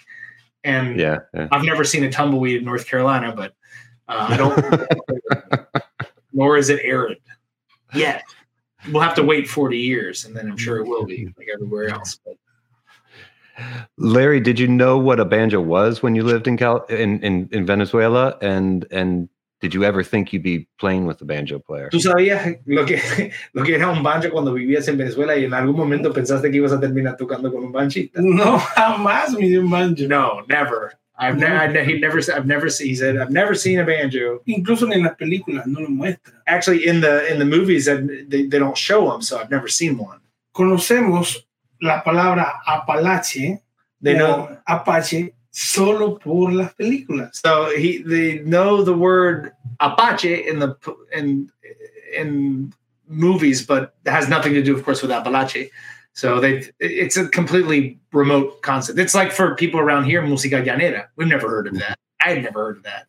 And 0.63 0.99
yeah, 0.99 1.19
yeah. 1.33 1.47
I've 1.51 1.63
never 1.63 1.83
seen 1.83 2.03
a 2.03 2.11
tumbleweed 2.11 2.57
in 2.57 2.65
North 2.65 2.87
Carolina, 2.87 3.33
but 3.35 3.53
uh, 4.07 4.27
I 4.29 4.37
don't. 4.37 5.67
nor 6.33 6.57
is 6.57 6.69
it 6.69 6.79
arid 6.83 7.19
yet. 7.93 8.23
We'll 8.91 9.01
have 9.01 9.15
to 9.15 9.23
wait 9.23 9.47
40 9.47 9.77
years, 9.77 10.25
and 10.25 10.35
then 10.35 10.49
I'm 10.49 10.57
sure 10.57 10.77
it 10.79 10.87
will 10.87 11.05
be 11.05 11.27
like 11.37 11.47
everywhere 11.53 11.89
else. 11.89 12.19
But. 12.25 12.35
Larry, 13.97 14.39
did 14.39 14.59
you 14.59 14.67
know 14.67 14.97
what 14.97 15.19
a 15.19 15.25
banjo 15.25 15.61
was 15.61 16.01
when 16.01 16.15
you 16.15 16.23
lived 16.23 16.47
in 16.47 16.57
Cal 16.57 16.83
in, 16.85 17.21
in, 17.23 17.47
in 17.51 17.65
Venezuela? 17.65 18.37
And 18.41 18.85
and 18.91 19.29
did 19.63 19.73
you 19.73 19.85
ever 19.85 20.03
think 20.03 20.33
you'd 20.33 20.43
be 20.43 20.67
playing 20.77 21.05
with 21.07 21.21
a 21.21 21.25
banjo 21.25 21.57
player? 21.57 21.89
¿Tú 21.89 22.01
sabías 22.01 22.59
lo 22.65 22.85
que, 22.85 22.99
lo 23.53 23.63
que 23.63 23.75
era 23.75 23.89
un 23.89 24.03
banjo 24.03 24.29
cuando 24.29 24.53
vivías 24.53 24.89
en 24.89 24.97
Venezuela 24.97 25.37
y 25.37 25.45
en 25.45 25.53
algún 25.53 25.77
momento 25.77 26.11
pensaste 26.11 26.51
que 26.51 26.57
ibas 26.57 26.73
a 26.73 26.79
terminar 26.81 27.15
tocando 27.15 27.49
con 27.49 27.63
un 27.63 27.71
banchista? 27.71 28.19
No, 28.21 28.59
jamás 28.59 29.31
me 29.31 29.47
dio 29.47 29.61
un 29.61 29.69
banjo. 29.69 30.03
No, 30.05 30.41
never. 30.49 30.99
I've, 31.17 31.37
no. 31.37 31.47
ne- 31.47 31.55
I've, 31.55 31.85
he 31.85 31.97
never, 31.97 32.19
I've 32.19 32.45
never 32.45 32.69
seen, 32.69 32.89
he 32.89 32.95
said, 32.95 33.15
I've 33.15 33.31
never 33.31 33.55
seen 33.55 33.79
a 33.79 33.85
banjo. 33.85 34.41
Incluso 34.45 34.91
en 34.91 35.03
las 35.03 35.15
películas 35.15 35.65
no 35.65 35.79
lo 35.79 35.87
muestra. 35.87 36.33
Actually, 36.45 36.85
in 36.85 36.99
the, 36.99 37.31
in 37.31 37.39
the 37.39 37.45
movies, 37.45 37.85
they, 37.85 38.47
they 38.47 38.59
don't 38.59 38.77
show 38.77 39.09
them, 39.11 39.21
so 39.21 39.39
I've 39.39 39.49
never 39.49 39.69
seen 39.69 39.97
one. 39.97 40.19
Conocemos 40.53 41.45
la 41.81 42.03
palabra 42.03 42.59
Apalache, 42.67 43.61
they 44.01 44.15
know 44.15 44.57
Apache, 44.67 45.33
solo 45.53 46.17
por 46.17 46.51
las 46.51 46.73
películas. 46.73 47.39
So 47.45 47.75
he 47.77 48.01
they 48.03 48.39
know 48.39 48.83
the 48.83 48.93
word 48.93 49.53
Apache 49.79 50.47
in 50.47 50.59
the 50.59 50.75
in 51.13 51.49
in 52.15 52.73
movies, 53.07 53.65
but 53.65 53.95
it 54.05 54.11
has 54.11 54.27
nothing 54.27 54.53
to 54.53 54.63
do, 54.63 54.75
of 54.75 54.83
course, 54.83 55.01
with 55.01 55.11
Apalache. 55.11 55.69
So 56.13 56.39
they 56.39 56.65
it's 56.79 57.17
a 57.17 57.27
completely 57.27 57.99
remote 58.11 58.61
concept. 58.61 58.99
It's 58.99 59.15
like 59.15 59.31
for 59.31 59.55
people 59.55 59.79
around 59.79 60.05
here, 60.05 60.21
música 60.21 60.63
llanera. 60.63 61.07
We've 61.15 61.27
never 61.27 61.49
heard 61.49 61.67
of 61.67 61.75
that. 61.79 61.97
I 62.23 62.29
had 62.29 62.43
never 62.43 62.65
heard 62.65 62.77
of 62.77 62.83
that, 62.83 63.07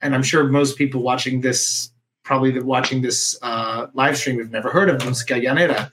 and 0.00 0.14
I'm 0.14 0.22
sure 0.22 0.44
most 0.44 0.78
people 0.78 1.02
watching 1.02 1.40
this, 1.40 1.90
probably 2.22 2.58
watching 2.60 3.02
this 3.02 3.38
uh, 3.42 3.88
live 3.94 4.16
stream, 4.16 4.38
have 4.38 4.50
never 4.50 4.70
heard 4.70 4.88
of 4.88 5.00
música 5.02 5.42
llanera, 5.42 5.90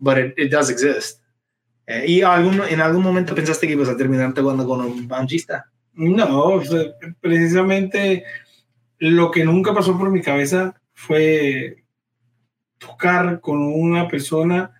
but 0.00 0.18
it, 0.18 0.34
it 0.36 0.48
does 0.48 0.70
exist. 0.70 1.20
Eh, 1.90 2.04
¿Y 2.06 2.22
algún, 2.22 2.60
en 2.68 2.82
algún 2.82 3.02
momento 3.02 3.34
pensaste 3.34 3.66
que 3.66 3.72
ibas 3.72 3.88
a 3.88 3.96
terminar 3.96 4.34
con 4.34 4.60
un 4.60 5.08
banjista? 5.08 5.64
No, 5.94 6.60
precisamente 7.18 8.24
lo 8.98 9.30
que 9.30 9.42
nunca 9.42 9.72
pasó 9.72 9.96
por 9.96 10.10
mi 10.10 10.20
cabeza 10.20 10.74
fue 10.92 11.82
tocar 12.76 13.40
con 13.40 13.62
una 13.62 14.06
persona 14.06 14.70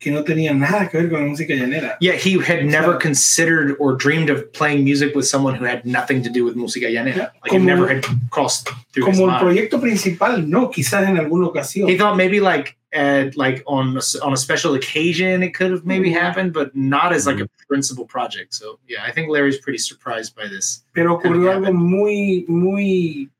que 0.00 0.10
no 0.10 0.24
tenía 0.24 0.52
nada 0.52 0.88
que 0.88 0.98
ver 0.98 1.10
con 1.10 1.20
la 1.20 1.26
música 1.26 1.54
llanera. 1.54 1.96
Yeah, 2.00 2.14
he 2.14 2.38
had 2.38 2.64
never 2.64 2.98
considered 2.98 3.76
or 3.78 3.96
dreamed 3.96 4.28
of 4.28 4.50
playing 4.52 4.82
music 4.82 5.14
with 5.14 5.26
someone 5.26 5.54
who 5.54 5.66
had 5.66 5.84
nothing 5.84 6.20
to 6.22 6.30
do 6.30 6.44
with 6.44 6.56
música 6.56 6.90
llanera. 6.90 7.32
Like 7.42 7.50
como, 7.50 7.62
it 7.62 7.66
never 7.66 7.86
had 7.86 8.02
crossed 8.30 8.70
through 8.92 9.04
Como 9.04 9.30
el 9.30 9.38
proyecto 9.38 9.80
principal, 9.80 10.48
no, 10.48 10.68
quizás 10.68 11.06
en 11.06 11.16
alguna 11.16 11.46
ocasión. 11.46 11.88
He 11.88 11.96
thought 11.96 12.16
maybe 12.16 12.40
like 12.40 12.76
at 12.92 13.36
like 13.36 13.62
on 13.66 13.96
a, 13.96 14.24
on 14.24 14.32
a 14.32 14.36
special 14.36 14.74
occasion 14.74 15.42
it 15.42 15.54
could 15.54 15.70
have 15.70 15.86
maybe 15.86 16.10
mm-hmm. 16.10 16.18
happened, 16.18 16.52
but 16.52 16.74
not 16.74 17.12
as 17.12 17.26
like 17.26 17.36
a 17.36 17.44
mm-hmm. 17.44 17.66
principal 17.68 18.04
project. 18.04 18.54
So 18.54 18.78
yeah, 18.88 19.04
I 19.04 19.12
think 19.12 19.28
Larry's 19.28 19.58
pretty 19.58 19.78
surprised 19.78 20.34
by 20.34 20.48
this. 20.48 20.84
Pero 20.92 21.18
ocurrió 21.18 21.52
algo 21.52 21.72
muy 21.72 22.44
muy 22.48 23.30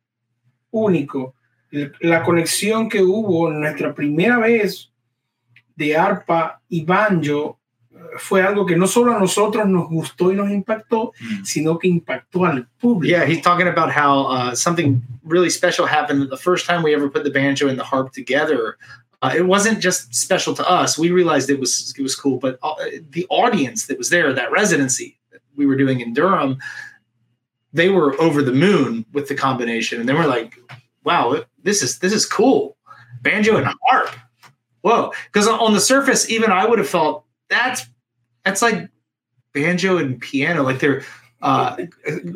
único. 0.73 1.35
La 2.01 2.23
conexión 2.25 2.89
que 2.89 3.03
hubo 3.03 3.49
en 3.49 3.61
nuestra 3.61 3.95
primera 3.95 4.39
vez 4.39 4.91
de 5.77 5.97
arpa 5.97 6.61
y 6.69 6.85
banjo 6.85 7.59
eh, 7.93 7.99
fue 8.19 8.43
algo 8.43 8.67
que 8.67 8.77
no 8.77 8.87
solo 8.87 9.17
a 9.17 9.19
nosotros 9.19 9.67
nos 9.69 9.89
gustó 9.89 10.33
y 10.33 10.35
nos 10.35 10.51
impactó, 10.51 11.13
mm. 11.21 11.45
sino 11.45 11.79
que 11.79 11.89
impactó 11.89 12.45
al 12.45 12.69
público. 12.81 13.11
Yeah, 13.11 13.25
he's 13.25 13.41
talking 13.43 13.69
about 13.69 13.91
how 13.91 14.27
uh, 14.27 14.55
something 14.55 15.01
really 15.25 15.51
special 15.51 15.87
happened 15.87 16.29
the 16.29 16.37
first 16.37 16.67
time 16.67 16.83
we 16.83 16.95
ever 16.95 17.09
put 17.09 17.25
the 17.25 17.31
banjo 17.31 17.69
and 17.69 17.79
the 17.79 17.85
harp 17.85 18.13
together. 18.13 18.77
Uh, 19.23 19.33
it 19.37 19.47
wasn't 19.47 19.81
just 19.81 20.15
special 20.15 20.55
to 20.55 20.69
us. 20.69 20.99
We 20.99 21.11
realized 21.11 21.51
it 21.51 21.61
was 21.61 21.95
it 21.99 22.03
was 22.03 22.17
cool, 22.17 22.39
but 22.39 22.59
uh, 22.63 22.75
the 23.11 23.27
audience 23.29 23.87
that 23.87 23.99
was 23.99 24.09
there, 24.09 24.33
that 24.33 24.51
residency 24.51 25.19
that 25.31 25.41
we 25.57 25.67
were 25.67 25.77
doing 25.77 26.01
in 26.01 26.15
Durham, 26.15 26.59
they 27.73 27.91
were 27.91 28.19
over 28.21 28.43
the 28.43 28.53
moon 28.53 29.05
with 29.13 29.29
the 29.29 29.35
combination, 29.35 30.01
and 30.01 30.09
they 30.09 30.15
were 30.15 30.27
like, 30.27 30.59
"Wow, 31.05 31.45
this 31.63 31.83
is 31.83 31.99
this 31.99 32.15
is 32.15 32.25
cool, 32.25 32.79
banjo 33.21 33.57
and 33.57 33.67
harp." 33.89 34.15
Whoa! 34.81 35.13
Because 35.27 35.47
on 35.47 35.75
the 35.75 35.81
surface, 35.81 36.31
even 36.31 36.51
I 36.51 36.67
would 36.67 36.79
have 36.79 36.89
felt 36.89 37.27
that's 37.51 37.87
that's 38.45 38.63
like 38.63 38.89
banjo 39.53 39.99
and 39.99 40.19
piano, 40.19 40.63
like 40.63 40.79
they're 40.79 41.05
uh, 41.43 41.77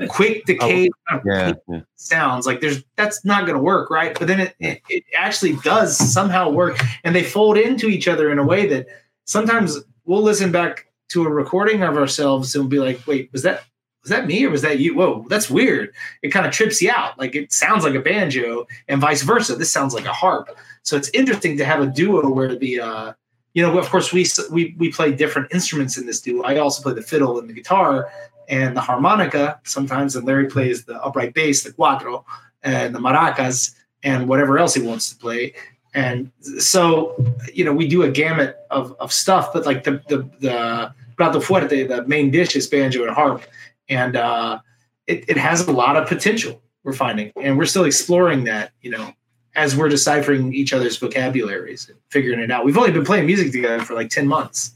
quick 0.09 0.45
decay 0.47 0.89
oh, 1.11 1.21
yeah, 1.25 1.53
yeah. 1.69 1.81
sounds. 1.97 2.47
Like 2.47 2.61
there's 2.61 2.83
that's 2.97 3.25
not 3.25 3.47
going 3.47 3.57
to 3.57 3.63
work, 3.63 3.91
right? 3.91 4.19
But 4.19 4.29
then 4.29 4.41
it, 4.41 4.55
it, 4.61 4.83
it 4.89 5.05
actually 5.17 5.57
does 5.57 5.97
somehow 5.97 6.51
work, 6.51 6.81
and 7.05 7.15
they 7.15 7.23
fold 7.23 7.57
into 7.57 7.89
each 7.89 8.09
other 8.09 8.31
in 8.31 8.39
a 8.39 8.45
way 8.45 8.67
that 8.69 8.87
sometimes 9.25 9.79
we'll 10.05 10.23
listen 10.23 10.53
back 10.53 10.87
to 11.09 11.25
a 11.25 11.29
recording 11.29 11.83
of 11.83 11.97
ourselves 11.97 12.55
and 12.55 12.65
we'll 12.65 12.71
be 12.71 12.79
like, 12.79 13.07
wait, 13.07 13.31
was 13.33 13.43
that 13.43 13.65
was 14.03 14.11
that 14.11 14.27
me 14.27 14.45
or 14.45 14.51
was 14.51 14.63
that 14.63 14.81
you? 14.81 14.95
Whoa, 14.95 15.25
that's 15.29 15.49
weird. 15.49 15.93
It 16.23 16.29
kind 16.29 16.47
of 16.47 16.53
trips 16.53 16.81
you 16.81 16.91
out. 16.91 17.19
Like 17.19 17.35
it 17.35 17.53
sounds 17.53 17.85
like 17.85 17.95
a 17.95 18.01
banjo, 18.01 18.67
and 18.89 19.01
vice 19.01 19.23
versa. 19.23 19.57
This 19.57 19.73
sounds 19.73 19.95
like 19.95 20.07
a 20.07 20.13
harp. 20.13 20.57
So 20.83 20.97
it's 20.97 21.09
interesting 21.11 21.57
to 21.59 21.65
have 21.65 21.81
a 21.81 21.87
duo 21.87 22.29
where 22.31 22.55
the 22.55 22.81
uh, 22.81 23.13
you 23.55 23.63
know, 23.63 23.79
of 23.79 23.89
course, 23.89 24.13
we 24.13 24.27
we 24.51 24.75
we 24.79 24.91
play 24.91 25.13
different 25.13 25.53
instruments 25.55 25.97
in 25.97 26.07
this 26.07 26.21
duo. 26.21 26.43
I 26.43 26.59
also 26.59 26.83
play 26.83 26.93
the 26.93 27.03
fiddle 27.03 27.39
and 27.39 27.49
the 27.49 27.55
guitar, 27.55 28.11
and 28.49 28.77
the 28.77 28.81
harmonica 28.81 29.61
sometimes, 29.65 30.17
and 30.17 30.27
Larry 30.27 30.47
plays 30.47 30.85
the 30.85 31.03
upright 31.03 31.35
bass, 31.35 31.63
the 31.63 31.71
cuatro, 31.73 32.25
and 32.63 32.95
the 32.95 32.99
maracas, 32.99 33.75
and 34.03 34.29
whatever 34.29 34.59
else 34.59 34.75
he 34.75 34.83
wants 34.83 35.11
to 35.11 35.17
play. 35.17 35.55
And 35.95 36.31
so, 36.59 37.15
you 37.53 37.65
know, 37.65 37.73
we 37.73 37.87
do 37.87 38.03
a 38.03 38.11
gamut 38.11 38.57
of, 38.71 38.97
of 38.99 39.13
stuff, 39.13 39.53
but 39.53 39.65
like 39.65 39.85
the 39.85 40.03
the 40.09 40.29
the 40.41 40.93
plato 41.17 41.39
fuerte, 41.41 41.87
the 41.87 42.05
main 42.07 42.31
dish 42.31 42.57
is 42.57 42.67
banjo 42.67 43.05
and 43.05 43.15
harp, 43.15 43.43
and 43.89 44.17
uh, 44.17 44.59
it, 45.07 45.25
it 45.29 45.37
has 45.37 45.67
a 45.69 45.73
lot 45.73 45.97
of 45.97 46.09
potential. 46.09 46.61
We're 46.83 46.95
finding, 46.95 47.33
and 47.41 47.57
we're 47.57 47.67
still 47.67 47.85
exploring 47.85 48.45
that. 48.45 48.73
You 48.83 48.91
know, 48.91 49.13
as 49.55 49.77
we're 49.77 49.89
deciphering 49.89 50.53
each 50.53 50.73
other's 50.73 50.97
vocabularies 50.97 51.89
and 51.89 51.97
figuring 52.09 52.41
it 52.41 52.51
out. 52.51 52.65
We've 52.65 52.77
only 52.77 52.91
been 52.91 53.05
playing 53.05 53.27
music 53.27 53.53
together 53.53 53.85
for 53.85 53.95
like 53.95 54.11
ten 54.11 54.27
months. 54.27 54.73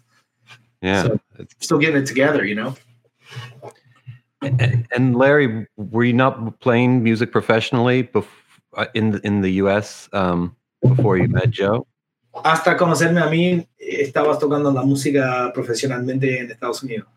Yeah. 0.83 1.03
So- 1.03 1.21
Still 1.61 1.79
getting 1.79 2.03
it 2.03 2.07
together. 2.07 2.45
You 2.45 2.55
know. 2.55 2.77
And, 4.43 4.87
and 4.95 5.17
Larry, 5.17 5.67
were 5.77 6.05
you 6.05 6.13
not 6.13 6.61
playing 6.61 7.03
music 7.03 7.33
professionally 7.33 8.05
bef- 8.05 8.27
uh, 8.77 8.87
in 8.95 9.11
the, 9.13 9.21
in 9.27 9.41
the 9.41 9.51
U.S. 9.65 10.09
Um, 10.13 10.55
before 10.83 11.17
you 11.19 11.29
met 11.29 11.51
Joe? 11.51 11.87
Hasta 12.45 12.77
conocerme 12.77 13.21
a 13.21 13.27
mí, 13.29 13.67
estabas 13.81 14.39
tocando 14.39 14.71
la 14.73 14.83
música 14.85 15.51
profesionalmente 15.53 16.39
en 16.39 16.51
Estados 16.51 16.83
Unidos. 16.85 17.09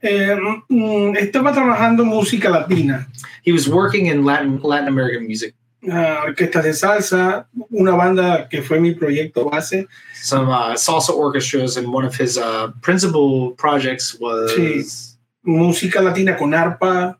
Eh, 0.00 0.34
mm, 0.68 1.16
estaba 1.16 1.52
trabajando 1.52 2.04
música 2.04 2.48
latina, 2.48 3.08
He 3.44 3.52
was 3.52 3.68
working 3.68 4.06
in 4.06 4.24
Latin 4.24 4.60
Latin 4.62 4.88
American 4.88 5.26
music. 5.26 5.54
ah, 5.90 6.22
orquestas 6.24 6.64
de 6.64 6.72
salsa, 6.72 7.46
una 7.70 7.92
banda 7.96 8.48
que 8.48 8.62
fue 8.62 8.78
mi 8.80 8.94
proyecto 8.94 9.50
base. 9.50 9.86
some 10.22 10.48
uh, 10.48 10.74
salsa 10.76 11.10
orchestras, 11.12 11.76
and 11.76 11.92
one 11.92 12.04
of 12.06 12.14
his 12.14 12.38
uh, 12.38 12.68
principal 12.80 13.52
projects 13.58 14.16
was 14.20 14.52
Sí. 14.52 15.17
Música 15.42 16.00
latina 16.00 16.36
con 16.36 16.52
arpa, 16.54 17.16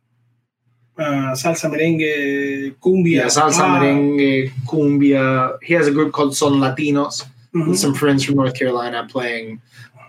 ah, 0.99 1.33
salsa 1.35 1.69
merengue, 1.71 2.75
cumbia. 2.81 3.23
yeah, 3.23 3.27
salsa, 3.27 3.61
ah, 3.63 3.79
merengue, 3.81 4.53
cumbia. 4.67 5.57
He 5.63 5.75
has 5.75 5.87
a 5.87 5.93
group 5.93 6.13
called 6.13 6.37
Son 6.37 6.55
Latinos 6.61 7.25
ujú. 7.55 7.69
with 7.71 7.79
some 7.79 7.95
friends 7.95 8.25
from 8.25 8.37
North 8.37 8.55
Carolina 8.55 9.07
playing 9.09 9.61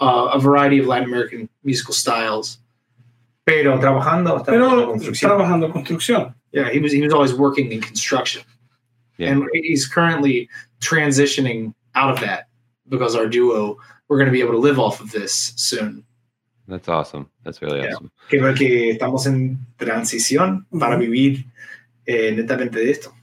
uh, 0.02 0.30
a 0.34 0.40
variety 0.40 0.80
of 0.80 0.88
Latin 0.88 1.06
American 1.08 1.50
musical 1.64 1.94
styles. 1.94 2.58
Pero 3.46 3.80
trabajando, 3.80 4.38
estaba 4.38 4.54
en 4.54 4.62
la 4.62 4.70
Pero 4.70 4.88
construcción. 4.94 5.30
trabajando 5.32 5.72
construcción. 5.74 6.34
yeah, 6.52 6.70
he 6.70 6.80
was 6.80 6.92
he 6.92 7.02
was 7.02 7.14
always 7.14 7.34
working 7.34 7.72
in 7.72 7.82
construction, 7.82 8.44
Yeah. 9.18 9.30
and 9.32 9.44
he's 9.54 9.88
currently 9.88 10.50
transitioning 10.82 11.74
out 11.96 12.12
of 12.12 12.20
that 12.22 12.48
because 12.88 13.16
our 13.16 13.28
duo 13.28 13.78
we're 14.08 14.18
going 14.18 14.28
to 14.28 14.32
be 14.32 14.40
able 14.42 14.54
to 14.54 14.60
live 14.60 14.80
off 14.80 15.02
of 15.02 15.12
this 15.12 15.54
soon. 15.56 16.04
That's 16.70 16.88
awesome. 16.88 17.26
That's 17.44 17.62
really 17.62 17.80
Yeah. 17.82 17.94
awesome. 17.96 18.10
que, 18.30 18.54
que 18.56 18.90
estamos 18.92 19.26
en 19.26 19.58
transición 19.78 20.66
para 20.80 20.96
vivir 20.96 21.46
eh, 22.06 22.32
netamente 22.36 22.80
de 22.80 22.92
esto. 22.92 23.14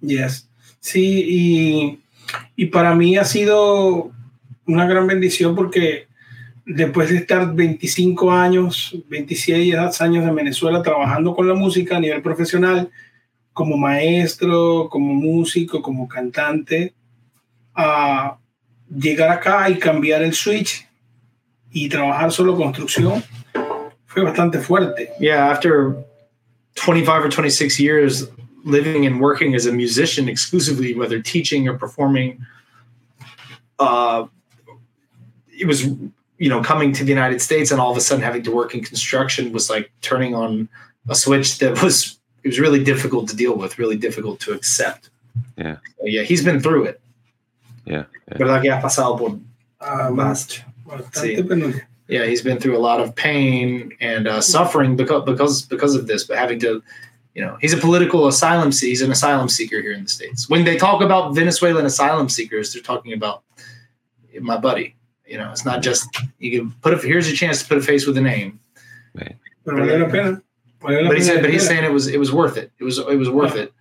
Yes. 0.00 0.48
Sí, 0.80 1.24
y, 1.28 2.00
y 2.56 2.66
para 2.66 2.94
mí 2.94 3.16
ha 3.16 3.24
sido 3.24 4.10
una 4.66 4.86
gran 4.86 5.06
bendición 5.06 5.54
porque 5.54 6.06
después 6.64 7.10
de 7.10 7.16
estar 7.16 7.54
25 7.54 8.30
años, 8.30 8.96
26 9.08 9.74
años 10.00 10.26
en 10.28 10.34
Venezuela 10.34 10.82
trabajando 10.82 11.34
con 11.34 11.48
la 11.48 11.54
música 11.54 11.96
a 11.96 12.00
nivel 12.00 12.22
profesional, 12.22 12.90
como 13.52 13.76
maestro, 13.76 14.88
como 14.90 15.14
músico, 15.14 15.82
como 15.82 16.06
cantante, 16.06 16.94
a 17.74 18.38
llegar 18.88 19.30
acá 19.30 19.68
y 19.70 19.78
cambiar 19.78 20.22
el 20.22 20.32
switch 20.32 20.87
y 21.84 21.88
trabajar 21.88 22.32
solo 22.32 22.56
construcción 22.56 23.22
fue 24.06 24.22
bastante 24.22 24.58
fuerte. 24.58 25.10
Yeah, 25.20 25.46
after 25.48 25.96
25 26.74 27.24
or 27.24 27.28
26 27.28 27.78
years 27.78 28.26
living 28.64 29.06
and 29.06 29.20
working 29.20 29.54
as 29.54 29.66
a 29.66 29.72
musician 29.72 30.28
exclusively, 30.28 30.94
whether 30.94 31.22
teaching 31.22 31.68
or 31.68 31.78
performing, 31.78 32.44
uh, 33.78 34.26
it 35.48 35.66
was, 35.66 35.84
you 36.38 36.48
know, 36.48 36.62
coming 36.62 36.92
to 36.92 37.04
the 37.04 37.10
United 37.10 37.40
States 37.40 37.70
and 37.70 37.80
all 37.80 37.90
of 37.90 37.96
a 37.96 38.00
sudden 38.00 38.22
having 38.22 38.42
to 38.42 38.50
work 38.50 38.74
in 38.74 38.82
construction 38.82 39.52
was 39.52 39.70
like 39.70 39.90
turning 40.00 40.34
on 40.34 40.68
a 41.08 41.14
switch 41.14 41.58
that 41.58 41.82
was, 41.82 42.18
it 42.42 42.48
was 42.48 42.58
really 42.58 42.82
difficult 42.82 43.28
to 43.28 43.36
deal 43.36 43.56
with, 43.56 43.78
really 43.78 43.96
difficult 43.96 44.40
to 44.40 44.52
accept. 44.52 45.10
Yeah. 45.56 45.76
So, 45.98 46.06
yeah, 46.06 46.22
he's 46.22 46.44
been 46.44 46.60
through 46.60 46.84
it. 46.84 47.00
Yeah. 47.84 48.04
yeah. 48.30 48.38
¿Verdad 48.38 48.62
que 48.62 48.70
ha 48.70 48.80
pasado 48.80 49.16
por 49.16 49.38
más? 50.12 50.60
Bastante 50.88 51.42
Sí. 51.42 51.82
yeah, 52.08 52.24
he's 52.26 52.42
been 52.42 52.58
through 52.58 52.76
a 52.76 52.80
lot 52.80 53.00
of 53.00 53.14
pain 53.14 53.92
and 54.00 54.26
uh, 54.26 54.40
suffering 54.40 54.96
because 54.96 55.24
because 55.24 55.62
because 55.66 55.94
of 55.94 56.06
this, 56.06 56.24
but 56.24 56.38
having 56.38 56.58
to, 56.60 56.82
you 57.34 57.42
know, 57.44 57.56
he's 57.60 57.74
a 57.74 57.76
political 57.76 58.26
asylum. 58.26 58.72
se- 58.72 58.88
He's 58.88 59.02
an 59.02 59.10
asylum 59.12 59.48
seeker 59.48 59.80
here 59.82 59.92
in 59.92 60.02
the 60.04 60.08
states. 60.08 60.48
When 60.48 60.64
they 60.64 60.76
talk 60.76 61.02
about 61.02 61.34
Venezuelan 61.34 61.84
asylum 61.86 62.28
seekers, 62.28 62.72
they're 62.72 62.82
talking 62.82 63.12
about 63.12 63.42
my 64.40 64.56
buddy. 64.56 64.94
You 65.26 65.36
know, 65.38 65.50
it's 65.50 65.64
not 65.66 65.82
just 65.82 66.08
you 66.38 66.50
can 66.58 66.72
put 66.80 66.94
a 66.94 66.96
here's 66.96 67.28
a 67.28 67.34
chance 67.34 67.62
to 67.62 67.68
put 67.68 67.76
a 67.78 67.82
face 67.82 68.06
with 68.06 68.16
a 68.16 68.22
name. 68.22 68.58
Pero 69.14 69.76
valió 69.76 69.98
la 70.00 70.08
pena. 70.08 70.42
Valió 70.80 71.02
la 71.02 71.08
But 71.08 71.18
he 71.18 71.22
said, 71.24 71.42
but 71.42 71.50
he's 71.50 71.66
saying 71.66 71.84
it 71.84 71.92
was 71.92 72.06
it 72.06 72.18
was 72.18 72.32
worth 72.32 72.56
it. 72.56 72.72
It 72.80 72.84
was 72.84 72.96
it 72.98 73.18
was 73.18 73.28
worth 73.28 73.54
it. 73.56 73.72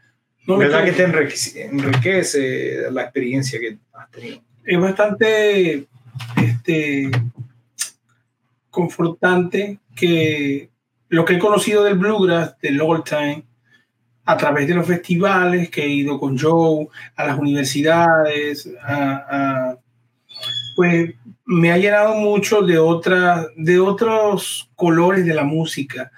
No 0.48 0.58
¿Verdad 0.58 0.84
que 0.86 0.92
te 0.94 1.04
enriquece, 1.04 1.66
enriquece 1.70 2.90
la 2.92 3.04
experiencia 3.04 3.60
que 3.60 3.78
has 3.94 4.10
tenido? 4.12 4.42
es 4.66 4.80
bastante 4.80 5.88
este, 6.68 7.10
confortante 8.70 9.80
que 9.96 10.70
lo 11.10 11.26
que 11.26 11.36
he 11.36 11.40
conocido 11.40 11.84
del 11.84 11.98
bluegrass, 11.98 12.58
del 12.62 12.82
old 12.82 13.04
time, 13.06 13.44
a 14.26 14.36
través 14.36 14.68
de 14.68 14.76
los 14.76 14.86
festivales 14.86 15.70
que 15.70 15.84
he 15.84 15.88
ido 15.90 16.20
con 16.20 16.38
Joe, 16.38 16.88
a 17.16 17.26
las 17.28 17.40
universidades, 17.40 18.70
a- 18.84 19.26
a- 19.30 19.78
pues 20.76 21.14
me 21.46 21.72
ha 21.72 21.78
llenado 21.78 22.16
mucho 22.16 22.62
de, 22.62 22.78
otra, 22.78 23.48
de 23.56 23.80
otros 23.80 24.70
colores 24.76 25.26
de 25.26 25.34
la 25.34 25.44
música, 25.46 26.12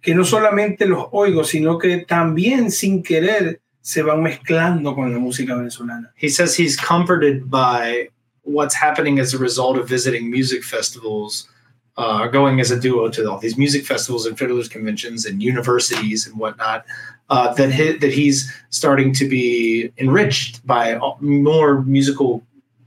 que 0.00 0.14
no 0.14 0.24
solamente 0.24 0.86
los 0.86 1.06
oigo, 1.10 1.42
sino 1.42 1.76
que 1.76 1.98
también 1.98 2.70
sin 2.70 3.02
querer 3.02 3.60
se 3.80 4.02
van 4.02 4.22
mezclando 4.22 4.94
con 4.94 5.12
la 5.12 5.18
música 5.18 5.54
venezolana. 5.56 6.12
he 6.16 6.28
says 6.28 6.58
he's 6.58 6.76
comforted 6.80 7.42
by 7.46 8.08
what's 8.46 8.74
happening 8.74 9.18
as 9.18 9.34
a 9.34 9.38
result 9.38 9.76
of 9.76 9.88
visiting 9.88 10.30
music 10.30 10.64
festivals 10.64 11.48
uh, 11.96 12.26
going 12.26 12.60
as 12.60 12.70
a 12.70 12.78
duo 12.78 13.08
to 13.08 13.30
all 13.30 13.38
these 13.38 13.56
music 13.56 13.84
festivals 13.84 14.26
and 14.26 14.38
fiddlers 14.38 14.68
conventions 14.68 15.24
and 15.26 15.42
universities 15.42 16.26
and 16.26 16.38
whatnot 16.38 16.84
uh, 17.30 17.52
that 17.54 17.72
he, 17.72 17.92
that 17.92 18.12
he's 18.12 18.52
starting 18.70 19.12
to 19.12 19.28
be 19.28 19.90
enriched 19.98 20.64
by 20.66 20.98
more 21.20 21.82
musical 21.82 22.42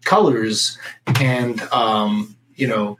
colors 0.05 0.77
and 1.19 1.61
um, 1.73 2.35
you 2.55 2.67
know 2.67 2.97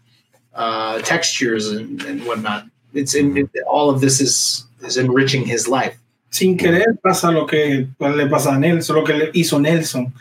uh, 0.55 0.99
textures 0.99 1.69
and, 1.69 2.01
and 2.03 2.25
whatnot. 2.25 2.65
It's 2.93 3.15
in, 3.15 3.37
it, 3.37 3.49
all 3.67 3.89
of 3.89 4.01
this 4.01 4.19
is 4.19 4.65
is 4.81 4.97
enriching 4.97 5.45
his 5.45 5.67
life. 5.67 5.97
Sin 6.31 6.57
querer 6.57 6.97
pasa 7.03 7.31
lo 7.31 7.45
que 7.45 7.87
le 7.99 8.29
pasa 8.29 8.51
a 8.51 8.59
Nelson, 8.59 8.95
lo 8.95 9.05
que 9.05 9.15
le 9.15 9.31
hizo 9.31 9.61
Nelson. 9.61 10.11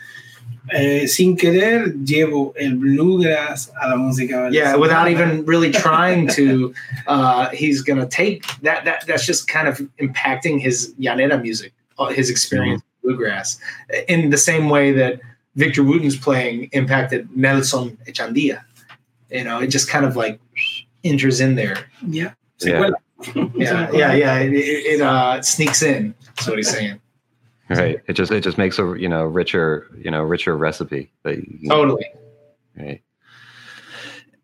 Eh, 0.71 1.07
sin 1.07 1.35
querer 1.35 1.95
llevo 2.05 2.53
el 2.55 2.75
bluegrass 2.75 3.71
a 3.81 3.89
la 3.89 3.95
música. 3.95 4.49
yeah 4.51 4.73
venezolana. 4.75 4.79
without 4.79 5.07
even 5.07 5.43
really 5.45 5.71
trying 5.71 6.27
to 6.27 6.71
uh 7.07 7.49
he's 7.49 7.81
gonna 7.81 8.05
take 8.07 8.45
that 8.61 8.85
that 8.85 9.03
that's 9.07 9.25
just 9.25 9.47
kind 9.47 9.67
of 9.67 9.81
impacting 9.99 10.59
his 10.61 10.93
llanera 10.99 11.41
music 11.41 11.73
uh, 11.97 12.07
his 12.07 12.29
experience 12.29 12.83
with 13.01 13.17
bluegrass 13.17 13.57
in 14.07 14.29
the 14.29 14.37
same 14.37 14.69
way 14.69 14.91
that 14.91 15.19
victor 15.55 15.81
wooten's 15.83 16.15
playing 16.17 16.69
impacted 16.73 17.27
nelson 17.35 17.97
Echandía 18.05 18.61
you 19.31 19.43
know 19.43 19.59
it 19.59 19.67
just 19.71 19.89
kind 19.89 20.05
of 20.05 20.15
like 20.15 20.39
enters 21.03 21.41
in 21.41 21.55
there 21.55 21.77
Ya, 22.07 22.29
se 22.57 22.69
Yeah. 22.69 22.93
yeah 23.55 23.91
yeah 23.91 24.13
yeah 24.13 24.37
it, 24.39 24.53
it, 24.53 24.85
it 24.93 25.01
uh 25.01 25.41
sneaks 25.41 25.81
in 25.81 26.13
that's 26.35 26.47
what 26.47 26.57
he's 26.57 26.69
saying 26.69 26.99
Right. 27.69 28.01
It 28.07 28.13
just 28.13 28.31
it 28.31 28.41
just 28.41 28.57
makes 28.57 28.79
a 28.79 28.95
you 28.97 29.07
know 29.07 29.23
richer 29.23 29.87
you 29.97 30.09
know 30.09 30.23
richer 30.23 30.57
recipe 30.57 31.11
that 31.23 31.37
you 31.37 31.69
totally 31.69 32.05
Right. 32.75 33.01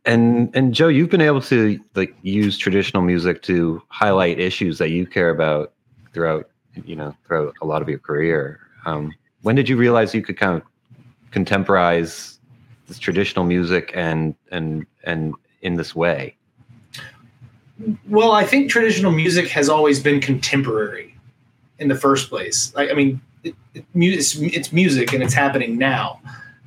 And 0.06 0.56
and 0.56 0.74
Joe, 0.74 0.88
you've 0.88 1.10
been 1.10 1.22
able 1.22 1.42
to 1.44 1.80
like 1.96 2.16
use 2.22 2.58
traditional 2.58 3.02
music 3.02 3.42
to 3.44 3.82
highlight 3.88 4.40
issues 4.40 4.78
that 4.78 4.90
you 4.90 5.08
care 5.08 5.32
about 5.32 5.74
throughout 6.14 6.50
you 6.86 6.96
know 6.96 7.16
throughout 7.26 7.56
a 7.62 7.66
lot 7.66 7.82
of 7.82 7.90
your 7.90 7.98
career. 7.98 8.60
Um, 8.86 9.14
when 9.42 9.56
did 9.56 9.68
you 9.68 9.78
realize 9.78 10.14
you 10.14 10.22
could 10.22 10.38
kind 10.38 10.62
of 10.62 10.64
contemporize 11.32 12.38
this 12.88 13.00
traditional 13.00 13.46
music 13.46 13.92
and 13.96 14.36
and 14.52 14.86
and 15.04 15.34
in 15.64 15.76
this 15.76 15.96
way? 15.96 16.36
Well, 18.08 18.32
I 18.34 18.46
think 18.46 18.70
traditional 18.70 19.12
music 19.12 19.48
has 19.48 19.70
always 19.70 20.00
been 20.00 20.22
contemporary 20.22 21.14
in 21.80 21.88
the 21.88 21.96
first 21.96 22.30
place. 22.30 22.74
Like, 22.76 22.90
I 22.92 22.94
mean, 22.94 23.22
it, 23.44 23.56
it, 23.74 23.86
it's, 23.94 24.36
it's 24.36 24.72
music 24.72 25.14
and 25.14 25.22
it's 25.22 25.34
happening 25.34 25.78
now. 25.78 26.20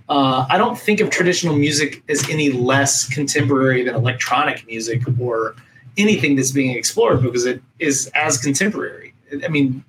Uh, 0.09 0.47
I 0.49 0.57
don't 0.57 0.79
think 0.79 1.01
of 1.01 1.11
traditional 1.11 1.55
music 1.55 2.03
as 2.09 2.29
any 2.31 2.51
less 2.51 3.07
contemporary 3.07 3.85
than 3.85 3.95
electronic 3.95 4.67
music 4.67 5.03
or 5.21 5.55
anything 5.99 6.37
that's 6.37 6.53
being 6.53 6.77
explored 6.77 7.23
because 7.23 7.45
it 7.45 7.63
is 7.79 8.11
as 8.15 8.39
contemporary. 8.39 9.13
I 9.45 9.49
mean, 9.49 9.85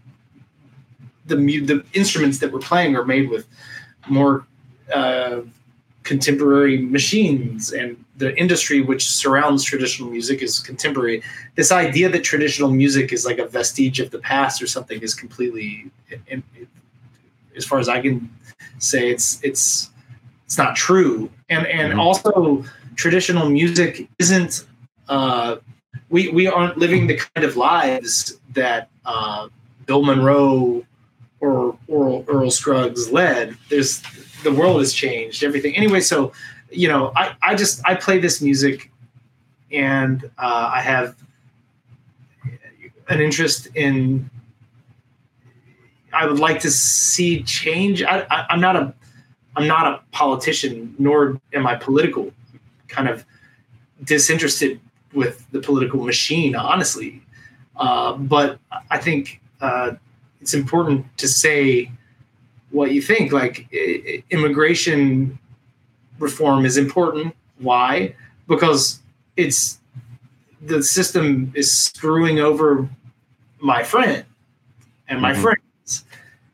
the 1.26 1.36
the 1.36 1.86
instruments 1.94 2.40
that 2.40 2.52
we're 2.52 2.60
playing 2.60 2.96
are 2.98 3.06
made 3.06 3.30
with 3.30 3.48
more 4.10 4.46
uh, 4.94 5.42
contemporary 6.10 6.80
machines 6.80 7.72
and 7.72 8.04
the 8.18 8.36
industry 8.36 8.82
which 8.82 9.08
surrounds 9.08 9.64
traditional 9.64 10.10
music 10.10 10.42
is 10.42 10.60
contemporary. 10.60 11.22
This 11.54 11.72
idea 11.72 12.10
that 12.10 12.24
traditional 12.24 12.72
music 12.72 13.14
is 13.14 13.26
like 13.30 13.38
a 13.38 13.46
vestige 13.46 14.00
of 14.00 14.10
the 14.10 14.18
past 14.18 14.60
or 14.60 14.66
something 14.66 15.00
is 15.02 15.14
completely, 15.14 15.92
as 17.56 17.64
far 17.64 17.78
as 17.78 17.88
I 17.88 18.02
can 18.02 18.28
say, 18.80 19.12
it's 19.12 19.40
it's 19.44 19.92
it's 20.46 20.58
not 20.58 20.76
true. 20.76 21.30
And 21.48 21.68
and 21.68 21.92
mm-hmm. 21.92 22.00
also 22.00 22.66
traditional 22.96 23.48
music 23.48 24.10
isn't. 24.18 24.66
Uh, 25.08 25.58
we 26.10 26.30
we 26.30 26.48
aren't 26.48 26.76
living 26.84 27.06
the 27.06 27.18
kind 27.18 27.46
of 27.46 27.56
lives 27.56 28.40
that 28.54 28.90
uh, 29.06 29.48
Bill 29.86 30.02
Monroe 30.02 30.84
or 31.40 31.78
Earl, 31.88 32.26
Earl 32.28 32.50
Scruggs 32.50 33.12
led. 33.12 33.56
There's 33.70 34.02
the 34.44 34.52
world 34.52 34.80
has 34.80 34.94
changed, 34.94 35.44
everything. 35.44 35.76
Anyway, 35.76 36.00
so 36.00 36.32
you 36.72 36.88
know, 36.88 37.12
I, 37.16 37.36
I 37.42 37.56
just 37.56 37.82
I 37.86 37.96
play 37.96 38.20
this 38.20 38.42
music, 38.42 38.92
and 39.72 40.24
uh, 40.38 40.72
I 40.74 40.82
have 40.82 41.16
an 43.08 43.22
interest 43.22 43.68
in. 43.76 44.30
I 46.12 46.26
would 46.26 46.40
like 46.40 46.60
to 46.62 46.72
see 46.72 47.44
change. 47.44 48.02
I, 48.04 48.26
I, 48.32 48.46
I'm 48.50 48.62
not 48.62 48.76
a 48.76 48.94
I'm 49.56 49.68
not 49.68 49.88
a 49.88 50.02
politician, 50.12 50.96
nor 50.98 51.40
am 51.54 51.68
I 51.68 51.76
political. 51.76 52.32
Kind 52.88 53.10
of 53.10 53.26
disinterested 54.04 54.80
with 55.14 55.46
the 55.52 55.60
political 55.60 56.04
machine, 56.04 56.56
honestly. 56.56 57.22
Uh, 57.76 58.14
but 58.14 58.60
I 58.90 58.98
think 58.98 59.42
uh, 59.62 59.92
it's 60.42 60.54
important 60.54 61.06
to 61.18 61.28
say 61.28 61.92
what 62.72 62.92
you 62.92 63.02
think. 63.02 63.32
Like 63.32 63.68
immigration 64.30 65.40
reform 66.20 66.66
is 66.66 66.78
important. 66.78 67.36
Why? 67.58 68.16
Because 68.48 69.00
it's 69.36 69.80
the 70.62 70.84
system 70.84 71.52
is 71.56 71.76
screwing 71.76 72.40
over 72.40 72.90
my 73.60 73.84
friend 73.84 74.26
and 75.08 75.22
my 75.22 75.34
mm-hmm. 75.34 75.42
friends 75.42 76.06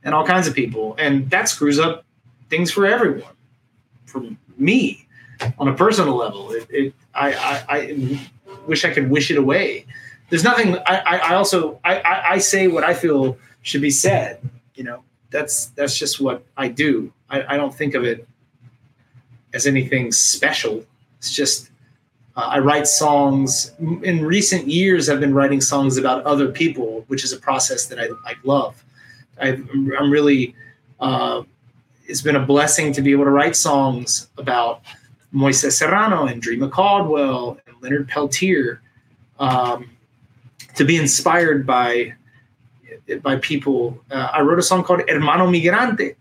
and 0.03 0.13
all 0.13 0.25
kinds 0.25 0.47
of 0.47 0.53
people, 0.53 0.95
and 0.99 1.29
that 1.31 1.49
screws 1.49 1.79
up 1.79 2.05
things 2.49 2.71
for 2.71 2.85
everyone. 2.85 3.33
For 4.05 4.23
me, 4.57 5.07
on 5.57 5.67
a 5.67 5.73
personal 5.73 6.15
level, 6.15 6.51
it, 6.51 6.67
it 6.69 6.93
I, 7.13 7.33
I, 7.33 7.65
I 7.69 8.29
wish 8.67 8.85
I 8.85 8.91
could 8.91 9.09
wish 9.09 9.31
it 9.31 9.37
away. 9.37 9.85
There's 10.29 10.43
nothing. 10.43 10.77
I, 10.85 11.19
I 11.23 11.35
also 11.35 11.79
I, 11.83 12.23
I 12.29 12.37
say 12.37 12.67
what 12.67 12.83
I 12.83 12.93
feel 12.93 13.37
should 13.61 13.81
be 13.81 13.91
said. 13.91 14.39
You 14.75 14.83
know, 14.83 15.03
that's 15.35 15.67
that's 15.77 15.97
just 15.97 16.21
what 16.21 16.43
I 16.55 16.69
do. 16.69 17.11
I, 17.29 17.55
I 17.55 17.57
don't 17.57 17.75
think 17.75 17.93
of 17.93 18.03
it 18.05 18.27
as 19.53 19.67
anything 19.67 20.11
special. 20.11 20.85
It's 21.17 21.33
just 21.33 21.71
uh, 22.37 22.47
I 22.55 22.59
write 22.59 22.87
songs. 22.87 23.73
In 23.79 24.25
recent 24.25 24.67
years, 24.67 25.09
I've 25.09 25.19
been 25.19 25.33
writing 25.33 25.59
songs 25.59 25.97
about 25.97 26.23
other 26.23 26.47
people, 26.47 27.03
which 27.07 27.23
is 27.25 27.33
a 27.33 27.37
process 27.37 27.87
that 27.87 27.99
I, 27.99 28.07
I 28.25 28.35
love. 28.43 28.83
i 29.41 29.49
am 29.49 30.09
really. 30.09 30.55
Uh, 30.99 31.43
it's 32.07 32.21
been 32.21 32.35
a 32.35 32.45
blessing 32.45 32.93
to 32.93 33.01
be 33.01 33.11
able 33.11 33.25
to 33.25 33.31
write 33.31 33.55
songs 33.55 34.29
about 34.37 34.81
Moises 35.33 35.73
Serrano 35.73 36.27
and 36.27 36.41
Dreama 36.41 36.71
Caldwell 36.71 37.57
and 37.67 37.75
Leonard 37.81 38.07
Peltier. 38.07 38.81
Um, 39.39 39.89
to 40.75 40.85
be 40.85 40.97
inspired 40.97 41.65
by 41.65 42.13
by 43.21 43.37
people. 43.37 43.99
Uh, 44.09 44.29
I 44.33 44.41
wrote 44.41 44.59
a 44.59 44.63
song 44.63 44.83
called 44.83 45.01
Hermano 45.07 45.47
Migrante 45.47 46.15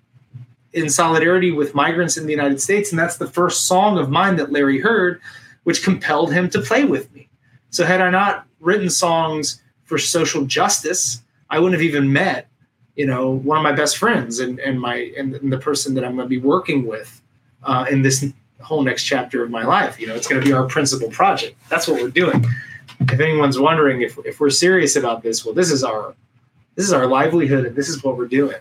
in 0.73 0.91
solidarity 0.91 1.53
with 1.53 1.75
migrants 1.75 2.17
in 2.17 2.27
the 2.27 2.33
United 2.33 2.61
States. 2.61 2.91
And 2.91 2.99
that's 2.99 3.17
the 3.17 3.29
first 3.29 3.67
song 3.67 3.99
of 3.99 4.11
mine 4.11 4.37
that 4.37 4.53
Larry 4.53 4.81
heard, 4.81 5.21
which 5.63 5.83
compelled 5.83 6.33
him 6.33 6.51
to 6.51 6.61
play 6.61 6.85
with 6.85 7.13
me. 7.15 7.29
So, 7.71 7.85
had 7.85 8.01
I 8.01 8.11
not 8.11 8.47
written 8.61 8.91
songs 8.91 9.63
for 9.85 9.99
social 9.99 10.45
justice, 10.45 11.23
I 11.51 11.59
wouldn't 11.59 11.81
have 11.81 11.89
even 11.89 12.13
met, 12.13 12.49
you 12.97 13.07
know, 13.07 13.31
one 13.31 13.57
of 13.57 13.63
my 13.63 13.73
best 13.73 13.99
friends 13.99 14.41
and, 14.41 14.59
and 14.61 14.81
my 14.81 15.13
and, 15.17 15.35
and 15.35 15.53
the 15.53 15.59
person 15.59 15.95
that 15.95 16.05
I'm 16.05 16.17
going 16.17 16.27
to 16.27 16.31
be 16.31 16.39
working 16.39 16.87
with 16.87 17.21
uh, 17.63 17.87
in 17.91 18.03
this 18.03 18.25
whole 18.61 18.83
next 18.83 19.05
chapter 19.05 19.43
of 19.43 19.51
my 19.51 19.65
life. 19.65 20.01
You 20.01 20.07
know, 20.07 20.15
it's 20.15 20.27
going 20.27 20.41
to 20.41 20.47
be 20.47 20.53
our 20.53 20.67
principal 20.67 21.11
project. 21.11 21.57
That's 21.69 21.87
what 21.87 22.01
we're 22.01 22.11
doing. 22.11 22.45
If 23.01 23.21
anyone's 23.21 23.59
wondering 23.59 24.03
if, 24.03 24.19
if 24.25 24.41
we're 24.41 24.51
serious 24.51 24.97
about 24.97 25.23
this, 25.23 25.45
well, 25.45 25.55
this 25.55 25.71
is 25.71 25.85
our 25.85 26.15
this 26.75 26.87
is 26.87 26.93
our 26.93 27.07
livelihood 27.07 27.67
and 27.67 27.77
this 27.77 27.89
is 27.89 28.03
what 28.03 28.17
we're 28.17 28.29
doing. 28.29 28.57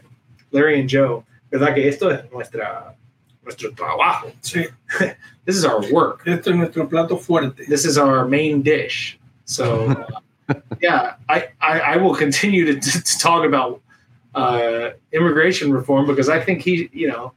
Larry 0.51 0.80
and 0.80 0.89
Joe, 0.89 1.26
¿verdad 1.51 1.76
que 1.76 1.88
esto 1.88 2.09
es 2.09 2.32
nuestra, 2.32 2.95
nuestro 3.43 3.72
trabajo? 3.72 4.32
Sí. 4.41 4.68
this 5.45 5.55
is 5.55 5.66
our 5.66 5.82
work. 5.91 6.28
Esto 6.28 6.51
es 6.51 6.55
nuestro 6.55 6.86
plato 6.88 7.18
fuerte. 7.18 7.66
This 7.68 7.86
is 7.86 7.97
our 7.97 8.28
main 8.28 8.61
dish. 8.61 9.20
So, 9.45 9.88
uh, 10.49 10.53
yeah, 10.82 11.16
I, 11.30 11.49
I, 11.61 11.80
I, 11.80 11.97
will 11.97 12.16
continue 12.16 12.66
to, 12.66 12.80
to, 12.91 13.03
to 13.03 13.20
talk 13.20 13.45
about 13.45 13.82
uh, 14.36 14.91
immigration 15.11 15.74
reform 15.74 16.07
because 16.07 16.30
I 16.30 16.39
think 16.39 16.61
he, 16.61 16.89
you 16.93 17.07
know, 17.07 17.34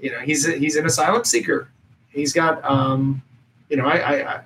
you 0.00 0.10
know, 0.10 0.20
he's 0.20 0.46
a, 0.46 0.52
he's 0.52 0.76
an 0.76 0.86
asylum 0.86 1.24
seeker. 1.24 1.70
He's 2.08 2.32
got, 2.32 2.64
um, 2.64 3.22
you 3.68 3.76
know, 3.76 3.86
I, 3.86 4.34
I, 4.36 4.40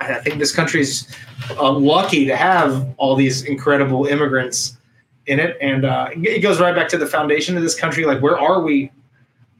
I 0.00 0.20
think 0.20 0.38
this 0.38 0.54
country's 0.54 1.14
uh, 1.50 1.72
lucky 1.72 2.24
to 2.24 2.36
have 2.36 2.94
all 2.96 3.14
these 3.14 3.42
incredible 3.42 4.06
immigrants 4.06 4.78
in 5.26 5.38
it, 5.38 5.58
and 5.60 5.84
uh, 5.84 6.08
it 6.14 6.40
goes 6.40 6.58
right 6.58 6.74
back 6.74 6.88
to 6.88 6.98
the 6.98 7.06
foundation 7.06 7.56
of 7.56 7.62
this 7.62 7.78
country. 7.78 8.04
Like, 8.04 8.20
where 8.22 8.38
are 8.38 8.62
we? 8.62 8.90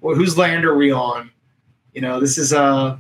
Well, 0.01 0.17
whose 0.17 0.39
land 0.39 0.65
are 0.65 0.77
we 0.77 0.91
on? 0.91 1.31
You 1.93 2.01
know, 2.01 2.21
this 2.21 2.39
is 2.39 2.53
uh, 2.55 2.99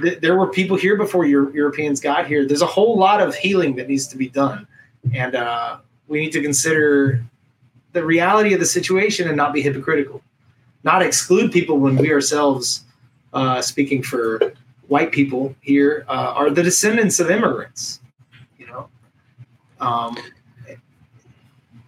th- 0.00 0.20
there 0.20 0.36
were 0.36 0.48
people 0.48 0.76
here 0.76 0.96
before 0.96 1.26
Euro- 1.26 1.52
Europeans 1.52 2.00
got 2.00 2.26
here. 2.26 2.46
There's 2.46 2.62
a 2.62 2.66
whole 2.66 2.98
lot 2.98 3.20
of 3.20 3.36
healing 3.36 3.76
that 3.76 3.88
needs 3.88 4.08
to 4.08 4.16
be 4.16 4.28
done, 4.28 4.66
and 5.14 5.36
uh, 5.36 5.78
we 6.08 6.18
need 6.18 6.32
to 6.32 6.42
consider 6.42 7.24
the 7.92 8.04
reality 8.04 8.52
of 8.52 8.60
the 8.60 8.66
situation 8.66 9.28
and 9.28 9.36
not 9.36 9.52
be 9.52 9.62
hypocritical, 9.62 10.22
not 10.82 11.02
exclude 11.02 11.52
people 11.52 11.78
when 11.78 11.96
we 11.96 12.12
ourselves, 12.12 12.84
uh, 13.32 13.62
speaking 13.62 14.02
for 14.02 14.52
white 14.88 15.12
people 15.12 15.54
here 15.60 16.04
uh, 16.08 16.32
are 16.34 16.50
the 16.50 16.62
descendants 16.62 17.20
of 17.20 17.30
immigrants. 17.30 18.00
You 18.58 18.66
know, 18.66 18.88
um, 19.80 20.16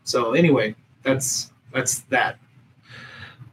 so 0.04 0.32
anyway, 0.32 0.74
that's 1.02 1.52
that's 1.72 2.00
that. 2.10 2.38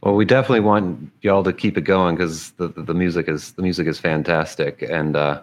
Well, 0.02 0.14
we 0.14 0.24
definitely 0.24 0.60
want 0.60 1.10
y'all 1.22 1.42
to 1.42 1.52
keep 1.52 1.76
it 1.76 1.82
going 1.82 2.14
because 2.14 2.52
the, 2.52 2.68
the, 2.68 2.82
the 2.82 2.94
music 2.94 3.28
is 3.28 3.52
the 3.52 3.62
music 3.62 3.86
is 3.86 3.98
fantastic, 3.98 4.82
and 4.82 5.16
uh, 5.16 5.42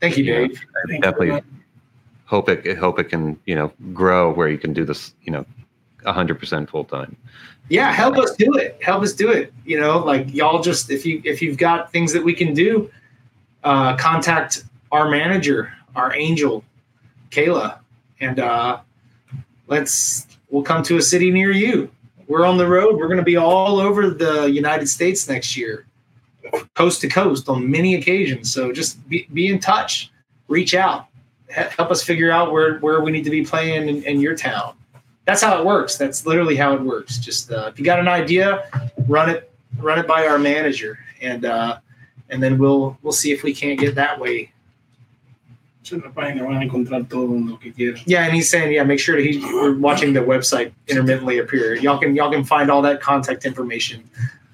thank 0.00 0.16
you, 0.16 0.24
Dave. 0.24 0.60
You 0.88 1.00
definitely 1.00 1.42
hope 2.26 2.48
it 2.48 2.78
hope 2.78 2.98
it 2.98 3.04
can 3.04 3.38
you 3.46 3.54
know 3.54 3.72
grow 3.92 4.32
where 4.32 4.48
you 4.48 4.58
can 4.58 4.72
do 4.72 4.84
this 4.84 5.14
you 5.22 5.32
know 5.32 5.44
hundred 6.04 6.38
percent 6.38 6.70
full 6.70 6.84
time. 6.84 7.16
Yeah, 7.68 7.92
help 7.92 8.18
us 8.18 8.34
do 8.36 8.54
it. 8.56 8.78
Help 8.82 9.02
us 9.02 9.12
do 9.12 9.30
it. 9.30 9.52
You 9.64 9.80
know, 9.80 9.98
like 9.98 10.32
y'all 10.32 10.62
just 10.62 10.90
if 10.90 11.06
you 11.06 11.20
if 11.24 11.40
you've 11.42 11.58
got 11.58 11.92
things 11.92 12.12
that 12.12 12.22
we 12.22 12.34
can 12.34 12.54
do, 12.54 12.90
uh, 13.64 13.96
contact 13.96 14.64
our 14.90 15.08
manager, 15.08 15.72
our 15.94 16.14
angel, 16.14 16.64
Kayla, 17.30 17.78
and 18.20 18.38
uh, 18.40 18.80
let's 19.66 20.26
we'll 20.50 20.62
come 20.62 20.82
to 20.84 20.98
a 20.98 21.02
city 21.02 21.30
near 21.30 21.50
you. 21.50 21.90
We're 22.28 22.44
on 22.44 22.56
the 22.56 22.66
road. 22.66 22.96
We're 22.96 23.08
going 23.08 23.18
to 23.18 23.24
be 23.24 23.36
all 23.36 23.80
over 23.80 24.10
the 24.10 24.50
United 24.50 24.88
States 24.88 25.28
next 25.28 25.56
year, 25.56 25.86
coast 26.74 27.00
to 27.02 27.08
coast 27.08 27.48
on 27.48 27.70
many 27.70 27.94
occasions. 27.96 28.52
So 28.52 28.72
just 28.72 29.06
be, 29.08 29.26
be 29.32 29.48
in 29.48 29.58
touch, 29.58 30.10
reach 30.48 30.74
out, 30.74 31.06
help 31.50 31.90
us 31.90 32.02
figure 32.02 32.30
out 32.30 32.52
where, 32.52 32.78
where 32.78 33.00
we 33.02 33.10
need 33.10 33.24
to 33.24 33.30
be 33.30 33.44
playing 33.44 33.88
in, 33.88 34.02
in 34.04 34.20
your 34.20 34.36
town. 34.36 34.74
That's 35.24 35.42
how 35.42 35.58
it 35.58 35.64
works. 35.64 35.96
That's 35.96 36.26
literally 36.26 36.56
how 36.56 36.74
it 36.74 36.80
works. 36.80 37.18
Just 37.18 37.52
uh, 37.52 37.66
if 37.72 37.78
you 37.78 37.84
got 37.84 37.98
an 37.98 38.08
idea, 38.08 38.64
run 39.06 39.30
it, 39.30 39.50
run 39.78 39.98
it 39.98 40.06
by 40.06 40.26
our 40.26 40.38
manager, 40.38 40.98
and 41.20 41.44
uh, 41.44 41.78
and 42.32 42.42
then 42.42 42.58
we'll 42.58 42.98
we'll 43.02 43.12
see 43.12 43.30
if 43.30 43.44
we 43.44 43.54
can't 43.54 43.78
get 43.78 43.94
that 43.94 44.18
way. 44.18 44.50
Yeah, 48.06 48.24
and 48.24 48.34
he's 48.34 48.48
saying, 48.48 48.72
yeah, 48.72 48.84
make 48.84 49.00
sure 49.00 49.16
to, 49.16 49.22
he, 49.22 49.38
we're 49.52 49.76
watching 49.76 50.12
the 50.12 50.20
website 50.20 50.72
intermittently 50.88 51.38
appear. 51.38 51.74
Y'all 51.74 51.98
can 51.98 52.16
y'all 52.16 52.32
can 52.32 52.42
find 52.42 52.70
all 52.70 52.82
that 52.82 53.00
contact 53.00 53.44
information 53.44 54.08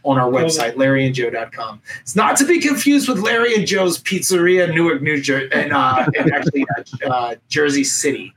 on 0.04 0.18
our 0.18 0.30
website, 0.30 0.74
larryandjoe.com. 0.74 1.82
It's 2.00 2.16
not 2.16 2.36
to 2.38 2.46
be 2.46 2.60
confused 2.60 3.08
with 3.08 3.18
Larry 3.18 3.54
and 3.54 3.66
Joe's 3.66 4.02
Pizzeria, 4.02 4.72
Newark, 4.72 5.02
New 5.02 5.20
Jersey, 5.20 5.50
and, 5.52 5.72
uh, 5.72 6.06
and 6.18 6.32
actually 6.32 6.64
uh, 6.78 7.08
uh, 7.08 7.34
Jersey 7.48 7.84
City 7.84 8.32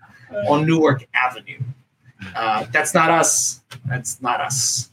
on 0.49 0.65
Newark 0.65 1.07
Avenue. 1.13 1.59
Uh, 2.35 2.65
that's 2.71 2.93
not 2.93 3.09
us. 3.09 3.61
That's 3.85 4.21
not 4.21 4.41
us. 4.41 4.89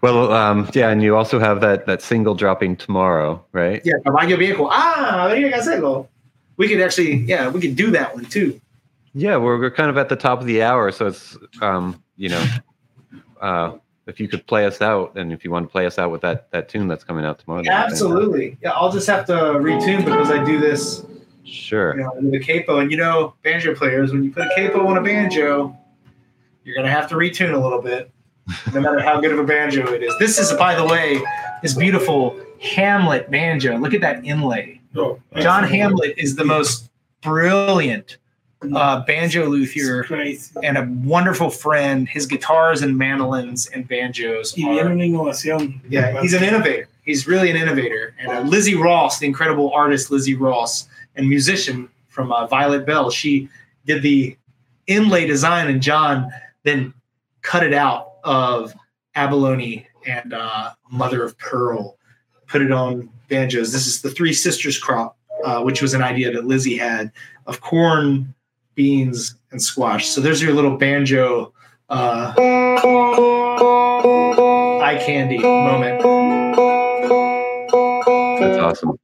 Well, 0.00 0.32
um, 0.32 0.68
yeah, 0.74 0.90
and 0.90 1.02
you 1.02 1.16
also 1.16 1.38
have 1.38 1.60
that 1.60 1.86
that 1.86 2.02
single 2.02 2.34
dropping 2.34 2.76
tomorrow, 2.76 3.44
right? 3.52 3.82
Yeah, 3.84 3.94
Caballo 4.04 4.36
Viejo. 4.36 4.68
Ah, 4.70 5.28
habría 5.28 5.50
que 5.50 5.58
hacerlo. 5.58 6.08
We 6.56 6.68
could 6.68 6.80
actually, 6.80 7.16
yeah, 7.16 7.48
we 7.48 7.60
could 7.60 7.76
do 7.76 7.90
that 7.92 8.14
one 8.14 8.24
too. 8.26 8.60
Yeah, 9.14 9.36
we're 9.36 9.58
we're 9.58 9.70
kind 9.70 9.90
of 9.90 9.98
at 9.98 10.08
the 10.08 10.16
top 10.16 10.40
of 10.40 10.46
the 10.46 10.62
hour, 10.62 10.92
so 10.92 11.06
it's 11.06 11.36
um, 11.60 12.02
you 12.16 12.28
know, 12.28 12.46
uh, 13.40 13.72
if 14.06 14.20
you 14.20 14.28
could 14.28 14.46
play 14.46 14.66
us 14.66 14.80
out, 14.80 15.16
and 15.16 15.32
if 15.32 15.44
you 15.44 15.50
want 15.50 15.66
to 15.66 15.72
play 15.72 15.86
us 15.86 15.98
out 15.98 16.10
with 16.12 16.20
that 16.20 16.50
that 16.52 16.68
tune 16.68 16.86
that's 16.86 17.04
coming 17.04 17.24
out 17.24 17.40
tomorrow. 17.40 17.62
Yeah, 17.64 17.84
absolutely. 17.84 18.56
Yeah, 18.62 18.70
I'll 18.70 18.92
just 18.92 19.08
have 19.08 19.26
to 19.26 19.32
retune 19.32 20.04
because 20.04 20.30
I 20.30 20.44
do 20.44 20.60
this 20.60 21.04
Sure. 21.48 21.96
you 21.96 22.02
know, 22.02 22.12
with 22.20 22.34
a 22.34 22.44
capo. 22.44 22.78
And 22.78 22.90
you 22.90 22.96
know, 22.96 23.34
banjo 23.42 23.74
players, 23.74 24.12
when 24.12 24.22
you 24.22 24.30
put 24.30 24.46
a 24.46 24.50
capo 24.54 24.86
on 24.86 24.98
a 24.98 25.02
banjo, 25.02 25.76
you're 26.64 26.76
gonna 26.76 26.90
have 26.90 27.08
to 27.08 27.14
retune 27.14 27.54
a 27.54 27.58
little 27.58 27.80
bit, 27.80 28.10
no 28.72 28.80
matter 28.80 29.00
how 29.00 29.20
good 29.20 29.32
of 29.32 29.38
a 29.38 29.44
banjo 29.44 29.92
it 29.92 30.02
is. 30.02 30.14
This 30.18 30.38
is, 30.38 30.52
by 30.54 30.74
the 30.74 30.84
way, 30.84 31.20
this 31.62 31.74
beautiful 31.74 32.40
Hamlet 32.60 33.30
banjo. 33.30 33.76
Look 33.78 33.94
at 33.94 34.00
that 34.00 34.24
inlay. 34.24 34.80
Oh, 34.96 35.20
John 35.36 35.64
Hamlet 35.64 36.14
is 36.16 36.36
the 36.36 36.44
most 36.44 36.90
brilliant 37.22 38.16
uh, 38.74 39.04
banjo 39.04 39.46
luthier 39.46 40.06
and 40.62 40.78
a 40.78 40.88
wonderful 41.04 41.50
friend. 41.50 42.08
His 42.08 42.26
guitars 42.26 42.82
and 42.82 42.96
mandolins 42.96 43.66
and 43.68 43.86
banjos 43.86 44.54
are 44.54 44.56
viene 44.56 44.78
una 44.80 45.04
innovación. 45.04 45.80
yeah, 45.88 46.20
he's 46.20 46.34
an 46.34 46.42
innovator. 46.42 46.88
He's 47.04 47.26
really 47.26 47.50
an 47.50 47.56
innovator. 47.56 48.14
And 48.18 48.28
uh, 48.28 48.40
Lizzie 48.42 48.74
Ross, 48.74 49.18
the 49.18 49.26
incredible 49.26 49.72
artist 49.72 50.10
Lizzie 50.10 50.34
Ross 50.34 50.88
and 51.16 51.28
musician 51.28 51.88
from 52.08 52.32
uh, 52.32 52.46
Violet 52.46 52.84
Bell, 52.84 53.10
she 53.10 53.48
did 53.86 54.02
the 54.02 54.36
inlay 54.86 55.26
design, 55.26 55.68
and 55.68 55.80
John 55.80 56.30
then 56.64 56.92
cut 57.42 57.62
it 57.62 57.72
out 57.72 58.14
of 58.28 58.74
abalone 59.14 59.86
and 60.06 60.34
uh, 60.34 60.72
mother 60.90 61.24
of 61.24 61.36
pearl, 61.38 61.96
put 62.46 62.60
it 62.60 62.70
on 62.70 63.08
banjos. 63.28 63.72
This 63.72 63.86
is 63.86 64.02
the 64.02 64.10
Three 64.10 64.34
Sisters 64.34 64.78
crop, 64.78 65.16
uh, 65.44 65.62
which 65.62 65.80
was 65.80 65.94
an 65.94 66.02
idea 66.02 66.30
that 66.32 66.44
Lizzie 66.44 66.76
had 66.76 67.10
of 67.46 67.62
corn, 67.62 68.34
beans, 68.74 69.34
and 69.50 69.62
squash. 69.62 70.08
So 70.08 70.20
there's 70.20 70.42
your 70.42 70.52
little 70.52 70.76
banjo 70.76 71.54
uh, 71.88 72.34
eye 74.82 75.02
candy 75.04 75.38
moment. 75.38 76.02
That's 78.40 78.58
awesome. 78.58 78.98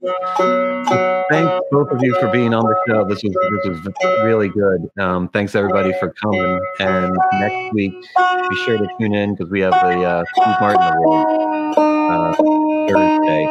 Thanks 1.31 1.65
both 1.71 1.91
of 1.91 2.03
you 2.03 2.15
for 2.21 2.29
being 2.31 2.55
on 2.55 2.65
the 2.65 2.77
show. 2.87 3.05
This 3.05 3.23
was 3.23 3.33
this 3.33 3.85
was 3.85 4.25
really 4.25 4.49
good. 4.49 4.91
Um, 4.99 5.29
thanks 5.29 5.55
everybody 5.55 5.93
for 5.99 6.13
coming. 6.23 6.61
And 6.81 7.17
next 7.35 7.73
week, 7.75 7.93
be 7.93 8.57
sure 8.65 8.79
to 8.79 8.89
tune 8.99 9.15
in 9.15 9.35
because 9.35 9.51
we 9.51 9.61
have 9.61 9.73
the 9.73 10.03
uh, 10.03 10.25
Steve 10.35 10.55
Martin 10.61 10.83
Award 10.83 11.27
uh, 11.77 12.35
Thursday. 12.89 13.47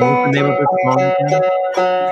was 0.00 0.26
the 0.26 0.32
name 0.32 0.46
of 0.46 0.58
this 0.58 0.68
song 0.84 1.00
again? 1.00 2.11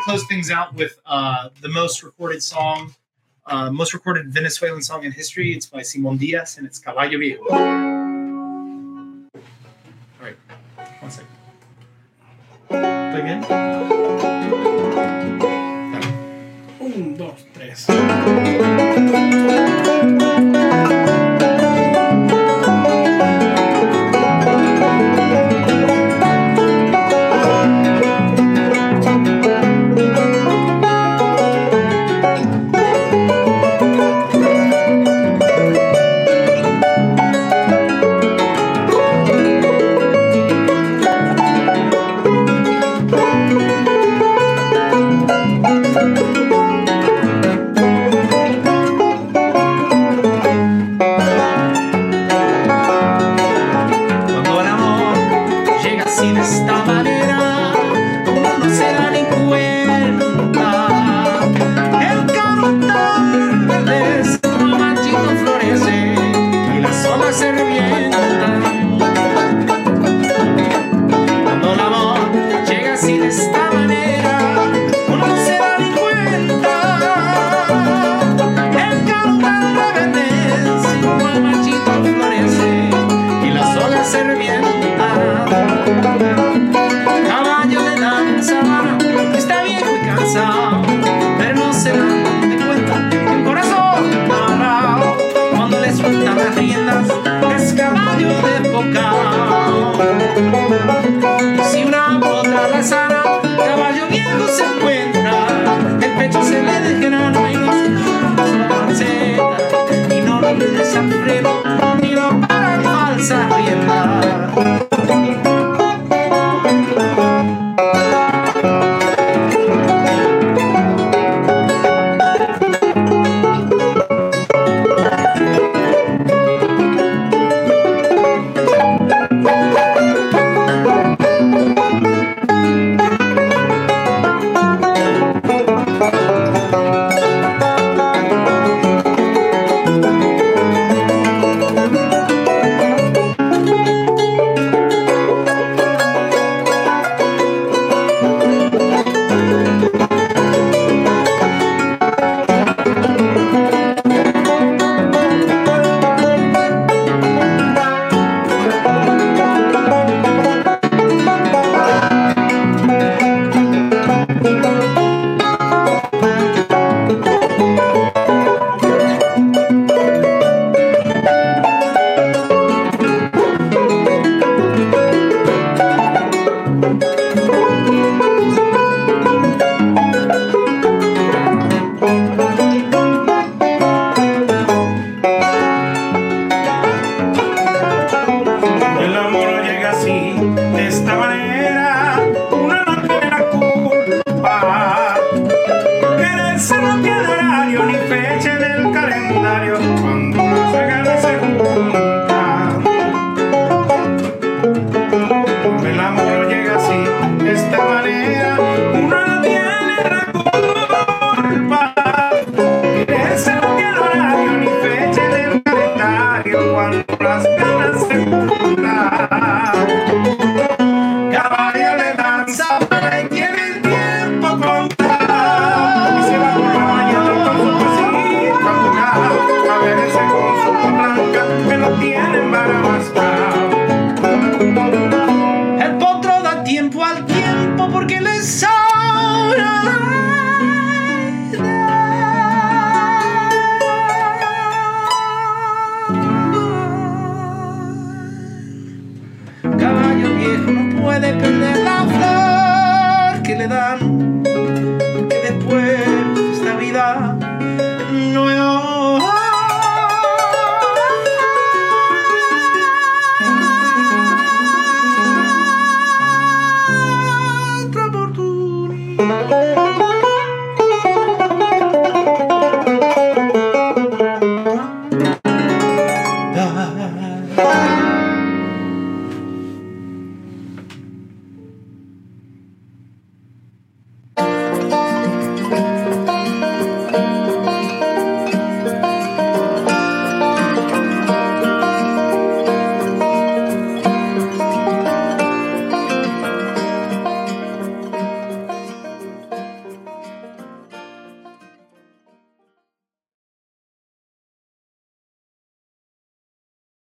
Close 0.00 0.26
things 0.26 0.50
out 0.50 0.74
with 0.74 0.98
uh, 1.06 1.48
the 1.60 1.68
most 1.68 2.02
recorded 2.02 2.42
song, 2.42 2.94
uh, 3.46 3.70
most 3.70 3.94
recorded 3.94 4.32
Venezuelan 4.32 4.82
song 4.82 5.04
in 5.04 5.12
history. 5.12 5.52
It's 5.52 5.66
by 5.66 5.82
Simon 5.82 6.16
Diaz 6.16 6.58
and 6.58 6.66
it's 6.66 6.78
Caballo 6.78 7.18
Viejo. 7.18 7.42
All 7.50 7.58
right, 10.20 10.36
one 11.00 11.10
second. 11.10 11.28
Again. 12.70 13.44
Un, 16.80 17.16
dos, 17.16 17.44
tres. 17.54 17.86